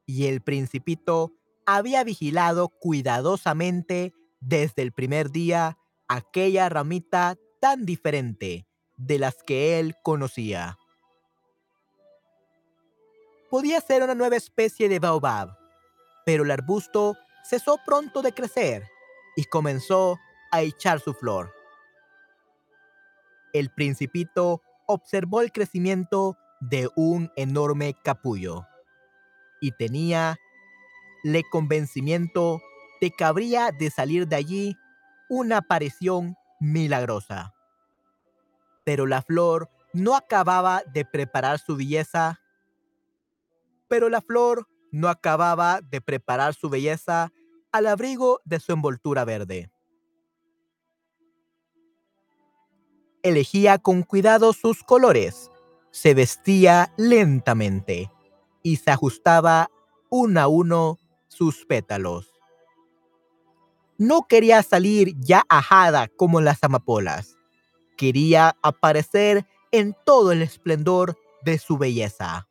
Y 0.06 0.26
el 0.26 0.40
principito 0.40 1.32
había 1.66 2.02
vigilado 2.04 2.68
cuidadosamente 2.68 4.12
desde 4.40 4.82
el 4.82 4.92
primer 4.92 5.30
día 5.30 5.78
aquella 6.08 6.68
ramita 6.68 7.36
tan 7.60 7.84
diferente 7.84 8.66
de 8.96 9.18
las 9.18 9.42
que 9.42 9.78
él 9.78 9.94
conocía 10.02 10.79
podía 13.50 13.80
ser 13.80 14.02
una 14.02 14.14
nueva 14.14 14.36
especie 14.36 14.88
de 14.88 14.98
baobab, 14.98 15.56
pero 16.24 16.44
el 16.44 16.50
arbusto 16.50 17.16
cesó 17.44 17.78
pronto 17.84 18.22
de 18.22 18.32
crecer 18.32 18.84
y 19.36 19.44
comenzó 19.44 20.18
a 20.52 20.62
echar 20.62 21.00
su 21.00 21.12
flor. 21.12 21.52
El 23.52 23.70
principito 23.70 24.62
observó 24.86 25.40
el 25.42 25.50
crecimiento 25.52 26.36
de 26.60 26.88
un 26.94 27.30
enorme 27.36 27.96
capullo 28.04 28.66
y 29.60 29.72
tenía 29.72 30.38
le 31.22 31.42
convencimiento 31.44 32.60
de 33.00 33.10
que 33.10 33.24
habría 33.24 33.70
de 33.72 33.90
salir 33.90 34.26
de 34.26 34.36
allí 34.36 34.76
una 35.28 35.58
aparición 35.58 36.36
milagrosa. 36.60 37.54
Pero 38.84 39.06
la 39.06 39.22
flor 39.22 39.70
no 39.92 40.16
acababa 40.16 40.82
de 40.92 41.04
preparar 41.04 41.58
su 41.58 41.76
belleza 41.76 42.39
pero 43.90 44.08
la 44.08 44.20
flor 44.20 44.68
no 44.92 45.08
acababa 45.08 45.80
de 45.80 46.00
preparar 46.00 46.54
su 46.54 46.70
belleza 46.70 47.32
al 47.72 47.88
abrigo 47.88 48.40
de 48.44 48.60
su 48.60 48.72
envoltura 48.72 49.24
verde. 49.24 49.68
Elegía 53.24 53.78
con 53.78 54.04
cuidado 54.04 54.52
sus 54.52 54.84
colores, 54.84 55.50
se 55.90 56.14
vestía 56.14 56.94
lentamente 56.96 58.10
y 58.62 58.76
se 58.76 58.92
ajustaba 58.92 59.70
uno 60.08 60.40
a 60.40 60.46
uno 60.46 60.98
sus 61.26 61.66
pétalos. 61.66 62.32
No 63.98 64.28
quería 64.28 64.62
salir 64.62 65.14
ya 65.18 65.42
ajada 65.48 66.06
como 66.06 66.40
las 66.40 66.62
amapolas. 66.62 67.36
Quería 67.96 68.56
aparecer 68.62 69.46
en 69.72 69.96
todo 70.06 70.30
el 70.30 70.42
esplendor 70.42 71.18
de 71.42 71.58
su 71.58 71.76
belleza. 71.76 72.49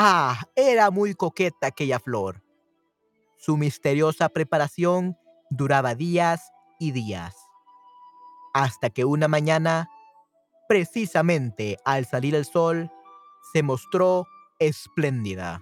Ah, 0.00 0.44
era 0.54 0.92
muy 0.92 1.16
coqueta 1.16 1.66
aquella 1.66 1.98
flor. 1.98 2.40
Su 3.36 3.56
misteriosa 3.56 4.28
preparación 4.28 5.18
duraba 5.50 5.96
días 5.96 6.52
y 6.78 6.92
días. 6.92 7.34
Hasta 8.54 8.90
que 8.90 9.04
una 9.04 9.26
mañana, 9.26 9.90
precisamente 10.68 11.78
al 11.84 12.06
salir 12.06 12.36
el 12.36 12.44
sol, 12.44 12.92
se 13.52 13.64
mostró 13.64 14.24
espléndida. 14.60 15.60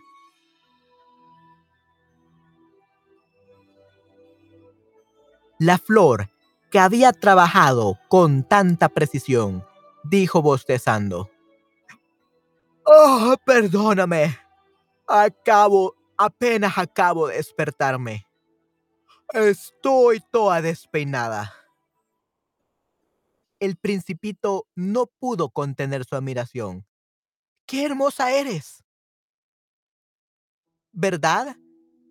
La 5.58 5.78
flor 5.78 6.28
que 6.70 6.78
había 6.78 7.14
trabajado 7.14 7.98
con 8.08 8.46
tanta 8.46 8.90
precisión, 8.90 9.64
dijo 10.04 10.42
bostezando. 10.42 11.30
Oh, 12.88 13.34
perdóname. 13.44 14.38
Acabo, 15.08 15.96
apenas 16.16 16.78
acabo 16.78 17.26
de 17.26 17.36
despertarme. 17.36 18.24
Estoy 19.32 20.20
toda 20.30 20.62
despeinada. 20.62 21.52
El 23.58 23.76
principito 23.76 24.68
no 24.76 25.06
pudo 25.06 25.48
contener 25.50 26.04
su 26.04 26.14
admiración. 26.14 26.86
¡Qué 27.66 27.84
hermosa 27.84 28.32
eres! 28.32 28.84
¿Verdad? 30.92 31.56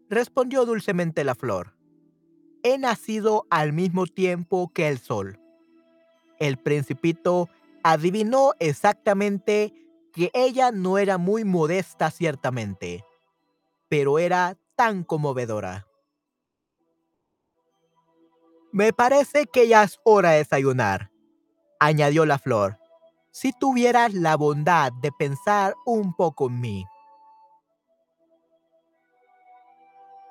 respondió 0.09 0.65
dulcemente 0.65 1.23
la 1.23 1.35
flor. 1.35 1.73
He 2.63 2.77
nacido 2.77 3.47
al 3.49 3.71
mismo 3.71 4.07
tiempo 4.07 4.71
que 4.73 4.89
el 4.89 4.99
sol. 4.99 5.39
El 6.37 6.57
principito 6.57 7.49
adivinó 7.81 8.51
exactamente 8.59 9.73
que 10.15 10.31
ella 10.33 10.71
no 10.71 10.97
era 10.97 11.17
muy 11.17 11.43
modesta 11.43 12.09
ciertamente, 12.09 13.03
pero 13.89 14.17
era 14.17 14.57
tan 14.75 15.03
conmovedora. 15.03 15.85
Me 18.71 18.93
parece 18.93 19.45
que 19.45 19.67
ya 19.67 19.83
es 19.83 19.99
hora 20.05 20.31
de 20.31 20.37
desayunar, 20.37 21.11
añadió 21.79 22.25
la 22.25 22.39
flor, 22.39 22.77
si 23.31 23.51
tuvieras 23.51 24.13
la 24.13 24.37
bondad 24.37 24.93
de 25.01 25.11
pensar 25.11 25.75
un 25.85 26.15
poco 26.15 26.47
en 26.47 26.61
mí. 26.61 26.85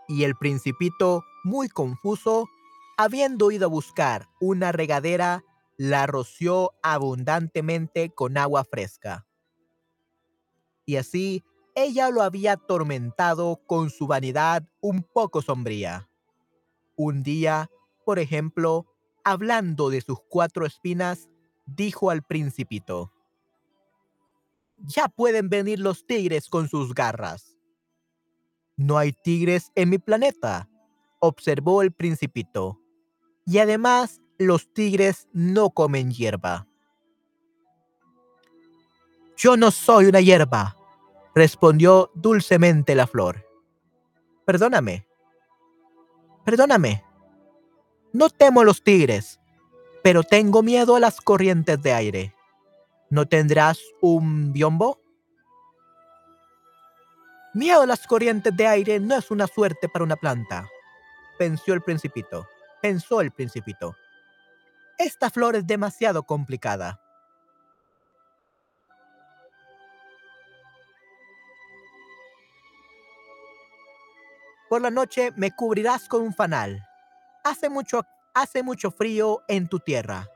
Y 0.09 0.25
el 0.25 0.35
principito, 0.35 1.23
muy 1.45 1.69
confuso, 1.69 2.49
habiendo 2.97 3.51
ido 3.51 3.67
a 3.67 3.71
buscar 3.71 4.29
una 4.41 4.73
regadera, 4.73 5.45
la 5.77 6.07
roció 6.07 6.73
abundantemente 6.83 8.11
con 8.15 8.39
agua 8.39 8.65
fresca. 8.65 9.27
Y 10.87 10.97
así 10.97 11.43
ella 11.75 12.11
lo 12.11 12.23
había 12.23 12.53
atormentado 12.53 13.61
con 13.67 13.91
su 13.91 14.07
vanidad 14.07 14.65
un 14.81 15.03
poco 15.03 15.43
sombría. 15.43 16.09
Un 16.97 17.23
día, 17.23 17.71
por 18.05 18.19
ejemplo, 18.19 18.87
hablando 19.25 19.91
de 19.91 20.01
sus 20.01 20.19
cuatro 20.29 20.67
espinas, 20.67 21.29
dijo 21.67 22.11
al 22.11 22.23
principito, 22.23 23.13
Ya 24.79 25.09
pueden 25.09 25.49
venir 25.49 25.81
los 25.81 26.07
tigres 26.07 26.49
con 26.49 26.69
sus 26.69 26.95
garras. 26.95 27.59
No 28.77 28.99
hay 28.99 29.13
tigres 29.13 29.73
en 29.75 29.91
mi 29.91 29.99
planeta, 29.99 30.69
observó 31.21 31.83
el 31.83 31.93
principito. 31.93 32.81
Y 33.47 33.59
además, 33.59 34.21
los 34.39 34.73
tigres 34.73 35.29
no 35.33 35.71
comen 35.71 36.11
hierba. 36.11 36.67
Yo 39.45 39.59
no 39.59 39.71
soy 39.71 40.07
una 40.07 40.23
hierba, 40.23 40.75
respondió 41.35 42.11
dulcemente 42.15 42.95
la 42.95 43.07
flor. 43.07 43.47
Perdóname. 44.47 45.07
Perdóname. 46.47 47.05
No 48.15 48.31
temo 48.31 48.63
a 48.63 48.65
los 48.65 48.83
tigres, 48.83 49.39
pero 50.03 50.23
tengo 50.23 50.63
miedo 50.63 50.97
a 50.97 51.01
las 51.01 51.21
corrientes 51.21 51.83
de 51.83 51.93
aire. 51.93 52.35
¿No 53.11 53.29
tendrás 53.29 53.79
un 54.01 54.51
biombo? 54.55 54.99
Miedo 57.53 57.83
a 57.83 57.87
las 57.87 58.07
corrientes 58.07 58.57
de 58.57 58.67
aire 58.67 58.99
no 58.99 59.15
es 59.15 59.31
una 59.31 59.47
suerte 59.47 59.91
para 59.91 60.07
una 60.07 60.17
planta, 60.17 60.67
pensó 61.39 61.75
el 61.75 61.83
principito. 61.83 62.47
Pensó 62.81 63.21
el 63.21 63.31
principito. 63.31 63.95
Esta 64.97 65.29
flor 65.29 65.55
es 65.55 65.67
demasiado 65.67 66.23
complicada. 66.23 67.04
Por 74.75 74.83
la 74.83 74.91
noche 74.91 75.33
me 75.37 75.53
cubrirás 75.53 76.09
con 76.09 76.23
un 76.23 76.35
fanal. 76.35 76.85
Hace 77.45 77.69
mucho, 77.69 78.03
hace 78.35 78.65
mucho 78.65 78.91
frío 78.91 79.43
en 79.47 79.69
tu 79.69 79.79
tierra. 79.79 80.29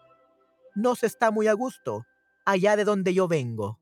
No 0.77 0.95
se 0.95 1.07
está 1.07 1.33
muy 1.33 1.49
a 1.49 1.55
gusto 1.55 2.07
allá 2.45 2.77
de 2.77 2.85
donde 2.85 3.13
yo 3.13 3.27
vengo. 3.27 3.81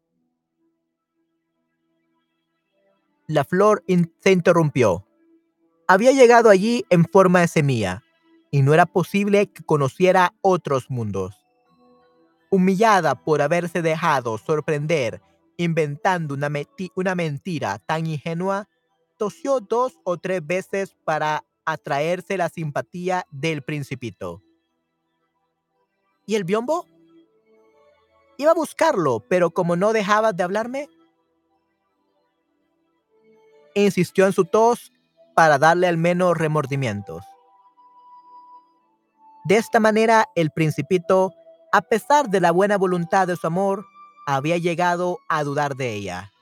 La 3.27 3.45
flor 3.45 3.85
se 4.21 4.33
interrumpió. 4.33 5.07
Había 5.87 6.13
llegado 6.13 6.49
allí 6.49 6.87
en 6.89 7.05
forma 7.05 7.43
de 7.43 7.49
semilla 7.49 8.03
y 8.51 8.63
no 8.63 8.73
era 8.73 8.87
posible 8.87 9.49
que 9.49 9.63
conociera 9.63 10.33
otros 10.41 10.89
mundos. 10.89 11.37
Humillada 12.49 13.15
por 13.15 13.43
haberse 13.43 13.83
dejado 13.83 14.39
sorprender 14.39 15.21
inventando 15.59 16.33
una, 16.33 16.51
una 16.95 17.15
mentira 17.15 17.79
tan 17.81 18.07
ingenua, 18.07 18.71
tosió 19.17 19.61
dos 19.61 19.99
o 20.05 20.17
tres 20.17 20.47
veces 20.47 20.97
para 21.05 21.45
atraerse 21.65 22.37
la 22.37 22.49
simpatía 22.49 23.27
del 23.31 23.63
principito. 23.63 24.43
¿Y 26.27 26.35
el 26.35 26.45
biombo? 26.45 26.87
Iba 28.39 28.51
a 28.51 28.55
buscarlo, 28.55 29.21
pero 29.29 29.51
como 29.51 29.77
no 29.77 29.93
dejaba 29.93 30.33
de 30.33 30.43
hablarme, 30.43 30.89
insistió 33.75 34.27
en 34.27 34.33
su 34.33 34.45
tos 34.45 34.93
para 35.35 35.59
darle 35.59 35.87
al 35.87 35.97
menos 35.97 36.37
remordimientos. 36.37 37.25
De 39.45 39.57
esta 39.57 39.79
manera, 39.79 40.29
el 40.35 40.51
principito, 40.51 41.33
a 41.73 41.83
pesar 41.83 42.29
de 42.29 42.41
la 42.41 42.51
buena 42.51 42.77
voluntad 42.77 43.27
de 43.27 43.37
su 43.37 43.47
amor, 43.47 43.87
había 44.27 44.59
llegado 44.59 45.21
a 45.29 45.45
dudar 45.45 45.77
de 45.77 45.95
ella. 45.95 46.33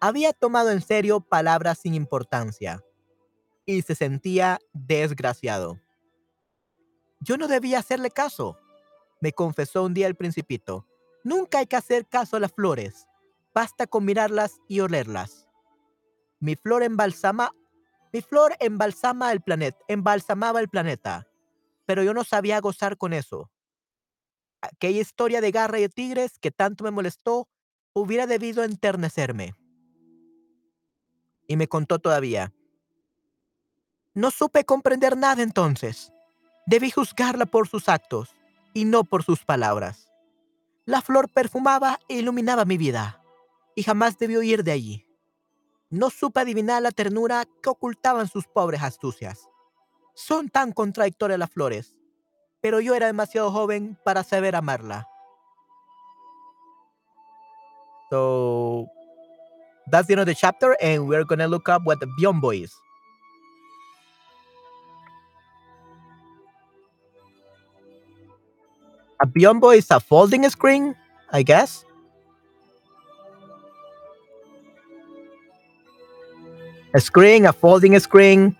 Había 0.00 0.32
tomado 0.32 0.70
en 0.70 0.80
serio 0.80 1.20
palabras 1.20 1.78
sin 1.78 1.94
importancia 1.94 2.82
y 3.66 3.82
se 3.82 3.94
sentía 3.94 4.58
desgraciado. 4.72 5.78
Yo 7.20 7.36
no 7.36 7.48
debía 7.48 7.78
hacerle 7.78 8.10
caso, 8.10 8.58
me 9.20 9.32
confesó 9.32 9.84
un 9.84 9.94
día 9.94 10.06
el 10.06 10.16
principito. 10.16 10.86
Nunca 11.22 11.58
hay 11.58 11.66
que 11.66 11.76
hacer 11.76 12.06
caso 12.08 12.36
a 12.36 12.40
las 12.40 12.52
flores. 12.52 13.06
Basta 13.54 13.86
con 13.86 14.04
mirarlas 14.04 14.58
y 14.68 14.80
olerlas. 14.80 15.46
Mi 16.38 16.56
flor 16.56 16.82
embalsama, 16.82 17.52
mi 18.12 18.22
flor 18.22 18.56
embalsama 18.58 19.30
el 19.32 19.42
planeta, 19.42 19.78
embalsamaba 19.88 20.60
el 20.60 20.68
planeta 20.68 21.30
pero 21.90 22.04
yo 22.04 22.14
no 22.14 22.22
sabía 22.22 22.60
gozar 22.60 22.96
con 22.96 23.12
eso. 23.12 23.50
Aquella 24.60 25.00
historia 25.00 25.40
de 25.40 25.50
garra 25.50 25.80
y 25.80 25.82
de 25.82 25.88
tigres 25.88 26.38
que 26.38 26.52
tanto 26.52 26.84
me 26.84 26.92
molestó 26.92 27.48
hubiera 27.92 28.28
debido 28.28 28.62
enternecerme. 28.62 29.56
Y 31.50 31.56
me 31.56 31.66
contó 31.66 31.98
todavía. 31.98 32.52
No 34.14 34.30
supe 34.30 34.64
comprender 34.64 35.16
nada 35.16 35.42
entonces. 35.42 36.12
Debí 36.64 36.92
juzgarla 36.92 37.44
por 37.44 37.66
sus 37.66 37.88
actos 37.88 38.36
y 38.72 38.84
no 38.84 39.02
por 39.02 39.24
sus 39.24 39.44
palabras. 39.44 40.12
La 40.84 41.02
flor 41.02 41.28
perfumaba 41.28 41.98
e 42.08 42.18
iluminaba 42.18 42.64
mi 42.64 42.76
vida 42.76 43.20
y 43.74 43.82
jamás 43.82 44.16
debió 44.16 44.44
ir 44.44 44.62
de 44.62 44.70
allí. 44.70 45.06
No 45.88 46.10
supe 46.10 46.38
adivinar 46.38 46.82
la 46.82 46.92
ternura 46.92 47.44
que 47.60 47.70
ocultaban 47.70 48.28
sus 48.28 48.46
pobres 48.46 48.82
astucias. 48.84 49.48
Son 50.14 50.50
tan 50.50 50.70
contradictorias 50.70 51.40
las 51.40 51.50
flores, 51.50 51.96
pero 52.60 52.78
yo 52.78 52.94
era 52.94 53.08
demasiado 53.08 53.50
joven 53.50 53.98
para 54.04 54.22
saber 54.22 54.54
amarla. 54.54 55.08
So 58.08 58.86
that's 59.90 60.06
the 60.08 60.14
end 60.14 60.20
of 60.20 60.26
the 60.26 60.34
chapter, 60.34 60.76
and 60.80 61.08
we're 61.08 61.24
gonna 61.24 61.48
look 61.48 61.68
up 61.68 61.82
what 61.84 62.00
the 62.00 62.06
Biombo 62.06 62.62
is. 62.62 62.74
A 69.22 69.26
Biombo 69.26 69.76
is 69.76 69.90
a 69.90 70.00
folding 70.00 70.48
screen, 70.48 70.96
I 71.30 71.42
guess. 71.42 71.84
A 76.94 77.00
screen, 77.00 77.44
a 77.46 77.52
folding 77.52 77.98
screen. 78.00 78.56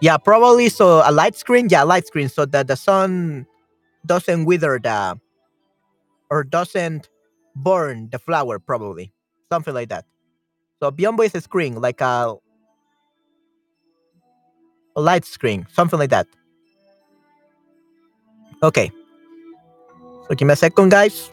Yeah, 0.00 0.16
probably 0.16 0.68
so 0.68 1.02
a 1.04 1.12
light 1.12 1.36
screen. 1.36 1.68
Yeah, 1.70 1.82
light 1.84 2.06
screen, 2.06 2.28
so 2.28 2.44
that 2.46 2.66
the 2.66 2.76
sun 2.76 3.46
doesn't 4.04 4.44
wither 4.46 4.78
the 4.82 5.18
or 6.30 6.44
doesn't 6.44 7.08
burn 7.54 8.08
the 8.10 8.18
flower, 8.18 8.58
probably 8.58 9.12
something 9.50 9.74
like 9.74 9.88
that. 9.90 10.04
So 10.80 10.90
biombo 10.90 11.24
is 11.26 11.34
a 11.34 11.40
screen, 11.42 11.80
like 11.80 12.00
a 12.00 12.34
a 14.96 15.00
light 15.00 15.24
screen, 15.24 15.66
something 15.72 15.98
like 15.98 16.10
that. 16.10 16.26
Okay. 18.62 18.90
So 20.26 20.34
give 20.34 20.48
me 20.48 20.52
a 20.52 20.56
second, 20.56 20.90
guys. 20.90 21.30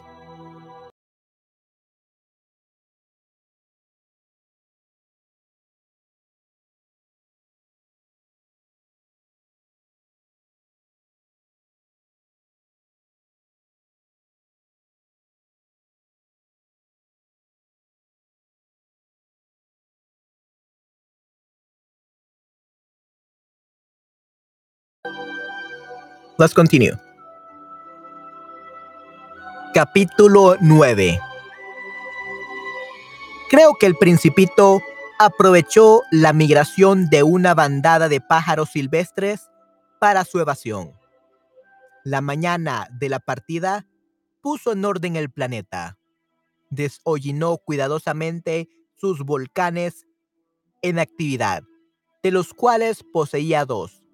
Let's 26.40 26.54
continue. 26.54 26.92
Capítulo 29.74 30.54
9. 30.60 31.18
Creo 33.50 33.74
que 33.74 33.86
el 33.86 33.96
principito 33.96 34.80
aprovechó 35.18 36.02
la 36.12 36.32
migración 36.32 37.08
de 37.10 37.24
una 37.24 37.54
bandada 37.54 38.08
de 38.08 38.20
pájaros 38.20 38.70
silvestres 38.70 39.50
para 39.98 40.24
su 40.24 40.38
evasión. 40.38 40.92
La 42.04 42.20
mañana 42.20 42.86
de 43.00 43.08
la 43.08 43.18
partida 43.18 43.88
puso 44.40 44.70
en 44.70 44.84
orden 44.84 45.16
el 45.16 45.32
planeta. 45.32 45.98
Deshollinó 46.70 47.58
cuidadosamente 47.58 48.68
sus 48.94 49.24
volcanes 49.24 50.06
en 50.82 51.00
actividad, 51.00 51.64
de 52.22 52.30
los 52.30 52.54
cuales 52.54 53.02
poseía 53.12 53.64
dos, 53.64 54.04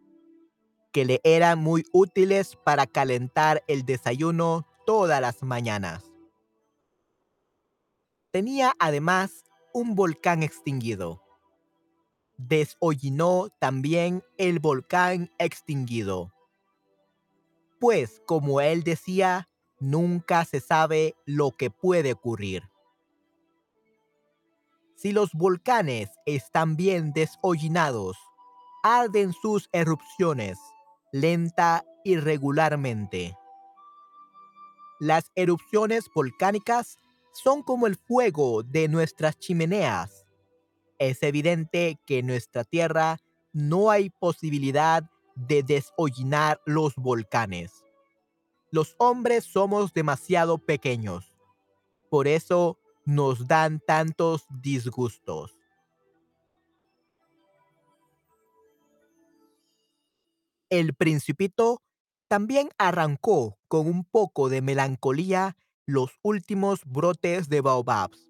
que 0.95 1.05
le 1.05 1.20
eran 1.24 1.59
muy 1.59 1.84
útiles 1.92 2.57
para 2.62 2.86
calentar 2.86 3.64
el 3.66 3.84
desayuno 3.84 4.64
todas 4.86 5.20
las 5.20 5.42
mañanas. 5.42 6.05
Tenía 8.30 8.74
además 8.78 9.45
un 9.72 9.97
volcán 9.97 10.45
extinguido. 10.45 11.20
Deshollinó 12.36 13.49
también 13.59 14.22
el 14.38 14.61
volcán 14.61 15.32
extinguido. 15.38 16.32
Pues, 17.80 18.22
como 18.24 18.61
él 18.61 18.84
decía, 18.84 19.49
nunca 19.80 20.45
se 20.45 20.61
sabe 20.61 21.16
lo 21.26 21.57
que 21.57 21.70
puede 21.70 22.12
ocurrir. 22.12 22.70
Si 24.95 25.11
los 25.11 25.32
volcanes 25.32 26.09
están 26.24 26.76
bien 26.76 27.12
deshollinados, 27.12 28.16
arden 28.84 29.32
sus 29.32 29.68
erupciones 29.72 30.57
lenta 31.14 31.84
y 32.02 32.16
regularmente. 32.16 33.38
Las 34.98 35.30
erupciones 35.36 36.10
volcánicas 36.12 36.98
son 37.32 37.62
como 37.62 37.86
el 37.86 37.94
fuego 37.94 38.64
de 38.64 38.88
nuestras 38.88 39.38
chimeneas. 39.38 40.26
Es 40.98 41.22
evidente 41.22 42.00
que 42.04 42.18
en 42.18 42.26
nuestra 42.26 42.64
Tierra 42.64 43.18
no 43.52 43.92
hay 43.92 44.10
posibilidad 44.10 45.08
de 45.36 45.62
deshollinar 45.62 46.60
los 46.66 46.96
volcanes. 46.96 47.84
Los 48.72 48.96
hombres 48.98 49.44
somos 49.44 49.94
demasiado 49.94 50.58
pequeños. 50.58 51.38
Por 52.10 52.26
eso 52.26 52.76
nos 53.04 53.46
dan 53.46 53.78
tantos 53.78 54.46
disgustos. 54.50 55.56
El 60.75 60.93
principito 60.93 61.83
también 62.27 62.68
arrancó 62.79 63.61
con 63.68 63.87
un 63.87 64.05
poco 64.05 64.49
de 64.49 64.61
melancolía 64.61 65.57
los 65.87 66.11
últimos 66.22 66.81
brotes 66.85 67.49
de 67.49 67.61
baobabs. 67.61 68.29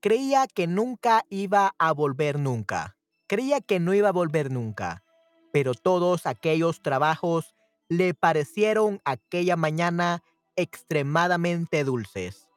Creía 0.00 0.46
que 0.46 0.66
nunca 0.66 1.24
iba 1.30 1.74
a 1.78 1.92
volver 1.92 2.38
nunca. 2.38 2.98
Creía 3.26 3.62
que 3.62 3.80
no 3.80 3.94
iba 3.94 4.10
a 4.10 4.12
volver 4.12 4.52
nunca. 4.52 5.02
Pero 5.50 5.72
todos 5.72 6.26
aquellos 6.26 6.82
trabajos 6.82 7.54
le 7.88 8.12
parecieron 8.12 9.00
aquella 9.06 9.56
mañana 9.56 10.22
extremadamente 10.56 11.84
dulces. 11.84 12.50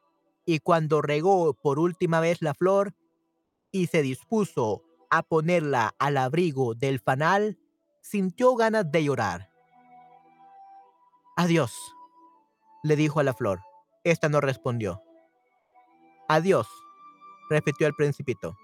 Y 0.44 0.58
cuando 0.58 1.00
regó 1.00 1.54
por 1.54 1.78
última 1.78 2.20
vez 2.20 2.42
la 2.42 2.52
flor 2.52 2.92
y 3.70 3.86
se 3.86 4.02
dispuso 4.02 4.82
a 5.08 5.22
ponerla 5.22 5.94
al 5.98 6.18
abrigo 6.18 6.74
del 6.74 7.00
fanal, 7.00 7.58
sintió 8.02 8.54
ganas 8.56 8.90
de 8.90 9.04
llorar. 9.04 9.48
Adiós, 11.36 11.72
le 12.82 12.96
dijo 12.96 13.20
a 13.20 13.22
la 13.22 13.32
flor. 13.32 13.60
Esta 14.04 14.28
no 14.28 14.40
respondió. 14.40 15.02
Adiós, 16.28 16.68
repitió 17.48 17.86
el 17.86 17.94
principito. 17.94 18.58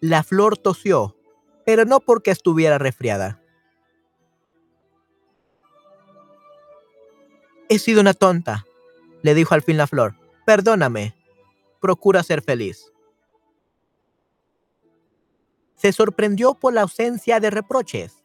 La 0.00 0.22
flor 0.22 0.58
tosió, 0.58 1.16
pero 1.64 1.86
no 1.86 2.00
porque 2.00 2.30
estuviera 2.30 2.76
resfriada. 2.76 3.40
He 7.70 7.78
sido 7.78 8.02
una 8.02 8.12
tonta, 8.12 8.66
le 9.22 9.34
dijo 9.34 9.54
al 9.54 9.62
fin 9.62 9.78
la 9.78 9.86
flor. 9.86 10.16
Perdóname. 10.44 11.14
Procura 11.80 12.22
ser 12.22 12.42
feliz. 12.42 12.93
Se 15.74 15.92
sorprendió 15.92 16.54
por 16.54 16.72
la 16.72 16.82
ausencia 16.82 17.40
de 17.40 17.50
reproches 17.50 18.22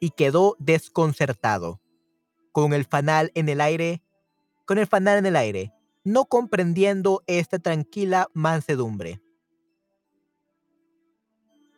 y 0.00 0.10
quedó 0.10 0.56
desconcertado. 0.58 1.80
Con 2.52 2.72
el 2.72 2.84
fanal 2.84 3.30
en 3.34 3.48
el 3.48 3.60
aire, 3.60 4.02
con 4.66 4.78
el 4.78 4.86
fanal 4.86 5.18
en 5.18 5.26
el 5.26 5.36
aire, 5.36 5.72
no 6.04 6.24
comprendiendo 6.26 7.22
esta 7.26 7.58
tranquila 7.58 8.28
mansedumbre. 8.32 9.22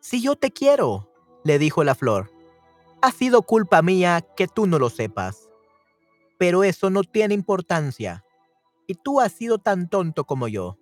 Si 0.00 0.22
yo 0.22 0.36
te 0.36 0.50
quiero, 0.50 1.10
le 1.44 1.58
dijo 1.58 1.84
la 1.84 1.94
flor, 1.94 2.30
ha 3.00 3.10
sido 3.10 3.42
culpa 3.42 3.82
mía 3.82 4.26
que 4.36 4.48
tú 4.48 4.66
no 4.66 4.78
lo 4.78 4.90
sepas. 4.90 5.48
Pero 6.38 6.64
eso 6.64 6.90
no 6.90 7.04
tiene 7.04 7.34
importancia, 7.34 8.24
y 8.86 8.94
tú 8.94 9.20
has 9.20 9.32
sido 9.32 9.58
tan 9.58 9.88
tonto 9.88 10.24
como 10.24 10.48
yo. 10.48 10.78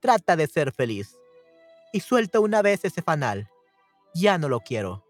Trata 0.00 0.36
de 0.36 0.46
ser 0.46 0.72
feliz, 0.72 1.18
y 1.92 2.00
suelta 2.00 2.40
una 2.40 2.62
vez 2.62 2.84
ese 2.84 3.02
fanal. 3.02 3.48
Ya 4.14 4.38
no 4.38 4.48
lo 4.48 4.60
quiero. 4.60 5.04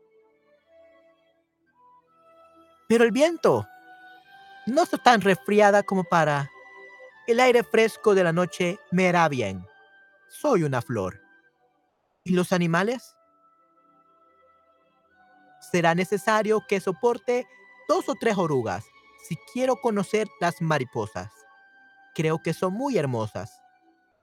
Pero 2.89 3.05
el 3.05 3.12
viento 3.12 3.66
no 4.66 4.83
está 4.83 4.99
tan 4.99 5.20
resfriada 5.20 5.83
como 5.83 6.05
para... 6.05 6.51
El 7.26 7.39
aire 7.39 7.62
fresco 7.62 8.14
de 8.14 8.24
la 8.24 8.33
noche 8.33 8.81
me 8.91 9.09
hará 9.09 9.28
bien. 9.28 9.64
Soy 10.28 10.64
una 10.64 10.83
flor. 10.83 11.20
¿Y 12.24 12.33
los 12.33 12.53
animales? 12.53 13.14
Será 15.61 15.95
necesario 15.95 16.64
que 16.66 16.81
soporte 16.81 17.47
dos 17.89 18.09
o 18.09 18.14
tres 18.14 18.37
orugas 18.37 18.85
si 19.28 19.37
quiero 19.53 19.76
conocer 19.76 20.26
las 20.41 20.61
mariposas. 20.61 21.31
Creo 22.14 22.43
que 22.43 22.53
son 22.53 22.72
muy 22.72 22.99
hermosas. 22.99 23.61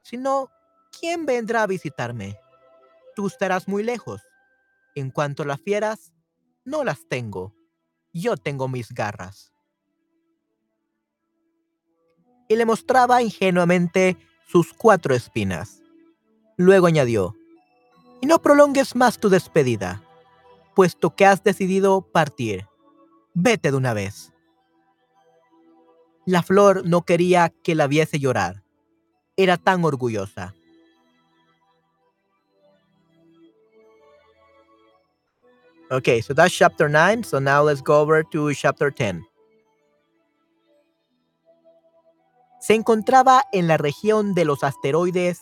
Si 0.01 0.17
no, 0.17 0.51
¿quién 0.99 1.25
vendrá 1.25 1.63
a 1.63 1.67
visitarme? 1.67 2.37
Tú 3.17 3.27
estarás 3.27 3.67
muy 3.67 3.83
lejos. 3.83 4.21
En 4.95 5.11
cuanto 5.11 5.43
a 5.43 5.45
las 5.45 5.59
fieras, 5.59 6.13
no 6.63 6.85
las 6.85 7.05
tengo 7.09 7.57
yo 8.17 8.37
tengo 8.37 8.67
mis 8.67 8.91
garras. 8.91 9.53
Y 12.47 12.55
le 12.55 12.65
mostraba 12.65 13.21
ingenuamente 13.21 14.17
sus 14.47 14.73
cuatro 14.73 15.13
espinas. 15.13 15.81
Luego 16.57 16.87
añadió, 16.87 17.35
y 18.21 18.25
no 18.25 18.41
prolongues 18.41 18.95
más 18.95 19.19
tu 19.19 19.29
despedida, 19.29 20.01
puesto 20.75 21.15
que 21.15 21.25
has 21.25 21.43
decidido 21.43 22.01
partir. 22.01 22.65
Vete 23.33 23.71
de 23.71 23.77
una 23.77 23.93
vez. 23.93 24.33
La 26.25 26.41
flor 26.41 26.87
no 26.87 27.03
quería 27.03 27.49
que 27.49 27.75
la 27.75 27.87
viese 27.87 28.19
llorar. 28.19 28.63
Era 29.35 29.57
tan 29.57 29.85
orgullosa. 29.85 30.55
Okay, 35.89 36.19
so 36.19 36.33
that's 36.33 36.53
chapter 36.53 36.89
9. 36.89 37.23
So 37.23 37.39
now 37.39 37.63
let's 37.63 37.81
go 37.81 38.01
over 38.01 38.23
to 38.23 38.53
chapter 38.53 38.91
10. 38.91 39.23
Se 42.59 42.73
encontraba 42.75 43.43
en 43.53 43.67
la 43.67 43.77
región 43.77 44.33
de 44.33 44.43
los 44.43 44.63
asteroides 44.63 45.39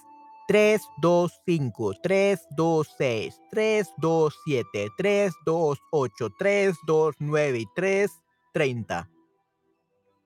325, 0.47 1.93
326, 2.03 3.41
327, 3.49 4.89
328, 4.95 6.29
329 6.37 7.59
y 7.59 7.65
330. 7.75 9.09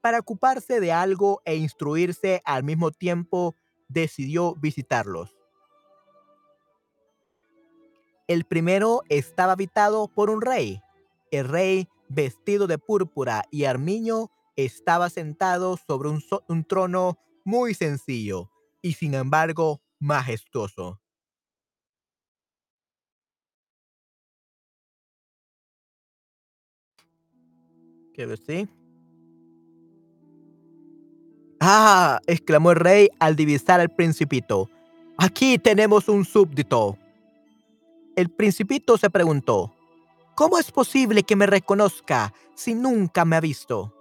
Para 0.01 0.19
ocuparse 0.19 0.81
de 0.81 0.91
algo 0.91 1.41
e 1.45 1.55
instruirse 1.55 2.41
al 2.43 2.65
mismo 2.65 2.91
tiempo, 2.91 3.55
decidió 3.87 4.55
visitarlos. 4.55 5.38
El 8.29 8.45
primero 8.45 9.01
estaba 9.09 9.53
habitado 9.53 10.07
por 10.07 10.29
un 10.29 10.41
rey. 10.41 10.83
El 11.31 11.49
rey, 11.49 11.87
vestido 12.09 12.67
de 12.67 12.77
púrpura 12.77 13.45
y 13.49 13.63
armiño, 13.63 14.29
estaba 14.55 15.09
sentado 15.09 15.77
sobre 15.77 16.09
un, 16.09 16.63
trono 16.63 17.17
muy 17.43 17.73
sencillo 17.73 18.51
y 18.83 18.93
sin 18.93 19.15
embargo 19.15 19.81
majestuoso. 19.97 21.01
¿Qué 28.13 28.27
ves? 28.27 28.69
¡Ah! 31.59 32.19
exclamó 32.27 32.73
el 32.73 32.77
rey 32.77 33.09
al 33.17 33.35
divisar 33.35 33.79
al 33.79 33.89
principito. 33.89 34.69
Aquí 35.17 35.57
tenemos 35.57 36.07
un 36.07 36.23
súbdito. 36.25 36.95
El 38.19 38.29
principito 38.29 38.97
se 38.97 39.09
preguntó, 39.09 39.73
¿cómo 40.35 40.59
es 40.59 40.73
posible 40.73 41.23
que 41.23 41.37
me 41.37 41.45
reconozca 41.45 42.33
si 42.53 42.75
nunca 42.75 43.23
me 43.23 43.37
ha 43.37 43.39
visto? 43.39 43.95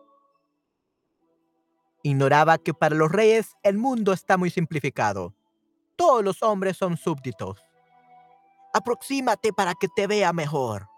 Ignoraba 2.02 2.58
que 2.58 2.74
para 2.74 2.96
los 2.96 3.12
reyes 3.12 3.54
el 3.62 3.78
mundo 3.78 4.12
está 4.12 4.36
muy 4.36 4.50
simplificado. 4.50 5.36
Todos 5.94 6.24
los 6.24 6.42
hombres 6.42 6.76
son 6.76 6.96
súbditos. 6.96 7.64
Aproxímate 8.74 9.52
para 9.52 9.74
que 9.74 9.86
te 9.94 10.08
vea 10.08 10.32
mejor, 10.32 10.88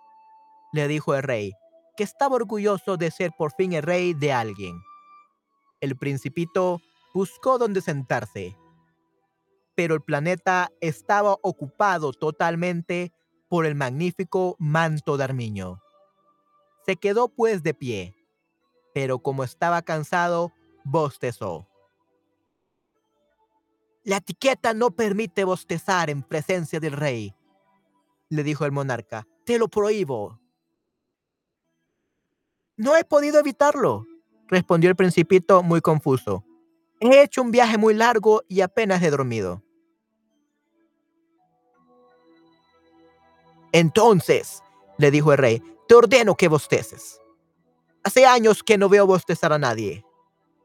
le 0.72 0.88
dijo 0.88 1.14
el 1.14 1.22
rey, 1.22 1.52
que 1.98 2.04
estaba 2.04 2.36
orgulloso 2.36 2.96
de 2.96 3.10
ser 3.10 3.32
por 3.36 3.52
fin 3.52 3.74
el 3.74 3.82
rey 3.82 4.14
de 4.14 4.32
alguien. 4.32 4.80
El 5.82 5.94
principito 5.94 6.80
buscó 7.12 7.58
dónde 7.58 7.82
sentarse, 7.82 8.56
pero 9.80 9.94
el 9.94 10.02
planeta 10.02 10.70
estaba 10.82 11.38
ocupado 11.40 12.12
totalmente 12.12 13.14
por 13.48 13.64
el 13.64 13.74
magnífico 13.74 14.54
manto 14.58 15.16
de 15.16 15.24
armiño. 15.24 15.80
Se 16.84 16.96
quedó 16.96 17.30
pues 17.30 17.62
de 17.62 17.72
pie, 17.72 18.14
pero 18.92 19.20
como 19.20 19.42
estaba 19.42 19.80
cansado, 19.80 20.52
bostezó. 20.84 21.66
La 24.04 24.18
etiqueta 24.18 24.74
no 24.74 24.90
permite 24.90 25.44
bostezar 25.44 26.10
en 26.10 26.22
presencia 26.22 26.78
del 26.78 26.92
rey, 26.92 27.34
le 28.28 28.42
dijo 28.42 28.66
el 28.66 28.72
monarca. 28.72 29.26
Te 29.46 29.58
lo 29.58 29.68
prohíbo. 29.68 30.38
No 32.76 32.98
he 32.98 33.04
podido 33.04 33.40
evitarlo, 33.40 34.04
respondió 34.46 34.90
el 34.90 34.96
principito 34.96 35.62
muy 35.62 35.80
confuso. 35.80 36.44
He 37.00 37.22
hecho 37.22 37.40
un 37.40 37.50
viaje 37.50 37.78
muy 37.78 37.94
largo 37.94 38.42
y 38.46 38.60
apenas 38.60 39.02
he 39.02 39.08
dormido. 39.08 39.62
Entonces, 43.72 44.62
le 44.98 45.10
dijo 45.10 45.32
el 45.32 45.38
rey, 45.38 45.62
te 45.88 45.94
ordeno 45.94 46.36
que 46.36 46.48
bosteces. 46.48 47.20
Hace 48.02 48.26
años 48.26 48.62
que 48.62 48.78
no 48.78 48.88
veo 48.88 49.06
bostezar 49.06 49.52
a 49.52 49.58
nadie. 49.58 50.04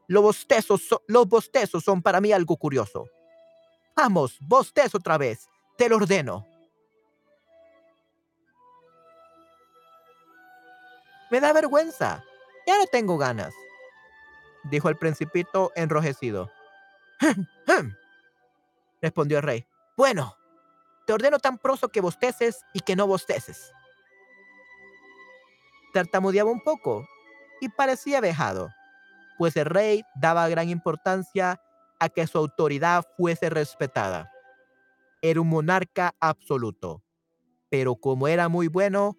Los 0.08 0.22
bostezos, 0.22 1.84
son 1.84 2.02
para 2.02 2.20
mí 2.20 2.32
algo 2.32 2.56
curioso. 2.56 3.08
Vamos, 3.96 4.36
bostezo 4.40 4.98
otra 4.98 5.18
vez. 5.18 5.48
Te 5.76 5.88
lo 5.88 5.96
ordeno. 5.96 6.46
Me 11.30 11.40
da 11.40 11.52
vergüenza. 11.52 12.24
Ya 12.66 12.78
no 12.78 12.86
tengo 12.86 13.16
ganas, 13.16 13.54
dijo 14.64 14.88
el 14.88 14.96
principito 14.96 15.70
enrojecido. 15.76 16.50
respondió 19.00 19.38
el 19.38 19.44
rey. 19.44 19.66
Bueno, 19.96 20.35
te 21.06 21.12
ordeno 21.12 21.38
tan 21.38 21.58
proso 21.58 21.88
que 21.88 22.00
bosteces 22.00 22.64
y 22.74 22.80
que 22.80 22.96
no 22.96 23.06
bosteces. 23.06 23.72
Tartamudeaba 25.92 26.50
un 26.50 26.60
poco 26.62 27.06
y 27.60 27.68
parecía 27.68 28.20
vejado, 28.20 28.70
pues 29.38 29.56
el 29.56 29.66
rey 29.66 30.02
daba 30.20 30.48
gran 30.48 30.68
importancia 30.68 31.60
a 31.98 32.08
que 32.08 32.26
su 32.26 32.36
autoridad 32.38 33.04
fuese 33.16 33.48
respetada. 33.48 34.30
Era 35.22 35.40
un 35.40 35.48
monarca 35.48 36.14
absoluto, 36.20 37.02
pero 37.70 37.96
como 37.96 38.28
era 38.28 38.48
muy 38.48 38.68
bueno, 38.68 39.16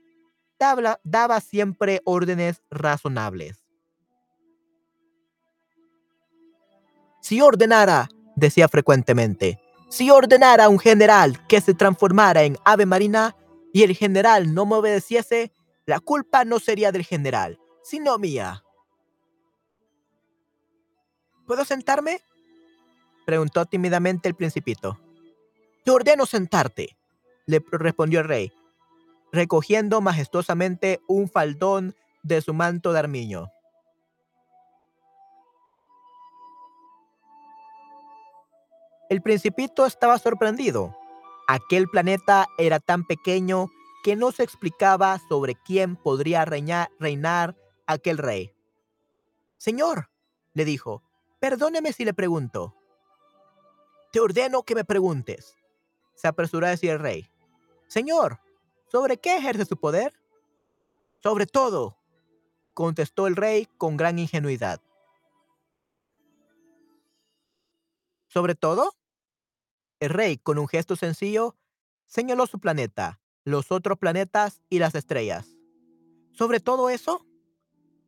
daba, 0.59 0.99
daba 1.03 1.39
siempre 1.39 2.01
órdenes 2.05 2.61
razonables. 2.69 3.63
Si 7.21 7.41
ordenara, 7.41 8.07
decía 8.35 8.67
frecuentemente, 8.67 9.59
si 9.89 10.11
ordenara 10.11 10.65
a 10.65 10.69
un 10.69 10.79
general 10.79 11.45
que 11.47 11.61
se 11.61 11.73
transformara 11.73 12.43
en 12.43 12.57
ave 12.65 12.85
marina 12.85 13.35
y 13.73 13.83
el 13.83 13.95
general 13.95 14.53
no 14.53 14.65
me 14.65 14.75
obedeciese, 14.75 15.51
la 15.85 15.99
culpa 15.99 16.43
no 16.45 16.59
sería 16.59 16.91
del 16.91 17.05
general, 17.05 17.59
sino 17.83 18.17
mía. 18.17 18.63
¿Puedo 21.45 21.63
sentarme? 21.63 22.21
preguntó 23.25 23.65
tímidamente 23.65 24.27
el 24.27 24.35
principito. 24.35 24.99
Te 25.85 25.91
ordeno 25.91 26.25
sentarte, 26.25 26.97
le 27.45 27.63
respondió 27.71 28.19
el 28.19 28.27
rey, 28.27 28.51
recogiendo 29.31 30.01
majestuosamente 30.01 31.01
un 31.07 31.29
faldón 31.29 31.95
de 32.23 32.41
su 32.41 32.53
manto 32.53 32.91
de 32.91 32.99
armiño. 32.99 33.51
El 39.09 39.21
principito 39.21 39.85
estaba 39.85 40.19
sorprendido. 40.19 40.95
Aquel 41.47 41.87
planeta 41.87 42.47
era 42.57 42.79
tan 42.79 43.05
pequeño 43.05 43.67
que 44.03 44.17
no 44.17 44.33
se 44.33 44.43
explicaba 44.43 45.17
sobre 45.29 45.55
quién 45.55 45.95
podría 45.95 46.43
reinar, 46.43 46.89
reinar 46.99 47.55
aquel 47.85 48.17
rey. 48.17 48.53
Señor, 49.57 50.09
le 50.53 50.65
dijo, 50.65 51.03
perdóneme 51.39 51.93
si 51.93 52.03
le 52.03 52.13
pregunto. 52.13 52.75
Te 54.11 54.19
ordeno 54.19 54.63
que 54.63 54.75
me 54.75 54.83
preguntes, 54.83 55.57
se 56.15 56.27
apresuró 56.27 56.67
a 56.67 56.71
decir 56.71 56.91
el 56.91 56.99
rey. 56.99 57.29
Señor, 57.87 58.39
¿sobre 58.91 59.17
qué 59.17 59.37
ejerce 59.37 59.65
su 59.65 59.77
poder? 59.77 60.13
Sobre 61.23 61.45
todo, 61.45 61.97
contestó 62.73 63.27
el 63.27 63.37
rey 63.37 63.67
con 63.77 63.95
gran 63.95 64.19
ingenuidad. 64.19 64.81
¿Sobre 68.37 68.53
todo? 68.53 68.93
El 69.99 70.11
rey, 70.11 70.37
con 70.37 70.59
un 70.59 70.67
gesto 70.67 70.95
sencillo, 70.95 71.55
señaló 72.05 72.45
su 72.45 72.59
planeta, 72.59 73.19
los 73.43 73.71
otros 73.71 73.97
planetas 73.97 74.61
y 74.69 74.77
las 74.77 74.93
estrellas. 74.93 75.47
¿Sobre 76.33 76.59
todo 76.59 76.91
eso? 76.91 77.25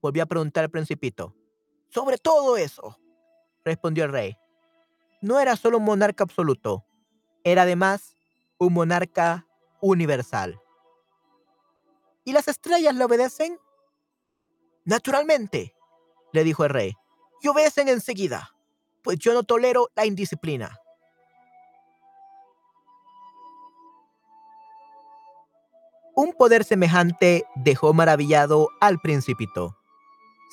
Volvió 0.04 0.22
a 0.22 0.28
preguntar 0.28 0.66
el 0.66 0.70
principito. 0.70 1.36
Sobre 1.88 2.20
todo 2.20 2.58
eso, 2.58 3.00
respondió 3.66 4.06
el 4.06 4.12
rey. 4.12 4.38
No 5.20 5.40
era 5.40 5.56
solo 5.56 5.80
un 5.80 5.86
monarca 5.86 6.26
absoluto, 6.26 6.86
era 7.44 7.64
además 7.64 8.16
un 8.60 8.74
monarca 8.74 9.48
universal. 9.82 10.62
¿Y 12.24 12.34
las 12.34 12.48
estrellas 12.48 12.94
le 12.94 13.04
obedecen? 13.04 13.58
Naturalmente, 14.86 15.74
le 16.34 16.44
dijo 16.44 16.66
el 16.66 16.70
rey, 16.70 16.94
y 17.42 17.48
obedecen 17.48 17.88
enseguida, 17.88 18.54
pues 19.04 19.18
yo 19.20 19.34
no 19.34 19.44
tolero 19.44 19.90
la 19.96 20.06
indisciplina. 20.06 20.80
Un 26.16 26.34
poder 26.34 26.66
semejante 26.66 27.46
dejó 27.56 27.94
maravillado 27.94 28.70
al 28.82 29.00
principito. 29.00 29.78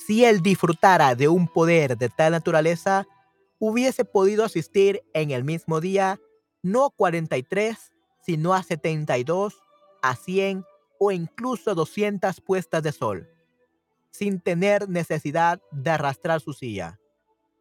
Si 0.06 0.24
él 0.24 0.40
disfrutara 0.40 1.14
de 1.14 1.28
un 1.28 1.48
poder 1.48 1.96
de 1.96 2.08
tal 2.08 2.32
naturaleza, 2.32 3.06
hubiese 3.58 4.04
podido 4.04 4.44
asistir 4.44 5.02
en 5.12 5.30
el 5.30 5.42
mismo 5.42 5.80
día 5.80 6.20
no 6.62 6.84
a 6.84 6.90
43, 6.90 7.92
sino 8.20 8.54
a 8.54 8.62
72, 8.62 9.62
a 10.02 10.16
100 10.16 10.64
o 10.98 11.12
incluso 11.12 11.74
200 11.74 12.40
puestas 12.40 12.82
de 12.82 12.92
sol, 12.92 13.28
sin 14.10 14.40
tener 14.40 14.88
necesidad 14.88 15.60
de 15.70 15.90
arrastrar 15.90 16.40
su 16.40 16.52
silla. 16.52 16.98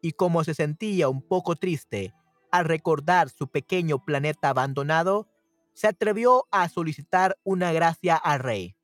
Y 0.00 0.12
como 0.12 0.44
se 0.44 0.54
sentía 0.54 1.08
un 1.08 1.22
poco 1.22 1.56
triste 1.56 2.14
al 2.50 2.64
recordar 2.64 3.28
su 3.28 3.48
pequeño 3.48 4.04
planeta 4.04 4.50
abandonado, 4.50 5.28
se 5.74 5.86
atrevió 5.86 6.46
a 6.50 6.68
solicitar 6.68 7.36
una 7.44 7.72
gracia 7.72 8.16
al 8.16 8.40
rey. 8.40 8.76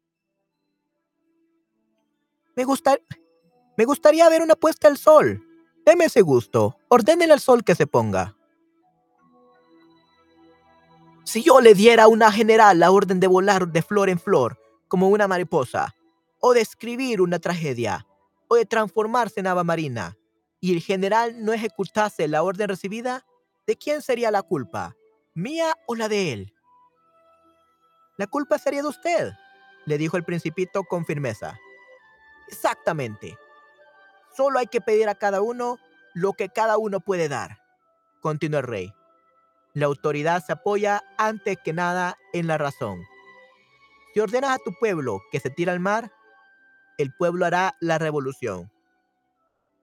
Me, 2.54 2.64
me 3.78 3.84
gustaría 3.84 4.28
ver 4.28 4.42
una 4.42 4.54
puesta 4.54 4.88
al 4.88 4.98
sol. 4.98 5.46
Deme 5.86 6.04
ese 6.04 6.20
gusto. 6.20 6.76
Ordénele 6.88 7.32
al 7.32 7.40
sol 7.40 7.64
que 7.64 7.74
se 7.74 7.86
ponga. 7.86 8.36
Si 11.24 11.42
yo 11.42 11.60
le 11.60 11.74
diera 11.74 12.04
a 12.04 12.08
una 12.08 12.30
general 12.30 12.80
la 12.80 12.90
orden 12.90 13.20
de 13.20 13.26
volar 13.26 13.68
de 13.68 13.80
flor 13.80 14.10
en 14.10 14.18
flor, 14.18 14.58
como 14.88 15.08
una 15.08 15.28
mariposa, 15.28 15.94
o 16.40 16.52
de 16.52 16.60
escribir 16.60 17.22
una 17.22 17.38
tragedia, 17.38 18.06
o 18.48 18.56
de 18.56 18.66
transformarse 18.66 19.40
en 19.40 19.46
ave 19.46 19.64
marina, 19.64 20.18
y 20.62 20.72
el 20.72 20.80
general 20.80 21.44
no 21.44 21.52
ejecutase 21.52 22.28
la 22.28 22.44
orden 22.44 22.68
recibida, 22.68 23.26
¿de 23.66 23.76
quién 23.76 24.00
sería 24.00 24.30
la 24.30 24.42
culpa? 24.42 24.96
¿Mía 25.34 25.74
o 25.88 25.96
la 25.96 26.08
de 26.08 26.32
él? 26.32 26.54
La 28.16 28.28
culpa 28.28 28.58
sería 28.58 28.80
de 28.80 28.88
usted, 28.88 29.32
le 29.86 29.98
dijo 29.98 30.16
el 30.16 30.24
principito 30.24 30.84
con 30.84 31.04
firmeza. 31.04 31.58
Exactamente. 32.46 33.36
Solo 34.36 34.60
hay 34.60 34.68
que 34.68 34.80
pedir 34.80 35.08
a 35.08 35.16
cada 35.16 35.42
uno 35.42 35.80
lo 36.14 36.32
que 36.34 36.48
cada 36.48 36.78
uno 36.78 37.00
puede 37.00 37.28
dar, 37.28 37.58
continuó 38.20 38.60
el 38.60 38.66
rey. 38.66 38.94
La 39.74 39.86
autoridad 39.86 40.44
se 40.44 40.52
apoya 40.52 41.02
antes 41.18 41.58
que 41.64 41.72
nada 41.72 42.16
en 42.32 42.46
la 42.46 42.56
razón. 42.56 43.02
Si 44.14 44.20
ordenas 44.20 44.52
a 44.52 44.58
tu 44.58 44.72
pueblo 44.78 45.22
que 45.32 45.40
se 45.40 45.50
tire 45.50 45.72
al 45.72 45.80
mar, 45.80 46.12
el 46.98 47.12
pueblo 47.16 47.46
hará 47.46 47.76
la 47.80 47.98
revolución. 47.98 48.71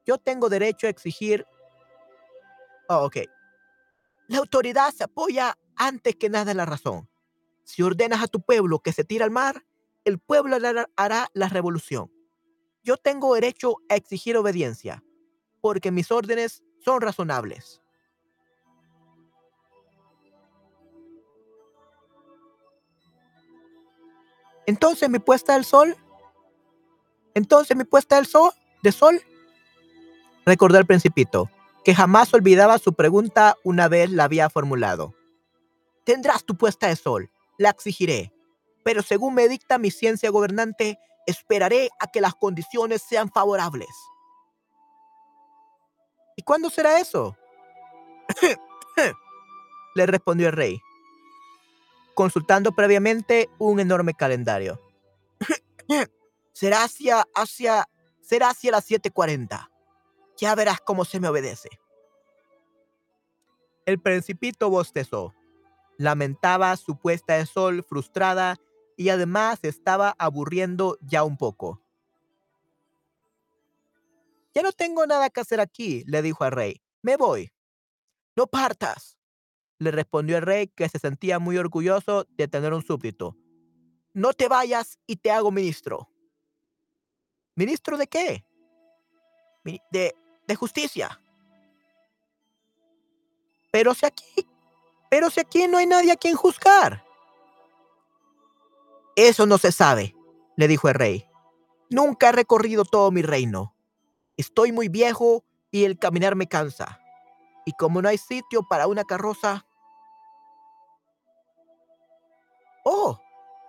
Yo 0.10 0.18
tengo 0.18 0.50
derecho 0.50 0.88
a 0.88 0.90
exigir... 0.90 1.46
Oh, 2.88 3.06
ok. 3.06 3.18
La 4.28 4.40
autoridad 4.40 4.92
se 4.92 5.04
apoya 5.04 5.56
antes 5.76 6.16
que 6.16 6.32
nada 6.32 6.50
en 6.50 6.58
la 6.58 6.66
razón. 6.66 7.08
Si 7.64 7.84
ordenas 7.84 8.24
a 8.24 8.28
tu 8.28 8.42
pueblo 8.42 8.80
que 8.80 8.92
se 8.92 9.04
tire 9.04 9.24
al 9.24 9.30
mar, 9.30 9.64
el 10.06 10.18
pueblo 10.18 10.58
hará 10.96 11.30
la 11.36 11.48
revolución. 11.48 12.12
Yo 12.82 12.98
tengo 12.98 13.36
derecho 13.36 13.76
a 13.88 13.98
exigir 13.98 14.36
obediencia, 14.36 15.04
porque 15.62 15.92
mis 15.92 16.10
órdenes 16.10 16.64
son 16.84 17.02
razonables. 17.02 17.80
Entonces, 24.66 25.08
mi 25.08 25.20
puesta 25.20 25.54
del 25.54 25.66
sol, 25.66 25.96
Entonces 27.36 27.78
mi 27.78 27.84
puesta 27.84 28.16
del 28.16 28.26
sol, 28.26 28.52
de 28.82 28.92
sol. 28.92 29.22
Recordó 30.50 30.80
el 30.80 30.88
principito, 30.88 31.48
que 31.84 31.94
jamás 31.94 32.34
olvidaba 32.34 32.80
su 32.80 32.94
pregunta 32.94 33.56
una 33.64 33.88
vez 33.88 34.10
la 34.10 34.24
había 34.24 34.50
formulado. 34.50 35.14
Tendrás 36.06 36.44
tu 36.44 36.58
puesta 36.58 36.88
de 36.88 36.96
sol, 36.96 37.30
la 37.60 37.70
exigiré, 37.70 38.34
pero 38.84 39.04
según 39.04 39.36
me 39.36 39.48
dicta 39.48 39.78
mi 39.78 39.92
ciencia 39.92 40.32
gobernante, 40.32 40.98
esperaré 41.28 41.92
a 42.00 42.08
que 42.08 42.20
las 42.20 42.34
condiciones 42.34 43.04
sean 43.08 43.30
favorables. 43.30 43.92
¿Y 46.36 46.42
cuándo 46.42 46.72
será 46.72 47.00
eso? 47.00 47.38
Le 49.94 50.06
respondió 50.08 50.48
el 50.48 50.54
rey, 50.54 50.82
consultando 52.16 52.72
previamente 52.72 53.52
un 53.60 53.80
enorme 53.80 54.16
calendario. 54.16 54.82
será 56.54 56.86
hacia, 56.86 57.24
hacia, 57.36 57.88
será 58.20 58.50
hacia 58.50 58.72
las 58.72 58.90
7.40. 58.90 59.69
Ya 60.40 60.56
verás 60.56 60.80
cómo 60.80 61.04
se 61.06 61.20
me 61.20 61.28
obedece. 61.28 61.70
El 63.86 64.00
principito 64.00 64.70
bostezó. 64.70 65.34
Lamentaba 65.98 66.76
su 66.78 66.98
puesta 66.98 67.36
de 67.36 67.46
sol 67.46 67.84
frustrada 67.84 68.58
y 68.96 69.10
además 69.10 69.60
estaba 69.64 70.16
aburriendo 70.18 70.98
ya 71.02 71.24
un 71.24 71.38
poco. 71.38 71.82
Ya 74.54 74.62
no 74.62 74.72
tengo 74.72 75.06
nada 75.06 75.30
que 75.30 75.42
hacer 75.42 75.60
aquí, 75.60 76.04
le 76.08 76.22
dijo 76.22 76.44
al 76.44 76.52
rey. 76.52 76.82
Me 77.02 77.18
voy. 77.18 77.52
No 78.36 78.48
partas, 78.48 79.18
le 79.78 79.92
respondió 79.92 80.38
el 80.38 80.44
rey, 80.44 80.68
que 80.68 80.88
se 80.88 81.00
sentía 81.00 81.40
muy 81.40 81.58
orgulloso 81.58 82.26
de 82.30 82.48
tener 82.48 82.74
un 82.74 82.84
súbdito. 82.84 83.36
No 84.14 84.34
te 84.34 84.48
vayas 84.48 84.98
y 85.06 85.18
te 85.18 85.32
hago 85.32 85.52
ministro. 85.52 86.10
¿Ministro 87.56 87.98
de 87.98 88.08
qué? 88.08 88.46
De, 89.92 90.16
de 90.50 90.56
justicia. 90.56 91.22
Pero 93.72 93.94
si 93.94 94.06
aquí, 94.06 94.48
pero 95.10 95.30
si 95.30 95.40
aquí 95.40 95.68
no 95.68 95.78
hay 95.78 95.86
nadie 95.86 96.12
a 96.12 96.18
quien 96.18 96.36
juzgar. 96.36 97.06
Eso 99.16 99.46
no 99.46 99.58
se 99.58 99.72
sabe, 99.72 100.16
le 100.58 100.68
dijo 100.68 100.90
el 100.90 100.96
rey. 100.96 101.28
Nunca 101.90 102.30
he 102.30 102.32
recorrido 102.32 102.84
todo 102.84 103.12
mi 103.12 103.22
reino. 103.22 103.76
Estoy 104.38 104.72
muy 104.72 104.90
viejo 104.90 105.44
y 105.72 105.86
el 105.86 105.98
caminar 105.98 106.36
me 106.36 106.48
cansa. 106.48 107.00
Y 107.66 107.74
como 107.74 108.02
no 108.02 108.10
hay 108.10 108.18
sitio 108.18 108.64
para 108.68 108.88
una 108.88 109.04
carroza... 109.04 109.66
Oh, 112.86 113.20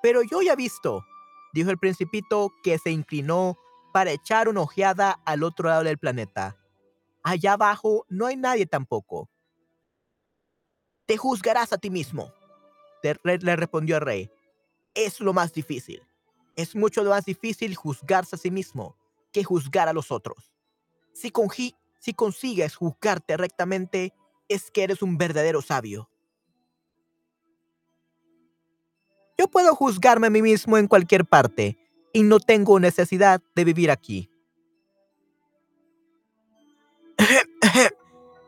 pero 0.03 0.23
yo 0.23 0.41
ya 0.41 0.53
he 0.53 0.57
visto, 0.57 1.05
dijo 1.53 1.71
el 1.71 1.79
principito 1.79 2.53
que 2.63 2.79
se 2.79 2.91
inclinó 2.91 3.59
para 3.93 4.13
echar 4.13 4.49
una 4.49 4.63
ojeada 4.63 5.21
al 5.27 5.43
otro 5.43 5.69
lado 5.69 5.83
del 5.83 5.99
planeta. 5.99 6.57
Allá 7.23 7.53
abajo 7.53 8.07
no 8.09 8.27
hay 8.27 8.37
nadie 8.37 8.67
tampoco. 8.67 9.29
Te 11.07 11.17
juzgarás 11.17 11.73
a 11.73 11.79
ti 11.79 11.91
mismo, 11.91 12.33
le 13.23 13.57
respondió 13.57 13.97
el 13.97 14.03
rey. 14.03 14.31
Es 14.95 15.21
lo 15.21 15.33
más 15.33 15.53
difícil. 15.53 16.03
Es 16.57 16.75
mucho 16.75 17.03
más 17.05 17.25
difícil 17.25 17.75
juzgarse 17.75 18.37
a 18.37 18.39
sí 18.39 18.51
mismo 18.51 18.97
que 19.33 19.45
juzgar 19.45 19.89
a 19.89 19.93
los 19.93 20.11
otros. 20.11 20.53
Si, 21.13 21.33
si 21.99 22.13
consigues 22.15 22.77
juzgarte 22.77 23.37
rectamente, 23.37 24.15
es 24.49 24.71
que 24.71 24.83
eres 24.83 25.03
un 25.03 25.17
verdadero 25.19 25.63
sabio. 25.63 26.11
Yo 29.39 29.49
puedo 29.49 29.75
juzgarme 29.75 30.27
a 30.27 30.31
mí 30.31 30.43
mismo 30.43 30.77
en 30.77 30.87
cualquier 30.87 31.25
parte 31.25 31.79
y 32.13 32.23
no 32.25 32.41
tengo 32.41 32.79
necesidad 32.79 33.41
de 33.55 33.65
vivir 33.65 33.91
aquí. 33.91 34.30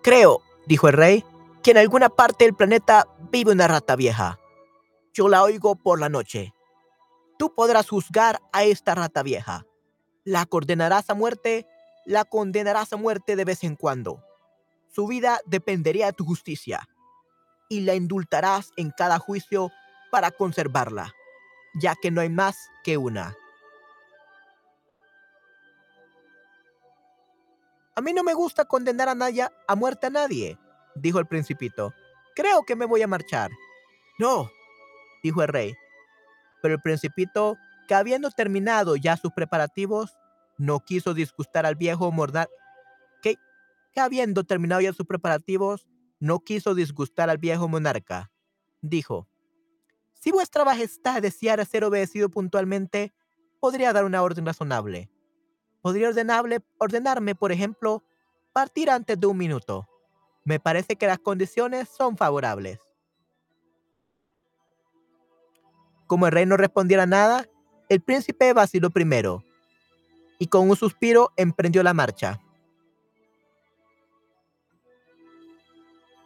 Creo, 0.03 0.43
dijo 0.67 0.89
el 0.89 0.95
rey, 0.95 1.25
que 1.63 1.71
en 1.71 1.79
alguna 1.79 2.09
parte 2.09 2.45
del 2.45 2.55
planeta 2.55 3.07
vive 3.31 3.53
una 3.53 3.69
rata 3.69 3.95
vieja. 3.95 4.41
Yo 5.13 5.29
la 5.29 5.43
oigo 5.45 5.77
por 5.77 6.01
la 6.01 6.09
noche. 6.09 6.53
Tú 7.39 7.55
podrás 7.55 7.89
juzgar 7.89 8.41
a 8.53 8.65
esta 8.65 8.97
rata 8.97 9.23
vieja. 9.23 9.65
La 10.25 10.45
condenarás 10.47 11.09
a 11.09 11.15
muerte, 11.15 11.67
la 12.05 12.25
condenarás 12.25 12.93
a 12.93 12.97
muerte 12.97 13.37
de 13.37 13.45
vez 13.45 13.63
en 13.63 13.77
cuando. 13.77 14.25
Su 14.93 15.07
vida 15.07 15.41
dependería 15.47 16.07
de 16.07 16.13
tu 16.13 16.25
justicia 16.25 16.89
y 17.69 17.81
la 17.81 17.95
indultarás 17.95 18.73
en 18.77 18.91
cada 18.91 19.19
juicio 19.21 19.71
para 20.11 20.33
conservarla, 20.33 21.15
ya 21.81 21.95
que 21.95 22.11
no 22.11 22.21
hay 22.21 22.29
más 22.29 22.57
que 22.83 22.97
una. 22.97 23.37
A 27.95 28.01
mí 28.01 28.13
no 28.13 28.23
me 28.23 28.33
gusta 28.33 28.65
condenar 28.65 29.09
a 29.09 29.15
nadie 29.15 29.47
a 29.69 29.77
muerte 29.77 30.07
a 30.07 30.11
nadie, 30.11 30.59
dijo 30.95 31.19
el 31.19 31.27
principito. 31.27 31.93
Creo 32.35 32.63
que 32.63 32.77
me 32.77 32.87
voy 32.87 33.03
a 33.03 33.07
marchar. 33.07 33.51
No, 34.19 34.51
dijo 35.23 35.43
el 35.43 35.49
rey. 35.49 35.75
Pero 36.63 36.75
el 36.75 36.81
principito, 36.81 37.57
que 37.89 37.95
habiendo 37.95 38.31
terminado 38.31 38.97
ya 38.97 39.17
sus 39.17 39.33
preparativos, 39.33 40.17
no 40.57 40.81
quiso 40.81 41.13
disgustar 41.13 41.67
al 41.67 41.75
viejo 41.75 42.11
mordar. 42.13 42.49
Que, 43.21 43.37
que 43.93 44.01
habiendo 44.01 44.45
terminado 44.45 44.81
ya 44.81 44.93
sus 44.93 45.07
preparativos, 45.07 45.87
no 46.19 46.41
quiso 46.41 46.75
disgustar 46.75 47.29
al 47.29 47.39
viejo 47.39 47.69
monarca. 47.69 48.31
Dijo: 48.81 49.29
Si 50.15 50.31
vuestra 50.31 50.65
majestad 50.65 51.21
deseara 51.21 51.65
ser 51.65 51.85
obedecido 51.85 52.31
puntualmente, 52.31 53.13
podría 53.61 53.93
dar 53.93 54.05
una 54.05 54.23
orden 54.23 54.47
razonable. 54.47 55.11
Podría 55.83 56.09
ordenarme, 56.79 57.35
por 57.35 57.53
ejemplo, 57.53 58.03
partir 58.53 58.89
antes 58.89 59.19
de 59.19 59.27
un 59.27 59.37
minuto. 59.37 59.89
Me 60.45 60.59
parece 60.59 60.97
que 60.97 61.07
las 61.07 61.19
condiciones 61.19 61.89
son 61.89 62.17
favorables. 62.17 62.79
Como 66.07 66.27
el 66.27 66.33
rey 66.33 66.47
no 66.47 66.57
respondiera 66.57 67.07
nada, 67.07 67.47
el 67.89 68.01
príncipe 68.01 68.53
vaciló 68.53 68.91
primero 68.91 69.45
y 70.39 70.47
con 70.47 70.69
un 70.69 70.77
suspiro 70.77 71.33
emprendió 71.37 71.83
la 71.83 71.95
marcha. 71.95 72.41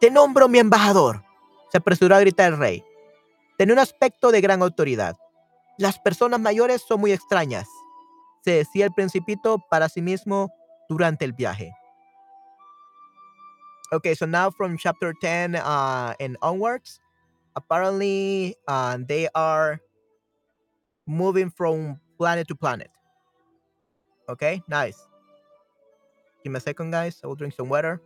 Te 0.01 0.11
nombro 0.11 0.49
mi 0.49 0.59
embajador, 0.59 1.23
se 1.71 1.79
apresuró 1.79 2.15
a 2.15 2.21
gritar 2.21 2.53
el 2.53 2.59
rey. 2.59 2.85
Tenía 3.57 3.75
un 3.75 3.79
aspecto 3.79 4.31
de 4.31 4.41
gran 4.41 4.63
autoridad. 4.63 5.17
Las 5.79 5.99
personas 5.99 6.41
mayores 6.41 6.83
son 6.83 7.01
muy 7.01 7.13
extrañas, 7.13 7.67
se 8.47 8.53
decía 8.53 8.85
el 8.85 8.93
principito 8.93 9.59
para 9.69 9.89
sí 9.89 10.01
mismo 10.01 10.53
durante 10.89 11.25
el 11.25 11.33
viaje. 11.33 11.73
Okay, 13.91 14.15
so 14.15 14.25
now 14.25 14.51
from 14.51 14.79
chapter 14.79 15.13
10 15.21 15.57
uh, 15.57 16.15
and 16.21 16.37
onwards, 16.43 17.01
apparently 17.57 18.55
uh, 18.69 18.99
they 18.99 19.29
are 19.35 19.81
moving 21.07 21.51
from 21.51 21.99
planet 22.19 22.47
to 22.47 22.55
planet. 22.55 22.91
Okay, 24.29 24.63
nice. 24.69 24.97
Give 26.45 26.53
me 26.53 26.59
a 26.59 26.61
second, 26.61 26.93
guys. 26.93 27.21
I 27.25 27.27
will 27.27 27.35
drink 27.35 27.55
some 27.55 27.69
water. 27.69 28.01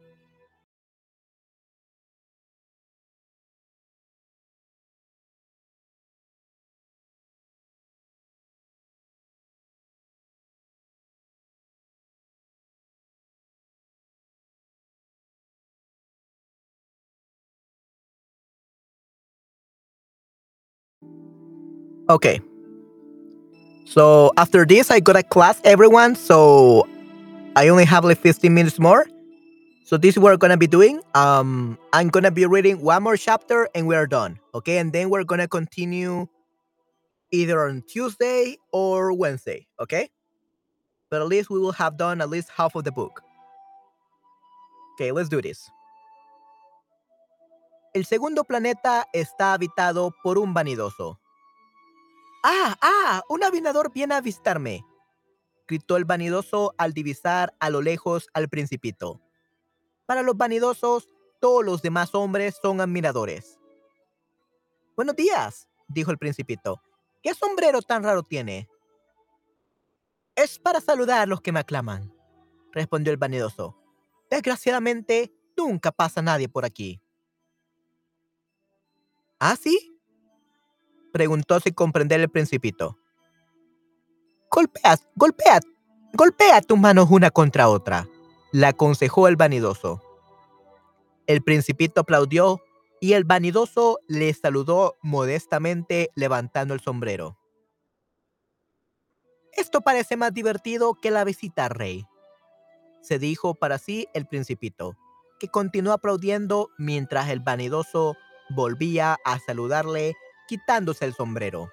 Okay. 22.10 22.40
So 23.86 24.32
after 24.36 24.66
this, 24.66 24.90
I 24.90 24.98
got 24.98 25.14
a 25.14 25.22
class, 25.22 25.60
everyone. 25.62 26.16
So 26.16 26.88
I 27.54 27.68
only 27.68 27.84
have 27.84 28.04
like 28.04 28.18
15 28.18 28.52
minutes 28.52 28.80
more. 28.80 29.06
So 29.84 29.96
this 29.96 30.16
is 30.16 30.18
what 30.18 30.32
we're 30.32 30.36
gonna 30.36 30.56
be 30.56 30.66
doing. 30.66 31.00
Um, 31.14 31.78
I'm 31.92 32.08
gonna 32.08 32.32
be 32.32 32.46
reading 32.46 32.82
one 32.82 33.04
more 33.04 33.16
chapter 33.16 33.68
and 33.76 33.86
we 33.86 33.94
are 33.94 34.08
done. 34.08 34.40
Okay, 34.54 34.78
and 34.78 34.92
then 34.92 35.08
we're 35.08 35.22
gonna 35.22 35.46
continue 35.46 36.26
either 37.30 37.66
on 37.66 37.82
Tuesday 37.86 38.56
or 38.72 39.12
Wednesday. 39.12 39.68
Okay, 39.78 40.10
but 41.10 41.22
at 41.22 41.28
least 41.28 41.48
we 41.48 41.60
will 41.60 41.72
have 41.78 41.96
done 41.96 42.20
at 42.20 42.28
least 42.28 42.50
half 42.50 42.74
of 42.74 42.82
the 42.82 42.92
book. 42.92 43.22
Okay, 44.94 45.12
let's 45.12 45.28
do 45.28 45.40
this. 45.40 45.70
El 47.94 48.04
segundo 48.04 48.42
planeta 48.42 49.06
está 49.14 49.54
habitado 49.54 50.12
por 50.24 50.38
un 50.38 50.54
vanidoso. 50.54 51.19
¡Ah, 52.42 52.76
ah! 52.80 53.22
Un 53.28 53.44
avinador 53.44 53.92
viene 53.92 54.14
a 54.14 54.18
avistarme, 54.18 54.84
gritó 55.68 55.96
el 55.96 56.06
vanidoso 56.06 56.74
al 56.78 56.94
divisar 56.94 57.54
a 57.60 57.68
lo 57.68 57.82
lejos 57.82 58.28
al 58.32 58.48
principito. 58.48 59.20
Para 60.06 60.22
los 60.22 60.36
vanidosos, 60.36 61.08
todos 61.40 61.64
los 61.64 61.82
demás 61.82 62.14
hombres 62.14 62.58
son 62.62 62.80
admiradores. 62.80 63.58
Buenos 64.96 65.16
días, 65.16 65.68
dijo 65.88 66.10
el 66.10 66.18
principito. 66.18 66.82
¿Qué 67.22 67.34
sombrero 67.34 67.82
tan 67.82 68.02
raro 68.02 68.22
tiene? 68.22 68.68
Es 70.34 70.58
para 70.58 70.80
saludar 70.80 71.20
a 71.20 71.26
los 71.26 71.42
que 71.42 71.52
me 71.52 71.60
aclaman, 71.60 72.12
respondió 72.72 73.12
el 73.12 73.18
vanidoso. 73.18 73.76
Desgraciadamente, 74.30 75.32
nunca 75.56 75.92
pasa 75.92 76.22
nadie 76.22 76.48
por 76.48 76.64
aquí. 76.64 77.02
¿Ah, 79.38 79.56
sí? 79.56 79.89
Preguntó 81.12 81.60
sin 81.60 81.74
comprender 81.74 82.20
el 82.20 82.28
principito. 82.28 82.98
Golpea, 84.50 84.96
golpea, 85.14 85.60
golpea 86.12 86.60
tus 86.60 86.78
manos 86.78 87.08
una 87.10 87.30
contra 87.30 87.68
otra, 87.68 88.08
le 88.52 88.66
aconsejó 88.66 89.28
el 89.28 89.36
vanidoso. 89.36 90.02
El 91.26 91.42
principito 91.42 92.00
aplaudió 92.00 92.60
y 93.00 93.12
el 93.12 93.24
vanidoso 93.24 93.98
le 94.08 94.34
saludó 94.34 94.96
modestamente 95.02 96.10
levantando 96.14 96.74
el 96.74 96.80
sombrero. 96.80 97.38
Esto 99.52 99.80
parece 99.80 100.16
más 100.16 100.32
divertido 100.32 100.94
que 100.94 101.10
la 101.10 101.24
visita 101.24 101.68
rey, 101.68 102.06
se 103.02 103.18
dijo 103.18 103.54
para 103.54 103.78
sí 103.78 104.06
el 104.14 104.26
principito, 104.26 104.96
que 105.38 105.48
continuó 105.48 105.92
aplaudiendo 105.92 106.68
mientras 106.78 107.28
el 107.30 107.40
vanidoso 107.40 108.16
volvía 108.50 109.16
a 109.24 109.38
saludarle 109.38 110.14
quitándose 110.50 111.04
el 111.04 111.14
sombrero. 111.14 111.70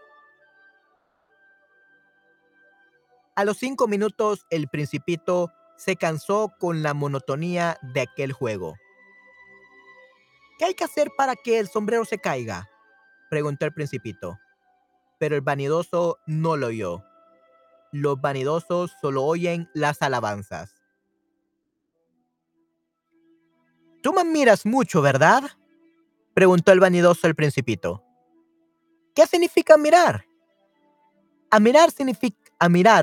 A 3.35 3.43
los 3.43 3.57
cinco 3.57 3.87
minutos 3.87 4.45
el 4.51 4.67
principito 4.67 5.51
se 5.77 5.95
cansó 5.95 6.53
con 6.59 6.83
la 6.83 6.93
monotonía 6.93 7.79
de 7.81 8.01
aquel 8.01 8.33
juego. 8.33 8.75
¿Qué 10.59 10.65
hay 10.65 10.73
que 10.75 10.83
hacer 10.83 11.09
para 11.17 11.35
que 11.35 11.57
el 11.57 11.67
sombrero 11.67 12.05
se 12.05 12.19
caiga? 12.19 12.69
preguntó 13.31 13.65
el 13.65 13.73
principito. 13.73 14.37
Pero 15.17 15.35
el 15.35 15.41
vanidoso 15.41 16.19
no 16.27 16.55
lo 16.55 16.67
oyó. 16.67 17.03
Los 17.91 18.21
vanidosos 18.21 18.91
solo 19.01 19.23
oyen 19.23 19.71
las 19.73 20.03
alabanzas. 20.03 20.83
Tú 24.03 24.13
me 24.13 24.23
miras 24.23 24.67
mucho, 24.67 25.01
¿verdad? 25.01 25.43
preguntó 26.35 26.71
el 26.73 26.79
vanidoso 26.79 27.25
al 27.25 27.33
principito. 27.33 28.06
¿Qué 29.17 29.25
significa 29.25 29.77
mirar? 29.77 30.27
A 31.49 31.59
mirar 31.59 31.89
significa, 31.89 32.37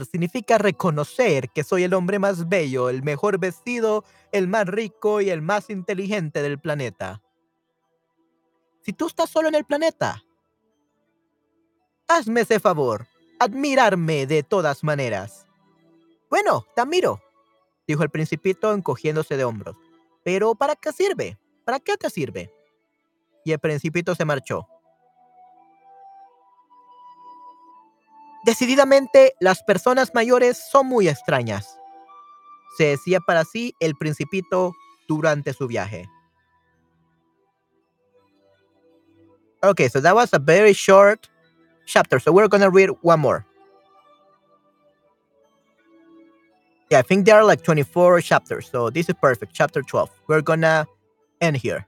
significa 0.09 0.59
reconocer 0.59 1.51
que 1.51 1.65
soy 1.65 1.83
el 1.83 1.93
hombre 1.93 2.21
más 2.21 2.49
bello, 2.49 2.89
el 2.89 3.03
mejor 3.03 3.41
vestido, 3.41 4.05
el 4.31 4.47
más 4.47 4.69
rico 4.69 5.21
y 5.21 5.31
el 5.31 5.43
más 5.43 5.71
inteligente 5.71 6.41
del 6.41 6.61
planeta. 6.61 7.21
Si 8.83 8.93
tú 8.93 9.09
estás 9.09 9.29
solo 9.29 9.49
en 9.49 9.57
el 9.57 9.65
planeta, 9.65 10.23
hazme 12.07 12.43
ese 12.43 12.61
favor, 12.61 13.09
admirarme 13.41 14.29
de 14.29 14.45
todas 14.45 14.85
maneras. 14.85 15.49
Bueno, 16.31 16.65
te 16.77 16.83
admiro, 16.83 17.21
dijo 17.89 18.05
el 18.05 18.11
principito 18.11 18.73
encogiéndose 18.73 19.37
de 19.37 19.43
hombros. 19.43 19.75
Pero 20.23 20.55
¿para 20.55 20.77
qué 20.77 20.93
sirve? 20.93 21.41
¿Para 21.65 21.81
qué 21.81 21.97
te 21.97 22.09
sirve? 22.09 22.53
Y 23.45 23.51
el 23.51 23.59
principito 23.59 24.15
se 24.15 24.25
marchó. 24.25 24.69
Decididamente, 28.45 29.35
las 29.41 29.63
personas 29.63 30.13
mayores 30.15 30.59
son 30.71 30.87
muy 30.87 31.09
extrañas, 31.09 31.79
se 32.77 32.85
decía 32.85 33.21
para 33.21 33.45
sí 33.45 33.75
el 33.81 33.95
principito 33.95 34.73
durante 35.09 35.55
su 35.55 35.67
viaje. 35.67 36.09
Okay, 39.63 39.89
so 39.89 40.01
that 40.03 40.15
was 40.15 40.35
a 40.35 40.39
very 40.39 40.75
short 40.75 41.27
chapter. 41.87 42.21
So 42.21 42.33
we're 42.33 42.49
to 42.49 42.71
read 42.71 42.91
one 43.03 43.21
more. 43.21 43.47
Yeah, 46.91 46.99
I 46.99 47.03
think 47.03 47.25
there 47.25 47.37
are 47.37 47.45
like 47.45 47.63
24 47.63 48.21
chapters, 48.21 48.69
so 48.71 48.91
this 48.91 49.09
is 49.09 49.15
perfect. 49.15 49.55
Chapter 49.55 49.81
12. 49.81 50.11
We're 50.29 50.43
gonna 50.43 50.87
end 51.41 51.57
here. 51.57 51.87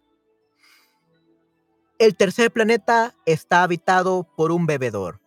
El 1.98 2.16
tercer 2.16 2.50
planeta 2.50 3.14
está 3.26 3.62
habitado 3.62 4.26
por 4.36 4.52
un 4.52 4.66
bebedor. 4.66 5.20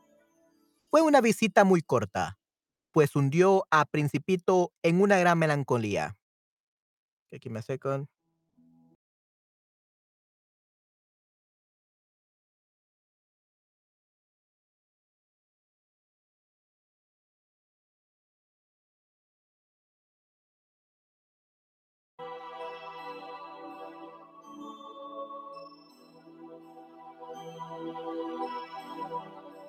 Fue 0.91 1.01
una 1.01 1.21
visita 1.21 1.63
muy 1.65 1.83
corta, 1.83 2.39
pues 2.91 3.15
hundió 3.15 3.67
a 3.69 3.85
Principito 3.85 4.73
en 4.81 5.01
una 5.01 5.19
gran 5.19 5.37
melancolía. 5.37 6.17
Give 7.31 7.53
me 7.53 7.61
second. 7.61 8.07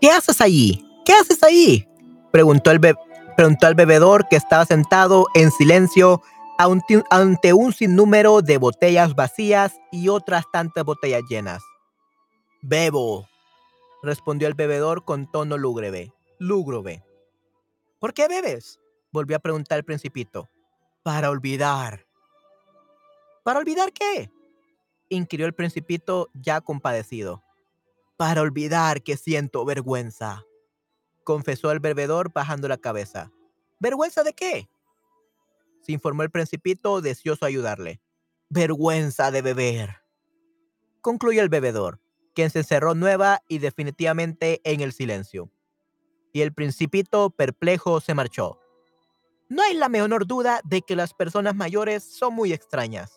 ¿Qué 0.01 0.10
haces 0.10 0.40
allí? 0.40 0.90
¿Qué 1.20 1.34
haces 1.34 1.42
ahí? 1.42 1.88
Preguntó, 2.32 2.70
el 2.70 2.80
preguntó 3.36 3.66
al 3.66 3.74
bebedor 3.74 4.26
que 4.28 4.36
estaba 4.36 4.64
sentado 4.64 5.26
en 5.34 5.51
silencio 5.51 6.22
ante 7.10 7.52
un 7.52 7.72
sinnúmero 7.74 8.40
de 8.40 8.56
botellas 8.56 9.14
vacías 9.14 9.78
y 9.92 10.09
otras 10.09 10.44
tantas 10.51 10.82
botellas 10.84 11.22
llenas. 11.28 11.62
Bebo, 12.62 13.28
respondió 14.02 14.48
el 14.48 14.55
bebedor 14.55 15.05
con 15.05 15.30
tono 15.30 15.59
lúgubre. 15.59 16.10
Lúgubre. 16.38 17.05
¿Por 17.98 18.14
qué 18.14 18.26
bebes? 18.26 18.80
Volvió 19.12 19.36
a 19.36 19.40
preguntar 19.40 19.76
el 19.76 19.84
principito. 19.84 20.48
Para 21.02 21.28
olvidar. 21.28 22.06
¿Para 23.42 23.59
olvidar 23.59 23.92
qué? 23.92 24.30
inquirió 25.10 25.47
el 25.47 25.55
principito 25.55 26.30
ya 26.32 26.60
compadecido 26.60 27.42
para 28.20 28.42
olvidar 28.42 29.02
que 29.02 29.16
siento 29.16 29.64
vergüenza, 29.64 30.44
confesó 31.31 31.70
el 31.70 31.78
bebedor 31.78 32.32
bajando 32.32 32.66
la 32.66 32.77
cabeza. 32.77 33.31
¿Vergüenza 33.78 34.24
de 34.24 34.32
qué? 34.32 34.69
Se 35.81 35.93
informó 35.93 36.24
el 36.24 36.31
principito 36.32 37.01
deseoso 37.01 37.47
ayudarle. 37.47 38.02
Vergüenza 38.48 39.31
de 39.31 39.40
beber. 39.40 39.98
Concluyó 41.01 41.43
el 41.43 41.48
bebedor, 41.48 42.01
quien 42.35 42.51
se 42.51 42.59
encerró 42.59 42.97
nueva 42.97 43.43
y 43.47 43.59
definitivamente 43.59 44.61
en 44.65 44.81
el 44.81 44.93
silencio. 44.93 45.52
Y 46.32 46.40
el 46.40 46.52
principito, 46.52 47.31
perplejo, 47.31 48.01
se 48.01 48.12
marchó. 48.12 48.59
No 49.48 49.62
hay 49.62 49.74
la 49.74 49.89
menor 49.89 50.27
duda 50.27 50.61
de 50.65 50.82
que 50.82 50.97
las 50.97 51.15
personas 51.15 51.55
mayores 51.55 52.02
son 52.02 52.35
muy 52.35 52.52
extrañas. 52.52 53.12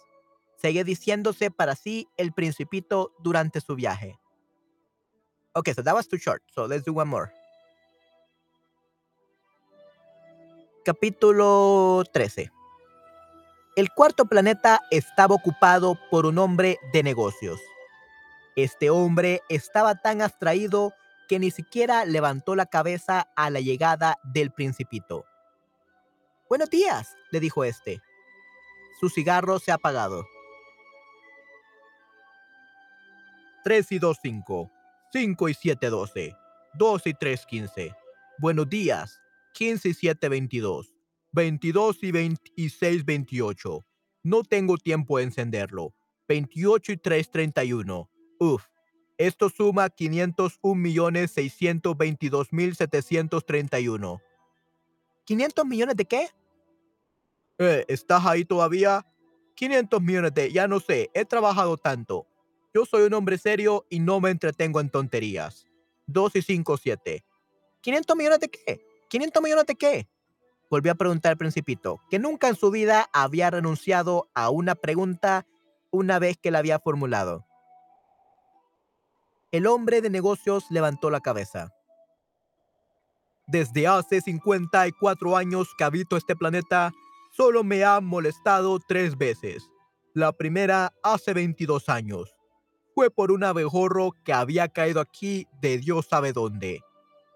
Seguía 0.58 0.84
diciéndose 0.84 1.50
para 1.50 1.76
sí 1.76 2.08
el 2.18 2.32
principito 2.32 3.12
durante 3.24 3.60
su 3.60 3.74
viaje. 3.74 4.20
Okay, 5.56 5.74
so 5.74 5.82
that 5.82 5.96
was 5.96 6.08
too 6.08 6.20
short. 6.20 6.44
So 6.54 6.68
let's 6.68 6.86
do 6.86 6.94
one 6.94 7.10
more. 7.10 7.34
Capítulo 10.86 12.04
13. 12.12 12.52
El 13.78 13.90
cuarto 13.94 14.26
planeta 14.26 14.82
estaba 14.92 15.34
ocupado 15.34 15.98
por 16.12 16.26
un 16.26 16.38
hombre 16.38 16.78
de 16.92 17.04
negocios. 17.04 17.62
Este 18.58 18.90
hombre 18.90 19.40
estaba 19.48 19.96
tan 19.96 20.22
abstraído 20.22 20.92
que 21.30 21.40
ni 21.40 21.52
siquiera 21.52 22.04
levantó 22.04 22.54
la 22.58 22.66
cabeza 22.66 23.30
a 23.38 23.50
la 23.50 23.62
llegada 23.62 24.20
del 24.26 24.52
principito. 24.52 25.24
Buenos 26.50 26.70
días, 26.70 27.16
le 27.32 27.40
dijo 27.40 27.64
este. 27.64 28.02
Su 29.00 29.08
cigarro 29.08 29.60
se 29.60 29.72
ha 29.72 29.76
apagado. 29.76 30.26
3 33.64 33.90
y 33.90 34.00
2, 34.00 34.18
5. 34.22 34.72
5 35.14 35.50
y 35.50 35.54
7, 35.54 35.90
12. 35.90 36.36
2 36.74 37.08
y 37.08 37.14
3, 37.14 37.46
15. 37.46 37.96
Buenos 38.38 38.68
días. 38.68 39.23
15 39.54 39.90
y 39.90 39.94
7, 39.94 40.30
22. 40.30 40.94
22 41.32 42.04
y 42.04 42.12
26, 42.12 43.06
28. 43.06 43.86
No 44.24 44.44
tengo 44.44 44.78
tiempo 44.78 45.18
de 45.18 45.24
encenderlo. 45.24 45.94
28 46.28 46.92
y 46.92 46.98
3, 46.98 47.32
31. 47.32 48.10
Uf. 48.40 48.64
Esto 49.18 49.50
suma 49.50 49.90
501 49.90 50.76
millones 50.76 51.32
622 51.32 52.52
mil 52.52 52.76
731. 52.76 54.22
¿500 55.26 55.66
millones 55.66 55.96
de 55.96 56.06
qué? 56.06 56.30
Eh, 57.60 57.86
¿Estás 57.88 58.26
ahí 58.26 58.44
todavía? 58.44 59.06
500 59.56 60.02
millones 60.02 60.34
de... 60.34 60.52
Ya 60.52 60.68
no 60.68 60.80
sé, 60.80 61.10
he 61.14 61.26
trabajado 61.26 61.78
tanto. 61.78 62.28
Yo 62.74 62.86
soy 62.86 63.04
un 63.04 63.14
hombre 63.14 63.38
serio 63.38 63.86
y 63.90 64.00
no 64.00 64.20
me 64.20 64.32
entretengo 64.32 64.82
en 64.82 64.90
tonterías. 64.90 65.68
2 66.08 66.36
y 66.38 66.42
5, 66.42 66.78
7. 66.78 67.24
¿500 67.84 68.16
millones 68.18 68.40
de 68.40 68.50
qué? 68.50 68.93
¿500 69.14 69.44
millones 69.44 69.66
de 69.68 69.76
qué? 69.76 70.08
Volvió 70.72 70.92
a 70.92 70.96
preguntar 70.96 71.34
el 71.34 71.38
principito, 71.38 72.02
que 72.10 72.18
nunca 72.18 72.48
en 72.48 72.56
su 72.56 72.72
vida 72.72 73.08
había 73.14 73.52
renunciado 73.52 74.28
a 74.34 74.50
una 74.50 74.74
pregunta 74.74 75.46
una 75.92 76.18
vez 76.18 76.38
que 76.42 76.50
la 76.50 76.58
había 76.58 76.80
formulado. 76.80 77.46
El 79.52 79.68
hombre 79.68 80.02
de 80.02 80.10
negocios 80.10 80.66
levantó 80.72 81.12
la 81.12 81.20
cabeza. 81.20 81.72
Desde 83.46 83.86
hace 83.86 84.20
54 84.20 85.38
años 85.38 85.68
que 85.78 85.84
habito 85.84 86.18
este 86.18 86.36
planeta, 86.36 86.92
solo 87.34 87.64
me 87.64 87.84
ha 87.84 88.02
molestado 88.02 88.80
tres 88.80 89.16
veces. 89.16 89.70
La 90.16 90.32
primera 90.32 90.92
hace 91.04 91.34
22 91.36 91.88
años. 91.88 92.36
Fue 92.96 93.12
por 93.12 93.32
un 93.32 93.44
abejorro 93.44 94.14
que 94.26 94.34
había 94.34 94.70
caído 94.70 95.00
aquí 95.00 95.48
de 95.62 95.78
Dios 95.78 96.08
sabe 96.08 96.34
dónde. 96.34 96.82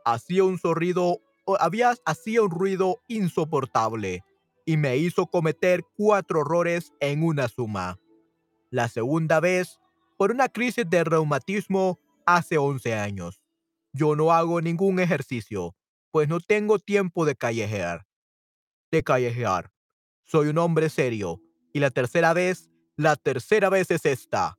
Hacía 0.06 0.44
un 0.44 0.58
sorrido, 0.58 1.20
había, 1.60 1.96
hacía 2.06 2.42
un 2.42 2.52
ruido 2.52 3.02
insoportable 3.08 4.24
y 4.66 4.78
me 4.78 4.98
hizo 4.98 5.28
cometer 5.28 5.84
cuatro 5.96 6.42
errores 6.42 6.92
en 7.00 7.24
una 7.24 7.48
suma. 7.48 8.00
La 8.70 8.90
segunda 8.90 9.40
vez, 9.40 9.80
por 10.18 10.32
una 10.32 10.50
crisis 10.50 10.90
de 10.90 11.04
reumatismo 11.04 12.00
hace 12.26 12.58
11 12.58 12.96
años. 12.96 13.42
Yo 13.94 14.16
no 14.16 14.32
hago 14.34 14.62
ningún 14.62 15.00
ejercicio, 15.00 15.76
pues 16.12 16.28
no 16.28 16.40
tengo 16.40 16.80
tiempo 16.80 17.26
de 17.26 17.36
callejear. 17.36 18.06
De 18.92 19.04
callejear. 19.04 19.72
Soy 20.26 20.50
un 20.50 20.58
hombre 20.58 20.90
serio. 20.90 21.42
Y 21.72 21.80
la 21.80 21.92
tercera 21.92 22.34
vez, 22.34 22.70
la 22.96 23.16
tercera 23.16 23.70
vez 23.70 23.92
es 23.92 24.06
esta. 24.06 24.58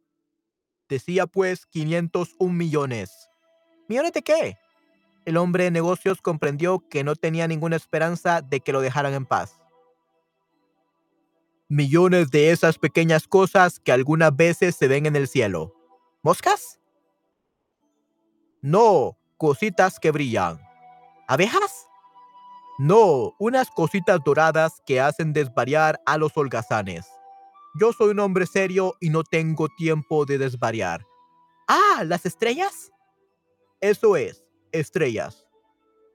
Decía 0.89 1.27
pues 1.27 1.67
501 1.67 2.53
millones. 2.53 3.11
¿Millones 3.89 4.13
de 4.13 4.23
qué? 4.23 4.57
El 5.29 5.37
hombre 5.37 5.65
de 5.65 5.71
negocios 5.71 6.23
comprendió 6.23 6.89
que 6.89 7.05
no 7.05 7.15
tenía 7.15 7.47
ninguna 7.47 7.77
esperanza 7.77 8.41
de 8.41 8.61
que 8.61 8.73
lo 8.73 8.81
dejaran 8.81 9.13
en 9.13 9.27
paz. 9.27 9.61
Millones 11.69 12.31
de 12.31 12.51
esas 12.51 12.79
pequeñas 12.79 13.29
cosas 13.29 13.79
que 13.79 13.93
algunas 13.93 14.35
veces 14.35 14.75
se 14.75 14.89
ven 14.89 15.05
en 15.05 15.17
el 15.17 15.29
cielo. 15.29 15.75
¿Moscas? 16.23 16.81
No, 18.63 19.19
cositas 19.37 20.01
que 20.01 20.13
brillan. 20.13 20.63
¿Abejas? 21.27 21.87
No, 22.79 23.35
unas 23.39 23.69
cositas 23.71 24.21
doradas 24.25 24.81
que 24.87 24.99
hacen 24.99 25.35
desvariar 25.35 26.01
a 26.07 26.17
los 26.17 26.35
holgazanes. 26.39 27.07
Yo 27.79 27.93
soy 27.93 28.13
un 28.13 28.21
hombre 28.21 28.47
serio 28.47 28.95
y 28.99 29.11
no 29.11 29.25
tengo 29.25 29.69
tiempo 29.77 30.25
de 30.25 30.39
desvariar. 30.39 31.05
Ah, 31.69 32.03
¿las 32.07 32.25
estrellas? 32.25 32.91
Eso 33.83 34.17
es, 34.17 34.48
estrellas. 34.73 35.47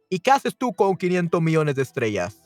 ¿Y 0.09 0.19
qué 0.19 0.31
haces 0.31 0.55
tú 0.55 0.73
con 0.73 0.95
500 0.95 1.41
millones 1.41 1.75
de 1.75 1.81
estrellas? 1.81 2.37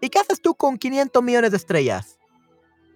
¿Y 0.00 0.08
qué 0.08 0.18
haces 0.18 0.40
tú 0.40 0.54
con 0.54 0.78
500 0.78 1.22
millones 1.22 1.50
de 1.50 1.56
estrellas? 1.56 2.18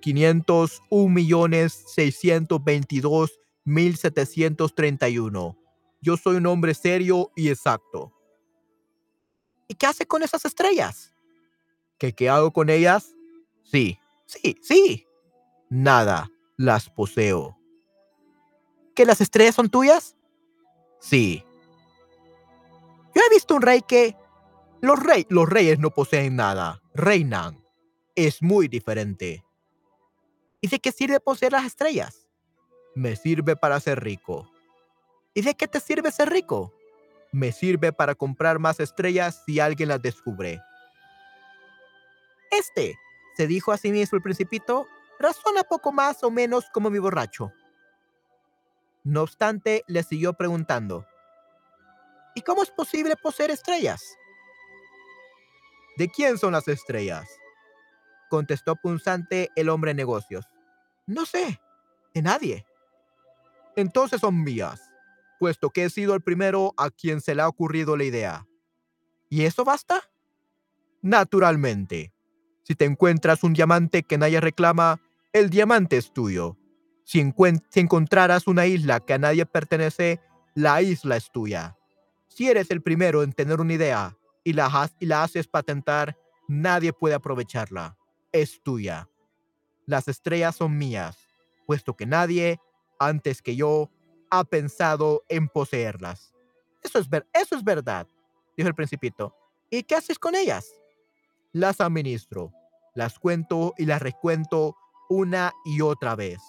501 0.01 1.09
millones 1.09 1.85
622 1.95 3.41
1731. 3.65 5.59
Yo 6.01 6.17
soy 6.17 6.37
un 6.37 6.47
hombre 6.47 6.75
serio 6.75 7.31
y 7.37 7.49
exacto. 7.49 8.13
¿Y 9.69 9.75
qué 9.75 9.87
hace 9.87 10.07
con 10.07 10.23
esas 10.23 10.45
estrellas? 10.45 11.15
¿Qué, 11.99 12.13
qué 12.13 12.29
hago 12.29 12.53
con 12.53 12.69
ellas? 12.69 13.15
Sí, 13.63 13.99
sí, 14.27 14.57
sí. 14.61 15.07
Nada, 15.71 16.31
las 16.57 16.91
poseo. 16.91 17.57
¿Que 18.95 19.05
las 19.05 19.21
estrellas 19.21 19.55
son 19.55 19.69
tuyas? 19.69 20.17
Sí. 21.01 21.45
Yo 23.15 23.23
he 23.23 23.35
visto 23.35 23.55
un 23.55 23.63
rey 23.63 23.83
que... 23.83 24.17
Los, 24.81 24.99
rey, 24.99 25.27
los 25.29 25.49
reyes 25.49 25.79
no 25.79 25.91
poseen 25.91 26.37
nada, 26.37 26.83
reinan. 26.93 27.65
Es 28.17 28.43
muy 28.43 28.69
diferente. 28.69 29.45
¿Y 30.61 30.69
de 30.69 30.81
qué 30.81 30.93
sirve 30.93 31.21
poseer 31.21 31.53
las 31.53 31.65
estrellas? 31.65 32.29
Me 32.95 33.17
sirve 33.17 33.57
para 33.57 33.81
ser 33.81 34.03
rico. 34.03 34.51
¿Y 35.35 35.43
de 35.43 35.55
qué 35.55 35.69
te 35.69 35.81
sirve 35.81 36.11
ser 36.11 36.31
rico? 36.31 36.73
Me 37.31 37.53
sirve 37.53 37.93
para 37.93 38.15
comprar 38.15 38.59
más 38.59 38.81
estrellas 38.81 39.43
si 39.47 39.61
alguien 39.61 39.89
las 39.89 40.03
descubre. 40.03 40.61
Este, 42.51 42.97
se 43.37 43.47
dijo 43.47 43.73
a 43.73 43.79
sí 43.79 43.91
mismo 43.91 44.17
el 44.17 44.23
principito, 44.23 44.87
razona 45.19 45.63
poco 45.63 45.91
más 45.91 46.23
o 46.23 46.31
menos 46.31 46.67
como 46.73 46.91
mi 46.91 46.99
borracho. 46.99 47.53
No 49.05 49.23
obstante, 49.23 49.85
le 49.87 50.03
siguió 50.03 50.35
preguntando, 50.35 51.07
¿y 52.35 52.43
cómo 52.43 52.63
es 52.63 52.71
posible 52.71 53.17
poseer 53.17 53.51
estrellas? 53.51 54.03
¿De 55.99 56.09
quién 56.09 56.39
son 56.39 56.53
las 56.53 56.69
estrellas? 56.69 57.29
Contestó 58.31 58.77
punzante 58.77 59.51
el 59.57 59.69
hombre 59.69 59.91
de 59.91 59.97
negocios. 59.97 60.47
No 61.07 61.27
sé, 61.27 61.61
de 62.15 62.23
nadie. 62.23 62.65
Entonces 63.77 64.21
son 64.21 64.43
mías 64.43 64.93
puesto 65.43 65.71
que 65.71 65.83
he 65.83 65.91
sido 65.91 66.15
el 66.15 66.21
primero 66.21 66.73
a 66.77 66.89
quien 66.89 67.21
se 67.21 67.35
le 67.35 67.43
ha 67.43 67.49
ocurrido 67.49 67.97
la 67.97 68.05
idea. 68.05 68.47
¿Y 69.29 69.43
eso 69.43 69.65
basta? 69.65 70.09
Naturalmente. 71.01 72.13
Si 72.63 72.77
te 72.77 72.85
encuentras 72.85 73.43
un 73.43 73.53
diamante 73.53 74.05
que 74.05 74.19
nadie 74.19 74.41
reclama, 74.41 75.01
el 75.33 75.51
diamante 75.51 75.97
es 75.97 76.13
tuyo. 76.13 76.57
Si, 77.05 77.21
encontraras 77.21 78.47
una 78.47 78.67
isla 78.67 79.01
que 79.01 79.15
a 79.15 79.19
nadie 79.19 79.45
pertenece, 79.47 80.21
la 80.55 80.83
isla 80.83 81.17
es 81.17 81.31
tuya. 81.31 81.77
Si 82.29 82.49
eres 82.49 82.71
el 82.71 82.83
primero 82.83 83.23
en 83.23 83.33
tener 83.33 83.61
una 83.61 83.75
idea 83.75 84.17
y 84.45 84.53
la, 84.53 84.91
y 84.99 85.07
la 85.07 85.23
haces 85.23 85.47
patentar, 85.49 86.17
nadie 86.49 86.93
puede 86.93 87.15
aprovecharla. 87.15 87.97
Es 88.33 88.63
tuya. 88.63 89.09
Las 89.87 90.09
estrellas 90.09 90.57
son 90.57 90.79
mías, 90.79 91.19
puesto 91.67 91.97
que 91.97 92.07
nadie, 92.07 92.61
antes 92.99 93.43
que 93.43 93.57
yo, 93.57 93.91
ha 94.31 94.45
pensado 94.45 95.25
en 95.29 95.49
poseerlas. 95.49 96.33
Eso 96.83 96.99
es, 96.99 97.09
ver 97.09 97.27
eso 97.33 97.57
es 97.57 97.65
verdad, 97.65 98.07
dijo 98.57 98.69
el 98.69 98.75
principito. 98.75 99.37
¿Y 99.71 99.83
qué 99.83 99.95
haces 99.95 100.19
con 100.19 100.35
ellas? 100.35 100.73
Las 101.53 101.81
administro, 101.81 102.53
las 102.95 103.19
cuento 103.19 103.75
y 103.77 103.85
las 103.85 104.01
recuento 104.01 104.77
una 105.09 105.53
y 105.65 105.81
otra 105.81 106.15
vez. 106.15 106.41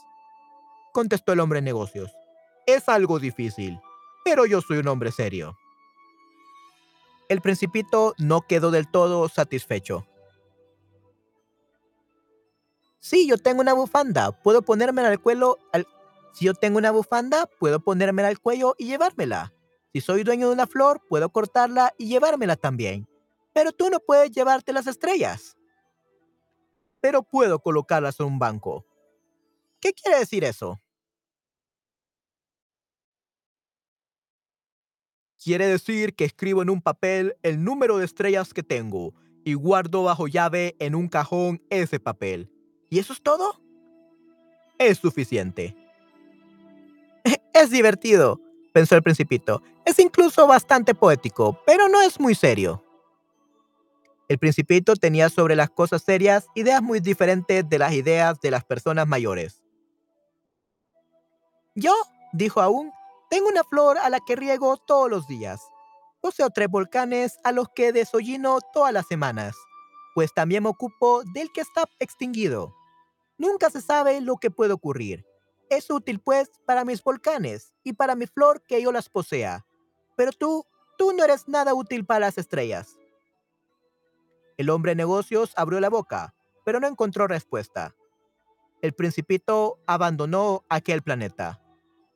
Contestó 0.93 1.33
el 1.33 1.41
hombre 1.41 1.57
de 1.57 1.63
negocios. 1.63 2.11
Es 2.65 2.87
algo 2.87 3.19
difícil, 3.19 3.77
pero 4.23 4.45
yo 4.45 4.61
soy 4.61 4.77
un 4.77 4.87
hombre 4.87 5.11
serio. 5.11 5.57
El 7.27 7.41
principito 7.41 8.13
no 8.17 8.41
quedó 8.41 8.71
del 8.71 8.89
todo 8.89 9.27
satisfecho. 9.27 10.07
Sí, 12.99 13.27
yo 13.27 13.37
tengo 13.37 13.61
una 13.61 13.73
bufanda. 13.73 14.31
Puedo 14.31 14.61
ponerme 14.61 15.01
al 15.01 15.19
cuello, 15.19 15.57
si 16.33 16.45
yo 16.45 16.53
tengo 16.53 16.77
una 16.77 16.91
bufanda, 16.91 17.47
puedo 17.59 17.79
ponérmela 17.79 18.27
al 18.27 18.39
cuello 18.39 18.75
y 18.77 18.85
llevármela. 18.85 19.53
Si 19.93 20.01
soy 20.01 20.23
dueño 20.23 20.47
de 20.47 20.53
una 20.53 20.67
flor, 20.67 21.01
puedo 21.09 21.29
cortarla 21.29 21.93
y 21.97 22.07
llevármela 22.07 22.55
también. 22.55 23.07
Pero 23.51 23.71
tú 23.71 23.89
no 23.89 23.99
puedes 23.99 24.31
llevarte 24.31 24.73
las 24.73 24.87
estrellas. 24.87 25.57
Pero 27.01 27.23
puedo 27.23 27.59
colocarlas 27.59 28.19
en 28.19 28.27
un 28.27 28.39
banco. 28.39 28.85
¿Qué 29.79 29.91
quiere 29.93 30.19
decir 30.19 30.43
eso? 30.43 30.79
Quiere 35.43 35.67
decir 35.67 36.15
que 36.15 36.23
escribo 36.23 36.61
en 36.61 36.69
un 36.69 36.81
papel 36.81 37.35
el 37.43 37.61
número 37.65 37.97
de 37.97 38.05
estrellas 38.05 38.53
que 38.53 38.63
tengo 38.63 39.13
y 39.43 39.55
guardo 39.55 40.03
bajo 40.03 40.29
llave 40.29 40.77
en 40.79 40.95
un 40.95 41.09
cajón 41.09 41.61
ese 41.69 41.99
papel. 41.99 42.49
¿Y 42.89 42.99
eso 42.99 43.11
es 43.11 43.21
todo? 43.21 43.59
Es 44.77 44.99
suficiente. 44.99 45.75
Es 47.53 47.71
divertido, 47.71 48.39
pensó 48.71 48.95
el 48.95 49.03
principito. 49.03 49.61
Es 49.85 49.99
incluso 49.99 50.47
bastante 50.47 50.95
poético, 50.95 51.59
pero 51.65 51.89
no 51.89 52.01
es 52.01 52.21
muy 52.21 52.35
serio. 52.35 52.81
El 54.29 54.39
principito 54.39 54.95
tenía 54.95 55.27
sobre 55.27 55.57
las 55.57 55.69
cosas 55.69 56.03
serias 56.03 56.47
ideas 56.55 56.81
muy 56.81 57.01
diferentes 57.01 57.67
de 57.67 57.77
las 57.77 57.91
ideas 57.91 58.39
de 58.39 58.49
las 58.49 58.63
personas 58.63 59.07
mayores. 59.07 59.61
Yo, 61.75 61.93
dijo 62.31 62.61
aún, 62.61 62.93
tengo 63.33 63.47
una 63.49 63.63
flor 63.63 63.97
a 63.97 64.11
la 64.11 64.19
que 64.19 64.35
riego 64.35 64.77
todos 64.77 65.09
los 65.09 65.25
días. 65.25 65.59
Poseo 66.21 66.51
tres 66.51 66.67
volcanes 66.69 67.39
a 67.43 67.51
los 67.51 67.67
que 67.73 67.91
desollino 67.91 68.59
todas 68.71 68.93
las 68.93 69.07
semanas, 69.07 69.55
pues 70.13 70.31
también 70.33 70.61
me 70.61 70.69
ocupo 70.69 71.23
del 71.33 71.51
que 71.51 71.61
está 71.61 71.85
extinguido. 71.97 72.75
Nunca 73.39 73.71
se 73.71 73.81
sabe 73.81 74.21
lo 74.21 74.37
que 74.37 74.51
puede 74.51 74.73
ocurrir 74.73 75.25
es 75.69 75.89
útil, 75.89 76.19
pues, 76.19 76.51
para 76.65 76.85
mis 76.85 77.03
volcanes 77.03 77.73
y 77.83 77.93
para 77.93 78.15
mi 78.15 78.27
flor 78.27 78.61
que 78.67 78.81
yo 78.81 78.91
las 78.91 79.09
posea. 79.09 79.65
Pero 80.15 80.31
tú, 80.31 80.65
tú 80.97 81.13
no 81.13 81.23
eres 81.23 81.47
nada 81.47 81.73
útil 81.73 82.05
para 82.05 82.21
las 82.27 82.37
estrellas. 82.37 82.95
El 84.57 84.69
hombre 84.69 84.91
de 84.91 84.97
negocios 84.97 85.53
abrió 85.55 85.79
la 85.79 85.89
boca, 85.89 86.35
pero 86.63 86.79
no 86.79 86.87
encontró 86.87 87.27
respuesta. 87.27 87.95
El 88.81 88.93
principito 88.93 89.79
abandonó 89.87 90.63
aquel 90.69 91.01
planeta. 91.01 91.62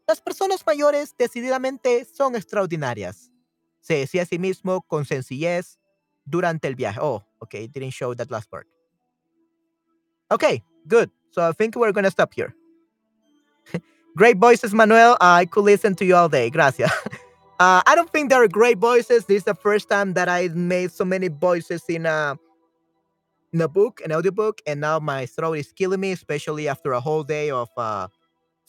Las 0.08 0.22
personas 0.22 0.66
mayores 0.66 1.16
decididamente 1.18 2.06
son 2.06 2.36
extraordinarias. 2.36 3.30
Se 3.82 3.96
decía 3.96 4.24
a 4.24 4.26
sí 4.26 4.40
mismo 4.40 4.82
con 4.82 5.06
sencillez 5.06 5.80
durante 6.26 6.68
el 6.68 6.76
viaje. 6.76 7.00
Oh, 7.02 7.24
okay, 7.40 7.68
didn't 7.68 7.92
show 7.92 8.16
that 8.16 8.32
last 8.32 8.50
part. 8.50 8.68
Okay, 10.32 10.64
good. 10.88 11.10
So 11.32 11.42
I 11.42 11.52
think 11.52 11.76
we're 11.76 11.92
going 11.92 12.06
to 12.06 12.12
stop 12.12 12.34
here. 12.34 12.56
Great 14.16 14.38
voices, 14.38 14.74
Manuel. 14.74 15.18
I 15.20 15.46
could 15.46 15.66
listen 15.66 15.96
to 15.96 16.06
you 16.06 16.16
all 16.16 16.30
day. 16.30 16.50
Gracias. 16.50 16.92
Uh, 17.60 17.82
I 17.88 17.96
don't 17.96 18.12
think 18.12 18.30
there 18.30 18.44
are 18.44 18.48
great 18.48 18.78
voices. 18.78 19.26
This 19.26 19.38
is 19.38 19.44
the 19.46 19.56
first 19.56 19.90
time 19.90 20.14
that 20.14 20.30
I 20.30 20.50
made 20.50 20.92
so 20.92 21.04
many 21.04 21.28
voices 21.28 21.82
in 21.90 22.06
a 22.06 22.38
in 23.52 23.62
a 23.62 23.68
book, 23.68 24.00
an 24.06 24.12
audiobook, 24.12 24.62
and 24.68 24.80
now 24.80 25.00
my 25.00 25.26
throat 25.26 25.54
is 25.54 25.72
killing 25.72 26.02
me, 26.02 26.12
especially 26.12 26.68
after 26.68 26.92
a 26.92 27.00
whole 27.00 27.24
day 27.24 27.50
of 27.50 27.68
uh, 27.76 28.10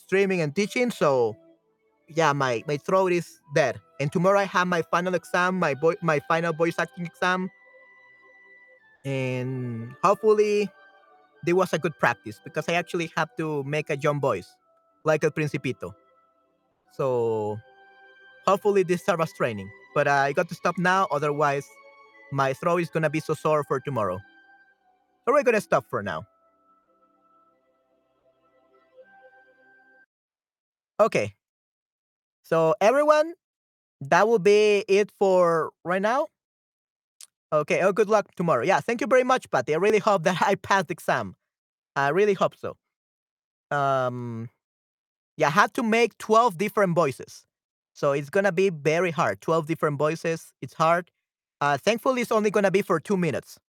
streaming 0.09 0.41
and 0.41 0.55
teaching. 0.55 0.89
So 0.89 1.37
yeah, 2.09 2.33
my 2.33 2.65
my 2.65 2.77
throat 2.77 3.13
is 3.13 3.39
dead. 3.53 3.77
And 4.01 4.11
tomorrow 4.11 4.39
I 4.39 4.49
have 4.49 4.65
my 4.65 4.81
final 4.81 5.13
exam, 5.13 5.59
my 5.59 5.75
boy, 5.75 5.93
my 6.01 6.19
final 6.27 6.51
voice 6.51 6.79
acting 6.79 7.05
exam, 7.05 7.49
and 9.05 9.93
hopefully 10.03 10.67
there 11.45 11.55
was 11.55 11.73
a 11.73 11.77
good 11.77 11.93
practice 11.99 12.41
because 12.43 12.65
I 12.67 12.73
actually 12.73 13.11
have 13.15 13.29
to 13.37 13.63
make 13.63 13.91
a 13.91 13.97
young 13.97 14.19
voice, 14.19 14.49
like 15.05 15.23
El 15.23 15.29
Principito. 15.29 15.93
So 16.97 17.59
hopefully 18.47 18.81
this 18.81 19.05
serves 19.05 19.29
as 19.29 19.33
training. 19.33 19.69
But 19.93 20.07
uh, 20.07 20.25
I 20.25 20.33
got 20.33 20.49
to 20.49 20.55
stop 20.55 20.75
now, 20.77 21.07
otherwise 21.11 21.65
my 22.31 22.53
throat 22.53 22.81
is 22.81 22.89
gonna 22.89 23.09
be 23.09 23.19
so 23.19 23.35
sore 23.35 23.63
for 23.63 23.79
tomorrow. 23.79 24.17
So 25.25 25.33
we're 25.33 25.43
gonna 25.43 25.61
stop 25.61 25.85
for 25.87 26.01
now. 26.01 26.25
Okay. 30.99 31.35
So 32.43 32.75
everyone, 32.81 33.33
that 34.01 34.27
will 34.27 34.39
be 34.39 34.83
it 34.87 35.11
for 35.19 35.71
right 35.83 36.01
now. 36.01 36.27
Okay. 37.53 37.81
Oh, 37.81 37.91
good 37.91 38.09
luck 38.09 38.27
tomorrow. 38.35 38.63
Yeah. 38.63 38.79
Thank 38.79 39.01
you 39.01 39.07
very 39.07 39.23
much, 39.23 39.49
Patty. 39.49 39.73
I 39.73 39.77
really 39.77 39.99
hope 39.99 40.23
that 40.23 40.41
I 40.45 40.55
passed 40.55 40.87
the 40.87 40.93
exam. 40.93 41.35
I 41.95 42.09
really 42.09 42.33
hope 42.33 42.55
so. 42.55 42.75
Um, 43.75 44.49
yeah, 45.37 45.47
I 45.47 45.51
had 45.51 45.73
to 45.75 45.83
make 45.83 46.17
12 46.17 46.57
different 46.57 46.95
voices. 46.95 47.45
So 47.93 48.13
it's 48.13 48.29
gonna 48.29 48.51
be 48.51 48.69
very 48.69 49.11
hard. 49.11 49.41
12 49.41 49.67
different 49.67 49.97
voices. 49.97 50.53
It's 50.61 50.73
hard. 50.73 51.11
Uh, 51.61 51.77
thankfully, 51.77 52.21
it's 52.21 52.31
only 52.31 52.51
gonna 52.51 52.71
be 52.71 52.81
for 52.81 52.99
two 52.99 53.17
minutes. 53.17 53.59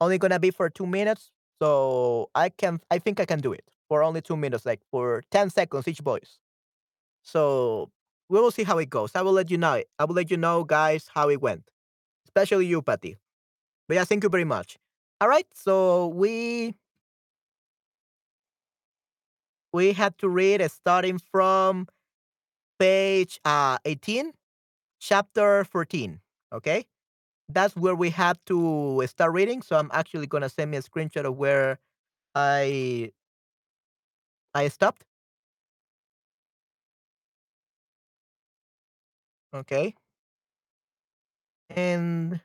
Only 0.00 0.18
gonna 0.18 0.40
be 0.40 0.50
for 0.50 0.70
two 0.70 0.86
minutes. 0.86 1.30
So 1.62 2.30
I 2.34 2.48
can, 2.48 2.80
I 2.90 2.98
think 2.98 3.20
I 3.20 3.26
can 3.26 3.40
do 3.40 3.52
it 3.52 3.64
for 3.88 4.02
only 4.02 4.22
two 4.22 4.36
minutes, 4.36 4.64
like 4.64 4.80
for 4.90 5.22
10 5.30 5.50
seconds 5.50 5.86
each 5.88 5.98
voice. 5.98 6.38
So 7.22 7.90
we 8.28 8.40
will 8.40 8.50
see 8.50 8.64
how 8.64 8.78
it 8.78 8.90
goes. 8.90 9.12
I 9.14 9.22
will 9.22 9.32
let 9.32 9.50
you 9.50 9.58
know. 9.58 9.82
I 9.98 10.04
will 10.04 10.14
let 10.14 10.30
you 10.30 10.36
know, 10.36 10.64
guys, 10.64 11.08
how 11.12 11.28
it 11.30 11.40
went, 11.40 11.64
especially 12.26 12.66
you, 12.66 12.82
Patty. 12.82 13.18
But 13.88 13.96
yeah, 13.96 14.04
thank 14.04 14.22
you 14.24 14.30
very 14.30 14.44
much. 14.44 14.78
All 15.20 15.28
right, 15.28 15.46
so 15.54 16.08
we 16.08 16.74
we 19.72 19.92
had 19.92 20.16
to 20.18 20.28
read 20.28 20.68
starting 20.70 21.18
from 21.30 21.86
page 22.78 23.40
uh, 23.44 23.78
18, 23.84 24.32
chapter 25.00 25.64
14. 25.64 26.20
Okay, 26.52 26.86
that's 27.48 27.76
where 27.76 27.96
we 27.96 28.10
had 28.10 28.38
to 28.46 29.04
start 29.08 29.32
reading. 29.34 29.62
So 29.62 29.76
I'm 29.76 29.90
actually 29.92 30.26
gonna 30.26 30.48
send 30.50 30.70
me 30.70 30.78
a 30.78 30.82
screenshot 30.82 31.24
of 31.26 31.36
where 31.36 31.78
I 32.34 33.12
I 34.54 34.68
stopped. 34.68 35.04
Okay, 39.52 39.94
and 41.70 42.40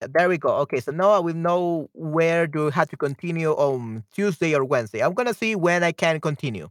there 0.00 0.28
we 0.28 0.38
go. 0.38 0.50
Okay, 0.58 0.80
so 0.80 0.92
now 0.92 1.10
I 1.10 1.18
will 1.18 1.34
know 1.34 1.90
where 1.92 2.48
I 2.54 2.70
have 2.70 2.88
to 2.90 2.96
continue 2.96 3.50
on 3.50 4.04
Tuesday 4.14 4.54
or 4.54 4.64
Wednesday. 4.64 5.00
I'm 5.02 5.14
gonna 5.14 5.34
see 5.34 5.56
when 5.56 5.82
I 5.82 5.92
can 5.92 6.20
continue. 6.20 6.68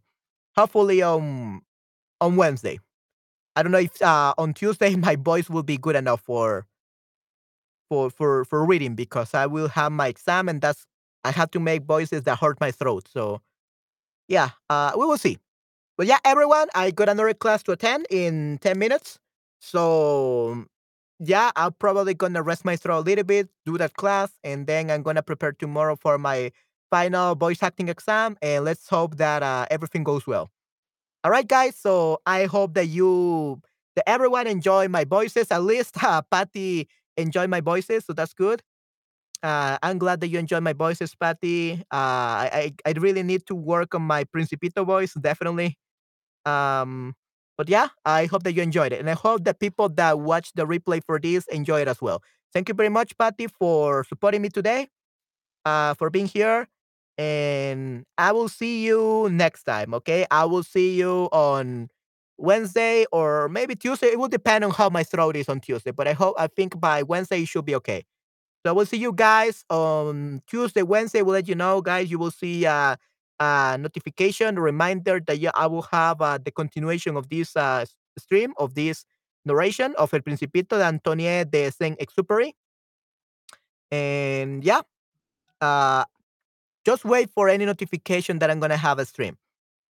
Hopefully 0.57 1.01
on 1.03 1.61
on 2.21 2.35
Wednesday. 2.37 2.79
I 3.55 3.63
don't 3.63 3.71
know 3.73 3.79
if 3.79 4.01
uh, 4.01 4.33
on 4.37 4.53
Tuesday 4.53 4.95
my 4.97 5.15
voice 5.17 5.49
will 5.49 5.63
be 5.63 5.77
good 5.77 5.95
enough 5.95 6.21
for 6.21 6.67
for 7.89 8.09
for 8.09 8.45
for 8.45 8.65
reading 8.65 8.95
because 8.95 9.33
I 9.33 9.45
will 9.45 9.67
have 9.69 9.91
my 9.91 10.07
exam 10.07 10.49
and 10.49 10.61
that's 10.61 10.85
I 11.23 11.31
have 11.31 11.51
to 11.51 11.59
make 11.59 11.83
voices 11.83 12.23
that 12.23 12.39
hurt 12.39 12.59
my 12.59 12.71
throat. 12.71 13.07
So 13.11 13.41
yeah, 14.27 14.51
uh, 14.69 14.93
we 14.97 15.05
will 15.05 15.17
see. 15.17 15.39
But 15.97 16.07
yeah, 16.07 16.19
everyone, 16.25 16.67
I 16.75 16.91
got 16.91 17.09
another 17.09 17.33
class 17.33 17.63
to 17.63 17.71
attend 17.71 18.07
in 18.09 18.59
ten 18.61 18.77
minutes. 18.79 19.19
So 19.59 20.65
yeah, 21.19 21.51
I'm 21.55 21.73
probably 21.73 22.13
gonna 22.13 22.43
rest 22.43 22.65
my 22.65 22.75
throat 22.75 22.99
a 22.99 23.01
little 23.01 23.23
bit, 23.23 23.49
do 23.65 23.77
that 23.79 23.95
class, 23.95 24.31
and 24.43 24.67
then 24.67 24.91
I'm 24.91 25.03
gonna 25.03 25.23
prepare 25.23 25.53
tomorrow 25.53 25.95
for 25.95 26.17
my 26.17 26.51
final 26.91 27.35
voice 27.35 27.63
acting 27.63 27.89
exam. 27.89 28.37
And 28.41 28.63
let's 28.65 28.87
hope 28.89 29.17
that 29.17 29.43
uh, 29.43 29.65
everything 29.71 30.03
goes 30.03 30.27
well. 30.27 30.51
All 31.23 31.31
right, 31.31 31.47
guys. 31.47 31.75
So 31.75 32.19
I 32.25 32.45
hope 32.45 32.73
that 32.75 32.87
you, 32.87 33.61
that 33.95 34.07
everyone 34.09 34.47
enjoy 34.47 34.87
my 34.87 35.03
voices. 35.05 35.51
At 35.51 35.63
least 35.63 36.01
uh, 36.03 36.21
Patty 36.31 36.87
enjoy 37.17 37.47
my 37.47 37.61
voices, 37.61 38.05
so 38.05 38.13
that's 38.13 38.33
good. 38.33 38.61
Uh, 39.43 39.77
I'm 39.83 39.99
glad 39.99 40.21
that 40.21 40.29
you 40.29 40.39
enjoy 40.39 40.59
my 40.61 40.73
voices, 40.73 41.13
Patty. 41.15 41.73
Uh, 41.91 42.49
I 42.49 42.73
I 42.85 42.91
really 42.97 43.23
need 43.23 43.45
to 43.47 43.55
work 43.55 43.93
on 43.95 44.01
my 44.01 44.23
Principito 44.25 44.85
voice, 44.85 45.13
definitely. 45.13 45.77
Um, 46.47 47.15
but 47.57 47.69
yeah, 47.69 47.89
I 48.05 48.25
hope 48.25 48.43
that 48.43 48.53
you 48.53 48.61
enjoyed 48.61 48.93
it, 48.93 48.99
and 48.99 49.09
I 49.09 49.13
hope 49.13 49.43
that 49.45 49.59
people 49.59 49.89
that 49.89 50.19
watch 50.19 50.51
the 50.55 50.65
replay 50.65 51.01
for 51.05 51.19
this 51.19 51.45
enjoy 51.47 51.81
it 51.81 51.87
as 51.87 52.01
well. 52.01 52.21
Thank 52.53 52.69
you 52.69 52.75
very 52.75 52.89
much, 52.89 53.17
Patty, 53.17 53.47
for 53.47 54.03
supporting 54.03 54.41
me 54.41 54.49
today 54.49 54.89
uh, 55.65 55.93
for 55.95 56.09
being 56.09 56.27
here. 56.27 56.67
And 57.17 58.05
I 58.17 58.31
will 58.31 58.49
see 58.49 58.85
you 58.85 59.27
next 59.31 59.63
time. 59.63 59.93
Okay. 59.95 60.25
I 60.31 60.45
will 60.45 60.63
see 60.63 60.95
you 60.95 61.29
on 61.31 61.89
Wednesday 62.37 63.05
or 63.11 63.49
maybe 63.49 63.75
Tuesday. 63.75 64.07
It 64.07 64.19
will 64.19 64.27
depend 64.27 64.63
on 64.63 64.71
how 64.71 64.89
my 64.89 65.03
throat 65.03 65.35
is 65.35 65.49
on 65.49 65.59
Tuesday. 65.59 65.91
But 65.91 66.07
I 66.07 66.13
hope, 66.13 66.35
I 66.37 66.47
think 66.47 66.79
by 66.79 67.03
Wednesday, 67.03 67.41
it 67.41 67.47
should 67.47 67.65
be 67.65 67.75
okay. 67.75 68.05
So 68.65 68.71
I 68.71 68.73
will 68.73 68.85
see 68.85 68.97
you 68.97 69.13
guys 69.13 69.63
on 69.69 70.41
Tuesday, 70.47 70.83
Wednesday. 70.83 71.21
We'll 71.21 71.33
let 71.33 71.47
you 71.47 71.55
know, 71.55 71.81
guys. 71.81 72.11
You 72.11 72.19
will 72.19 72.31
see 72.31 72.65
uh, 72.65 72.95
a 73.39 73.77
notification, 73.79 74.59
reminder 74.59 75.19
that 75.27 75.39
yeah, 75.39 75.51
I 75.55 75.67
will 75.67 75.83
have 75.91 76.21
uh, 76.21 76.37
the 76.43 76.51
continuation 76.51 77.17
of 77.17 77.29
this 77.29 77.55
uh, 77.55 77.85
stream, 78.17 78.53
of 78.57 78.73
this 78.73 79.05
narration 79.45 79.95
of 79.97 80.13
El 80.13 80.21
Principito 80.21 80.77
de 80.77 80.83
Antonie 80.83 81.43
de 81.45 81.71
Saint-Exupéry. 81.71 82.53
And 83.91 84.63
yeah, 84.63 84.81
uh, 85.61 86.03
just 86.85 87.05
wait 87.05 87.29
for 87.29 87.49
any 87.49 87.65
notification 87.65 88.39
that 88.39 88.49
I'm 88.49 88.59
gonna 88.59 88.77
have 88.77 88.99
a 88.99 89.05
stream. 89.05 89.37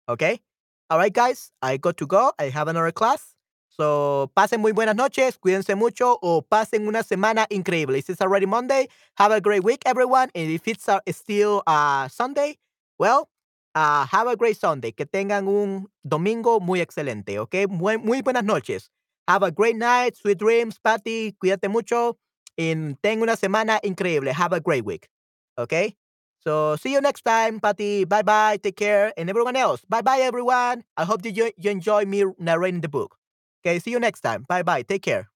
Okay? 0.09 0.41
All 0.89 0.99
right, 0.99 1.13
guys, 1.13 1.51
I 1.63 1.79
got 1.79 1.97
to 1.99 2.07
go. 2.07 2.33
I 2.39 2.49
have 2.51 2.69
another 2.69 2.93
class. 2.93 3.35
So, 3.69 4.31
pasen 4.35 4.61
muy 4.61 4.73
buenas 4.73 4.97
noches, 4.97 5.37
cuídense 5.39 5.77
mucho, 5.77 6.19
o 6.23 6.41
pasen 6.41 6.89
una 6.89 7.03
semana 7.03 7.47
increíble. 7.51 7.99
Is 8.09 8.21
already 8.21 8.47
Monday. 8.47 8.89
Have 9.17 9.33
a 9.33 9.41
great 9.41 9.65
week, 9.65 9.83
everyone. 9.85 10.31
And 10.35 10.51
if 10.51 10.67
it's 10.67 10.89
uh, 10.89 11.01
still 11.11 11.63
uh, 11.67 12.09
Sunday, 12.09 12.57
well, 12.99 13.29
uh, 13.77 14.07
have 14.07 14.27
a 14.27 14.37
great 14.37 14.57
Sunday. 14.57 14.93
Que 14.93 15.07
tengan 15.07 15.47
un 15.47 15.89
domingo 16.03 16.59
muy 16.61 16.81
excelente, 16.81 17.39
¿ok? 17.39 17.69
Muy, 17.69 17.99
muy 17.99 18.23
buenas 18.23 18.45
noches. 18.45 18.91
Have 19.29 19.43
a 19.43 19.51
great 19.51 19.77
night, 19.77 20.17
sweet 20.17 20.39
dreams, 20.39 20.79
Patty. 20.79 21.35
Cuídate 21.39 21.69
mucho. 21.69 22.17
And 22.59 22.97
ten 23.03 23.21
una 23.21 23.37
semana 23.37 23.79
increíble. 23.85 24.33
Have 24.33 24.53
a 24.55 24.61
great 24.61 24.85
week, 24.85 25.09
¿ok? 25.59 25.95
So 26.41 26.77
see 26.77 26.93
you 26.93 27.01
next 27.01 27.23
time, 27.23 27.61
Patty. 27.61 28.05
Bye 28.05 28.23
bye. 28.23 28.57
Take 28.57 28.77
care. 28.77 29.13
And 29.17 29.29
everyone 29.29 29.57
else. 29.57 29.83
Bye 29.89 30.03
bye, 30.03 30.21
everyone. 30.21 30.85
I 30.97 31.05
hope 31.05 31.23
that 31.23 31.33
you, 31.33 31.51
you 31.59 31.71
enjoy 31.71 32.05
me 32.07 32.25
narrating 32.39 32.81
the 32.81 32.89
book. 32.89 33.17
Okay, 33.65 33.79
see 33.81 33.91
you 33.91 34.01
next 34.01 34.21
time. 34.21 34.47
Bye 34.49 34.63
bye. 34.63 34.83
Take 34.83 35.03
care. 35.03 35.36